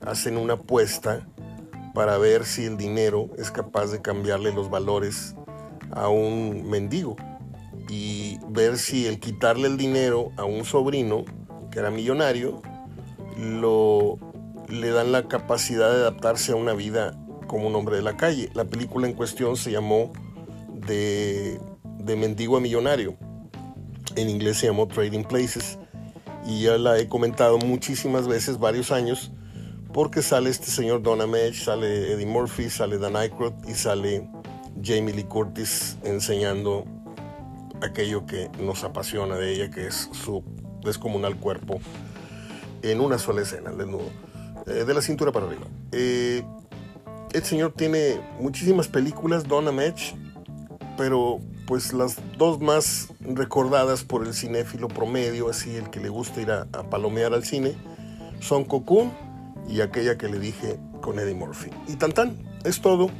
hacen 0.00 0.36
una 0.36 0.54
apuesta 0.54 1.26
para 1.94 2.18
ver 2.18 2.44
si 2.44 2.64
el 2.64 2.76
dinero 2.76 3.30
es 3.36 3.50
capaz 3.50 3.86
de 3.86 4.00
cambiarle 4.00 4.52
los 4.52 4.70
valores 4.70 5.34
a 5.90 6.08
un 6.08 6.68
mendigo 6.68 7.16
y 7.88 8.38
ver 8.48 8.78
si 8.78 9.06
el 9.06 9.18
quitarle 9.18 9.66
el 9.66 9.76
dinero 9.76 10.30
a 10.36 10.44
un 10.44 10.64
sobrino 10.64 11.24
que 11.70 11.80
era 11.80 11.90
millonario 11.90 12.62
lo 13.36 14.18
le 14.70 14.90
dan 14.90 15.12
la 15.12 15.28
capacidad 15.28 15.90
de 15.90 15.96
adaptarse 15.96 16.52
a 16.52 16.56
una 16.56 16.72
vida 16.72 17.18
como 17.46 17.66
un 17.66 17.74
hombre 17.74 17.96
de 17.96 18.02
la 18.02 18.16
calle. 18.16 18.50
La 18.54 18.64
película 18.64 19.06
en 19.06 19.14
cuestión 19.14 19.56
se 19.56 19.72
llamó 19.72 20.12
de, 20.86 21.60
de 21.98 22.16
mendigo 22.16 22.56
a 22.56 22.60
millonario. 22.60 23.16
En 24.16 24.30
inglés 24.30 24.58
se 24.58 24.66
llamó 24.66 24.86
Trading 24.88 25.24
Places. 25.24 25.78
Y 26.46 26.62
ya 26.62 26.78
la 26.78 26.98
he 26.98 27.08
comentado 27.08 27.58
muchísimas 27.58 28.26
veces, 28.26 28.58
varios 28.58 28.90
años, 28.92 29.32
porque 29.92 30.22
sale 30.22 30.50
este 30.50 30.70
señor 30.70 31.02
Donna 31.02 31.26
Mesh, 31.26 31.64
sale 31.64 32.12
Eddie 32.12 32.26
Murphy, 32.26 32.70
sale 32.70 32.98
Dan 32.98 33.16
Aykroyd 33.16 33.52
y 33.68 33.74
sale 33.74 34.28
Jamie 34.82 35.12
Lee 35.12 35.24
Curtis 35.24 35.98
enseñando 36.02 36.84
aquello 37.82 38.26
que 38.26 38.50
nos 38.60 38.84
apasiona 38.84 39.36
de 39.36 39.52
ella, 39.52 39.70
que 39.70 39.86
es 39.86 40.08
su 40.12 40.42
descomunal 40.84 41.36
cuerpo 41.36 41.80
en 42.82 43.00
una 43.00 43.18
sola 43.18 43.42
escena, 43.42 43.70
el 43.70 43.78
desnudo. 43.78 44.29
Eh, 44.70 44.84
de 44.84 44.94
la 44.94 45.02
cintura 45.02 45.32
para 45.32 45.46
arriba. 45.46 45.66
Eh, 45.92 46.44
el 47.32 47.44
señor 47.44 47.72
tiene 47.72 48.20
muchísimas 48.38 48.88
películas, 48.88 49.48
Donna 49.48 49.72
Match, 49.72 50.12
pero 50.96 51.40
pues 51.66 51.92
las 51.92 52.18
dos 52.36 52.60
más 52.60 53.08
recordadas 53.20 54.04
por 54.04 54.26
el 54.26 54.34
cinéfilo 54.34 54.88
promedio, 54.88 55.48
así 55.48 55.74
el 55.76 55.90
que 55.90 56.00
le 56.00 56.08
gusta 56.08 56.40
ir 56.40 56.50
a, 56.50 56.66
palomear 56.90 57.32
al 57.32 57.44
cine, 57.44 57.76
son 58.40 58.64
Cocoon 58.64 59.12
y 59.68 59.80
aquella 59.80 60.18
que 60.18 60.28
le 60.28 60.38
dije 60.38 60.78
con 61.00 61.18
Eddie 61.18 61.34
Murphy. 61.34 61.70
Y 61.88 61.96
tan 61.96 62.12
tan, 62.12 62.38
es 62.64 62.80
todo. 62.80 63.10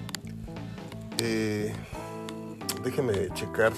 Eh, 1.19 1.73
déjeme 2.85 3.29
checar 3.35 3.73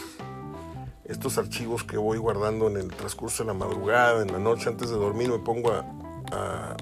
estos 1.04 1.36
archivos 1.38 1.84
que 1.84 1.96
voy 1.96 2.18
guardando 2.18 2.68
en 2.68 2.76
el 2.76 2.88
transcurso 2.88 3.42
de 3.42 3.48
la 3.48 3.54
madrugada, 3.54 4.22
en 4.22 4.32
la 4.32 4.38
noche 4.38 4.68
antes 4.68 4.88
de 4.88 4.96
dormir, 4.96 5.28
me 5.30 5.38
pongo 5.38 5.72
a, 5.72 5.84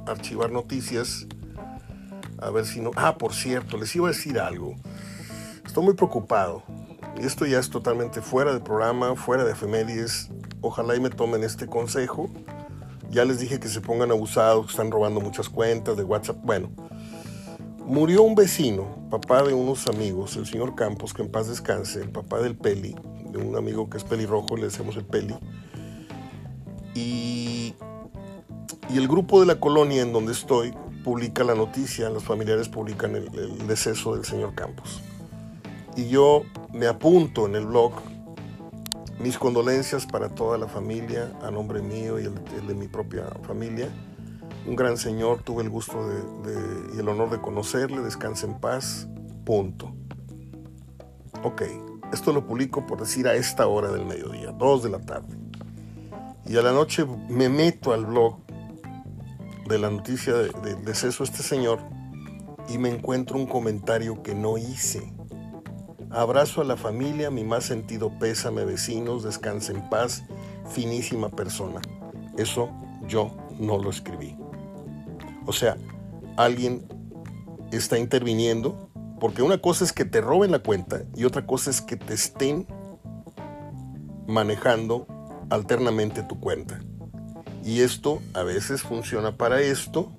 archivar 0.06 0.50
noticias. 0.50 1.26
A 2.38 2.50
ver 2.50 2.64
si 2.64 2.80
no... 2.80 2.90
Ah, 2.96 3.18
por 3.18 3.34
cierto, 3.34 3.76
les 3.76 3.94
iba 3.94 4.08
a 4.08 4.12
decir 4.12 4.38
algo. 4.38 4.76
Estoy 5.64 5.84
muy 5.84 5.94
preocupado. 5.94 6.62
Esto 7.20 7.44
ya 7.44 7.58
es 7.58 7.68
totalmente 7.70 8.22
fuera 8.22 8.52
del 8.52 8.62
programa, 8.62 9.14
fuera 9.14 9.44
de 9.44 9.52
efemérides. 9.52 10.30
Ojalá 10.62 10.96
y 10.96 11.00
me 11.00 11.10
tomen 11.10 11.44
este 11.44 11.66
consejo. 11.66 12.30
Ya 13.10 13.24
les 13.24 13.40
dije 13.40 13.60
que 13.60 13.68
se 13.68 13.80
pongan 13.80 14.10
abusados, 14.10 14.66
que 14.66 14.70
están 14.70 14.90
robando 14.90 15.20
muchas 15.20 15.48
cuentas 15.48 15.96
de 15.96 16.04
WhatsApp. 16.04 16.38
Bueno, 16.42 16.70
murió 17.84 18.22
un 18.22 18.36
vecino, 18.36 18.86
papá 19.10 19.42
de 19.42 19.52
unos 19.52 19.88
amigos, 19.88 20.36
el 20.36 20.46
señor 20.46 20.76
Campos, 20.76 21.12
que 21.12 21.22
en 21.22 21.30
paz 21.30 21.48
descanse, 21.48 22.00
el 22.00 22.10
papá 22.10 22.38
del 22.38 22.56
Peli, 22.56 22.94
de 23.30 23.38
un 23.38 23.56
amigo 23.56 23.90
que 23.90 23.98
es 23.98 24.04
pelirrojo, 24.04 24.56
le 24.56 24.64
decimos 24.64 24.96
el 24.96 25.04
Peli. 25.04 25.36
Y, 26.94 27.74
y 28.88 28.98
el 28.98 29.08
grupo 29.08 29.40
de 29.40 29.46
la 29.46 29.60
colonia 29.60 30.02
en 30.02 30.12
donde 30.12 30.32
estoy 30.32 30.72
publica 31.04 31.44
la 31.44 31.54
noticia, 31.54 32.10
los 32.10 32.24
familiares 32.24 32.68
publican 32.68 33.16
el, 33.16 33.28
el 33.34 33.66
deceso 33.66 34.14
del 34.14 34.24
señor 34.24 34.54
Campos 34.54 35.02
y 35.96 36.08
yo 36.08 36.42
me 36.72 36.86
apunto 36.86 37.46
en 37.46 37.56
el 37.56 37.66
blog 37.66 37.92
mis 39.18 39.36
condolencias 39.36 40.06
para 40.06 40.30
toda 40.30 40.56
la 40.56 40.66
familia, 40.66 41.30
a 41.42 41.50
nombre 41.50 41.82
mío 41.82 42.18
y 42.18 42.24
el, 42.24 42.66
de 42.66 42.74
mi 42.74 42.88
propia 42.88 43.24
familia. 43.42 43.88
Un 44.66 44.76
gran 44.76 44.96
señor, 44.96 45.42
tuve 45.42 45.62
el 45.62 45.68
gusto 45.68 45.98
y 46.94 46.98
el 46.98 47.08
honor 47.08 47.30
de 47.30 47.40
conocerle, 47.40 48.00
descanse 48.00 48.46
en 48.46 48.58
paz, 48.58 49.08
punto. 49.44 49.92
Ok, 51.42 51.62
esto 52.12 52.32
lo 52.32 52.46
publico 52.46 52.86
por 52.86 53.00
decir 53.00 53.28
a 53.28 53.34
esta 53.34 53.66
hora 53.66 53.90
del 53.90 54.06
mediodía, 54.06 54.52
2 54.52 54.82
de 54.84 54.90
la 54.90 55.00
tarde. 55.00 55.36
Y 56.46 56.56
a 56.56 56.62
la 56.62 56.72
noche 56.72 57.06
me 57.28 57.48
meto 57.48 57.92
al 57.92 58.06
blog 58.06 58.38
de 59.70 59.78
la 59.78 59.90
noticia 59.90 60.34
del 60.34 60.84
deceso 60.84 61.24
de 61.24 61.30
este 61.30 61.42
señor 61.42 61.80
y 62.68 62.76
me 62.76 62.90
encuentro 62.90 63.38
un 63.38 63.46
comentario 63.46 64.22
que 64.22 64.34
no 64.34 64.58
hice 64.58 65.10
Abrazo 66.12 66.60
a 66.60 66.64
la 66.64 66.76
familia, 66.76 67.30
mi 67.30 67.44
más 67.44 67.64
sentido 67.64 68.10
pésame, 68.18 68.64
vecinos, 68.64 69.22
descanse 69.22 69.72
en 69.72 69.88
paz, 69.88 70.24
finísima 70.68 71.28
persona. 71.28 71.80
Eso 72.36 72.68
yo 73.06 73.30
no 73.60 73.78
lo 73.78 73.90
escribí. 73.90 74.36
O 75.46 75.52
sea, 75.52 75.76
alguien 76.36 76.84
está 77.70 77.96
interviniendo, 77.96 78.90
porque 79.20 79.42
una 79.42 79.58
cosa 79.58 79.84
es 79.84 79.92
que 79.92 80.04
te 80.04 80.20
roben 80.20 80.50
la 80.50 80.58
cuenta 80.58 81.04
y 81.14 81.24
otra 81.24 81.46
cosa 81.46 81.70
es 81.70 81.80
que 81.80 81.96
te 81.96 82.14
estén 82.14 82.66
manejando 84.26 85.06
alternamente 85.48 86.24
tu 86.24 86.40
cuenta. 86.40 86.80
Y 87.64 87.80
esto 87.80 88.20
a 88.34 88.42
veces 88.42 88.82
funciona 88.82 89.32
para 89.32 89.60
esto 89.60 90.10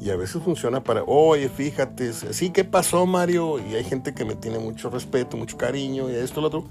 y 0.00 0.10
a 0.10 0.16
veces 0.16 0.42
funciona 0.42 0.82
para, 0.82 1.02
oye, 1.04 1.48
fíjate, 1.50 2.12
sí, 2.12 2.50
¿qué 2.50 2.64
pasó, 2.64 3.04
Mario? 3.04 3.58
Y 3.58 3.74
hay 3.74 3.84
gente 3.84 4.14
que 4.14 4.24
me 4.24 4.34
tiene 4.34 4.58
mucho 4.58 4.88
respeto, 4.88 5.36
mucho 5.36 5.58
cariño, 5.58 6.10
y 6.10 6.14
esto, 6.14 6.40
lo 6.40 6.46
otro. 6.46 6.64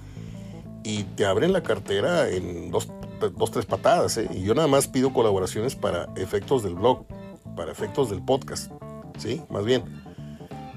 Y 0.84 1.04
te 1.04 1.26
abren 1.26 1.54
la 1.54 1.62
cartera 1.62 2.28
en 2.30 2.72
dos, 2.72 2.90
dos 3.38 3.52
tres 3.52 3.66
patadas, 3.68 4.18
¿eh? 4.18 4.28
Y 4.34 4.42
yo 4.42 4.56
nada 4.56 4.68
más 4.68 4.88
pido 4.88 5.14
colaboraciones 5.14 5.76
para 5.76 6.10
efectos 6.16 6.64
del 6.64 6.74
blog, 6.74 7.06
para 7.56 7.72
efectos 7.72 8.10
del 8.10 8.24
podcast, 8.24 8.72
¿sí? 9.20 9.44
Más 9.50 9.64
bien. 9.64 9.84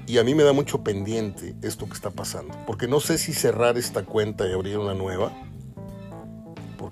Y 0.05 0.19
a 0.19 0.23
mí 0.23 0.35
me 0.35 0.43
da 0.43 0.53
mucho 0.53 0.83
pendiente 0.83 1.55
esto 1.63 1.87
que 1.87 1.93
está 1.93 2.11
pasando, 2.11 2.53
porque 2.67 2.87
no 2.87 2.99
sé 2.99 3.17
si 3.17 3.33
cerrar 3.33 3.79
esta 3.79 4.03
cuenta 4.03 4.47
y 4.47 4.51
abrir 4.51 4.77
una 4.77 4.93
nueva, 4.93 5.31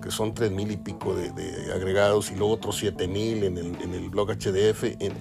porque 0.01 0.15
son 0.15 0.33
tres 0.33 0.51
mil 0.51 0.71
y 0.71 0.77
pico 0.77 1.13
de, 1.13 1.71
agregados 1.71 2.31
y 2.31 2.35
luego 2.35 2.55
otros 2.55 2.77
siete 2.77 3.07
mil 3.07 3.43
en 3.43 3.59
el, 3.59 3.79
en 3.79 3.93
el 3.93 4.09
blog 4.09 4.31
HDF. 4.31 4.95
En, 4.99 5.13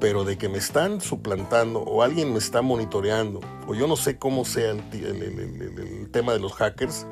pero 0.00 0.24
de 0.24 0.38
que 0.38 0.48
me 0.48 0.56
están 0.56 1.02
suplantando 1.02 1.80
o 1.80 2.02
alguien 2.02 2.32
me 2.32 2.38
está 2.38 2.62
monitoreando, 2.62 3.40
o 3.66 3.74
yo 3.74 3.86
no 3.86 3.96
sé 3.96 4.18
cómo 4.18 4.46
sea 4.46 4.70
el, 4.70 6.08
tema 6.10 6.32
de 6.32 6.38
los 6.38 6.54
hackers, 6.54 7.06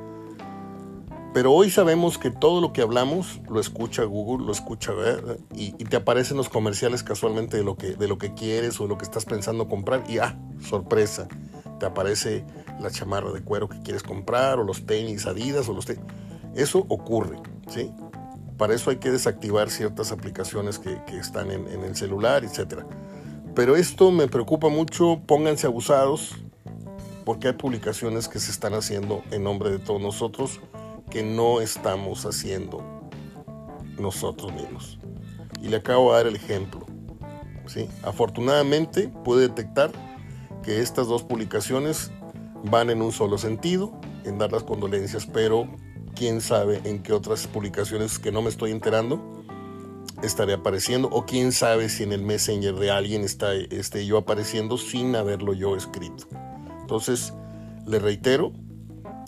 pero 1.35 1.53
hoy 1.53 1.71
sabemos 1.71 2.17
que 2.17 2.31
todo 2.31 2.63
lo 2.63 2.73
que 2.73 2.81
hablamos 2.81 3.43
lo 3.51 3.61
escucha 3.61 4.05
Google, 4.05 4.47
lo 4.47 4.53
escucha 4.53 4.93
y, 5.55 5.75
y, 5.79 5.85
te 5.85 5.97
aparecen 5.97 6.39
los 6.39 6.49
comerciales 6.49 7.03
casualmente 7.03 7.59
de 7.59 7.63
lo, 7.63 7.77
que, 7.77 7.95
de 7.95 8.09
lo 8.09 8.17
que 8.17 8.33
quieres 8.33 8.81
o 8.81 8.87
lo 8.87 8.97
que 8.97 9.05
estás 9.05 9.27
pensando 9.27 9.69
comprar 9.69 10.05
y 10.09 10.19
ah, 10.19 10.39
sorpresa, 10.63 11.29
te 11.79 11.85
aparece 11.85 12.45
la 12.81 12.91
chamarra 12.91 13.33
de 13.33 13.43
cuero 13.43 13.69
que 13.69 13.81
quieres 13.83 14.03
comprar 14.03 14.59
o 14.59 14.65
los 14.65 14.87
tenis 14.87 15.27
Adidas 15.27 15.69
o 15.69 15.75
los 15.75 15.85
tenis. 15.85 16.03
Eso 16.55 16.85
ocurre, 16.89 17.37
¿sí? 17.69 17.91
Para 18.59 18.75
eso 18.75 18.91
hay 18.91 18.97
que 18.97 19.11
desactivar 19.11 19.71
ciertas 19.71 20.13
aplicaciones 20.13 20.79
que, 20.79 21.01
están 21.17 21.51
en, 21.51 21.67
el 21.67 21.97
celular, 21.97 22.45
etc. 22.45 22.85
Pero 23.55 23.77
esto 23.77 24.11
me 24.11 24.29
preocupa 24.29 24.69
mucho, 24.69 25.21
pónganse 25.27 25.67
abusados, 25.67 26.37
porque 27.25 27.49
hay 27.49 27.55
publicaciones 27.55 28.29
que 28.29 28.39
se 28.39 28.51
están 28.51 28.75
haciendo 28.75 29.23
en 29.31 29.45
nombre 29.45 29.71
de 29.71 29.79
todos 29.79 30.01
nosotros 30.01 30.61
que 31.11 31.23
no 31.23 31.61
estamos 31.61 32.25
haciendo 32.25 32.83
nosotros 33.99 34.53
mismos. 34.53 34.99
Y 35.61 35.69
le 35.69 35.77
acabo 35.77 36.11
de 36.11 36.17
dar 36.19 36.27
el 36.27 36.37
ejemplo. 36.37 36.87
¿sí? 37.67 37.89
Afortunadamente 38.03 39.09
pude 39.25 39.49
detectar 39.49 39.93
que 40.63 40.81
estas 40.81 41.09
dos 41.09 41.23
publicaciones 41.23 42.11
van 42.65 42.91
en 42.91 43.03
un 43.03 43.13
solo 43.13 43.39
sentido, 43.39 43.93
en 44.25 44.39
dar 44.39 44.53
las 44.53 44.63
condolencias, 44.63 45.27
pero 45.27 45.69
quién 46.15 46.41
sabe 46.41 46.81
en 46.85 47.03
qué 47.03 47.13
otras 47.13 47.47
publicaciones 47.47 48.19
que 48.19 48.33
no 48.33 48.43
me 48.43 48.49
estoy 48.49 48.71
enterando 48.71 49.43
estaré 50.23 50.55
apareciendo 50.55 51.09
o 51.11 51.27
quién 51.27 51.53
sabe 51.53 51.89
si 51.89 52.05
en 52.05 52.13
el 52.13 52.23
Messenger 52.23 52.75
de 52.75 52.91
alguien 52.91 53.23
está 53.23 53.55
esté 53.55 54.07
yo 54.07 54.19
apareciendo 54.19 54.79
sin 54.79 55.17
haberlo 55.17 55.53
yo 55.53 55.77
escrito. 55.77 56.27
Entonces, 56.81 57.33
le 57.87 57.99
reitero 57.99 58.53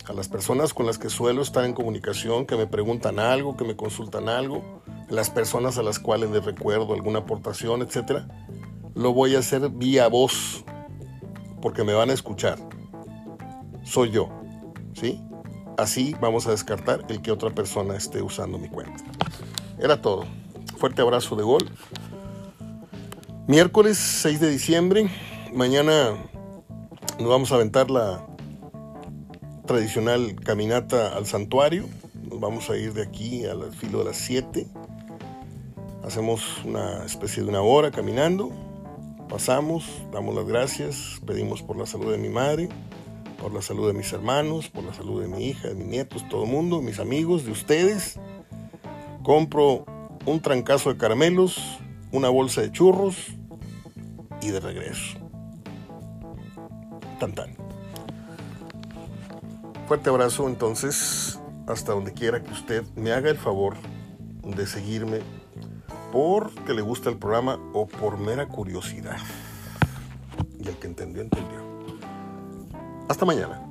a 0.06 0.12
las 0.12 0.28
personas 0.28 0.74
con 0.74 0.86
las 0.86 0.98
que 0.98 1.08
suelo 1.08 1.42
estar 1.42 1.64
en 1.64 1.72
comunicación, 1.72 2.46
que 2.46 2.56
me 2.56 2.66
preguntan 2.66 3.18
algo, 3.18 3.56
que 3.56 3.64
me 3.64 3.74
consultan 3.74 4.28
algo, 4.28 4.82
las 5.08 5.30
personas 5.30 5.78
a 5.78 5.82
las 5.82 5.98
cuales 5.98 6.30
les 6.30 6.44
recuerdo 6.44 6.92
alguna 6.92 7.20
aportación, 7.20 7.82
etcétera, 7.82 8.28
lo 8.94 9.12
voy 9.12 9.34
a 9.34 9.40
hacer 9.40 9.68
vía 9.70 10.08
voz 10.08 10.64
porque 11.60 11.84
me 11.84 11.94
van 11.94 12.10
a 12.10 12.12
escuchar. 12.12 12.58
Soy 13.82 14.10
yo, 14.10 14.28
¿sí? 14.92 15.20
Así 15.76 16.14
vamos 16.20 16.46
a 16.46 16.52
descartar 16.52 17.04
el 17.08 17.20
que 17.20 17.32
otra 17.32 17.50
persona 17.50 17.96
esté 17.96 18.22
usando 18.22 18.58
mi 18.58 18.68
cuenta. 18.68 19.02
Era 19.78 20.00
todo. 20.00 20.24
Fuerte 20.78 21.02
abrazo 21.02 21.34
de 21.34 21.42
gol. 21.42 21.68
Miércoles 23.48 23.98
6 23.98 24.38
de 24.38 24.50
diciembre. 24.50 25.10
Mañana 25.52 26.10
nos 27.18 27.28
vamos 27.28 27.50
a 27.50 27.56
aventar 27.56 27.90
la 27.90 28.24
tradicional 29.66 30.36
caminata 30.36 31.16
al 31.16 31.26
santuario. 31.26 31.86
Nos 32.30 32.38
vamos 32.38 32.70
a 32.70 32.76
ir 32.76 32.92
de 32.92 33.02
aquí 33.02 33.44
al 33.44 33.72
filo 33.72 33.98
de 33.98 34.04
las 34.04 34.16
7. 34.18 34.68
Hacemos 36.04 36.64
una 36.64 37.04
especie 37.04 37.42
de 37.42 37.48
una 37.48 37.62
hora 37.62 37.90
caminando. 37.90 38.52
Pasamos, 39.28 39.84
damos 40.12 40.36
las 40.36 40.46
gracias, 40.46 41.20
pedimos 41.26 41.62
por 41.62 41.76
la 41.76 41.86
salud 41.86 42.12
de 42.12 42.18
mi 42.18 42.28
madre 42.28 42.68
por 43.44 43.52
la 43.52 43.60
salud 43.60 43.88
de 43.88 43.92
mis 43.92 44.10
hermanos, 44.10 44.70
por 44.70 44.84
la 44.84 44.94
salud 44.94 45.20
de 45.20 45.28
mi 45.28 45.44
hija, 45.44 45.68
de 45.68 45.74
mis 45.74 45.86
nietos, 45.86 46.26
todo 46.30 46.44
el 46.44 46.50
mundo, 46.50 46.80
mis 46.80 46.98
amigos, 46.98 47.44
de 47.44 47.52
ustedes. 47.52 48.18
Compro 49.22 49.84
un 50.24 50.40
trancazo 50.40 50.90
de 50.90 50.96
caramelos, 50.96 51.60
una 52.10 52.30
bolsa 52.30 52.62
de 52.62 52.72
churros 52.72 53.32
y 54.40 54.48
de 54.48 54.60
regreso. 54.60 55.18
Tan 57.20 57.34
tan. 57.34 57.54
Fuerte 59.88 60.08
abrazo 60.08 60.48
entonces, 60.48 61.38
hasta 61.66 61.92
donde 61.92 62.14
quiera 62.14 62.42
que 62.42 62.50
usted 62.50 62.82
me 62.96 63.12
haga 63.12 63.28
el 63.28 63.36
favor 63.36 63.76
de 64.42 64.66
seguirme 64.66 65.18
porque 66.12 66.72
le 66.72 66.80
gusta 66.80 67.10
el 67.10 67.18
programa 67.18 67.58
o 67.74 67.86
por 67.86 68.16
mera 68.16 68.48
curiosidad. 68.48 69.18
Y 70.58 70.66
el 70.66 70.76
que 70.78 70.86
entendió, 70.86 71.20
entendió. 71.20 71.63
Hasta 73.08 73.24
mañana. 73.24 73.63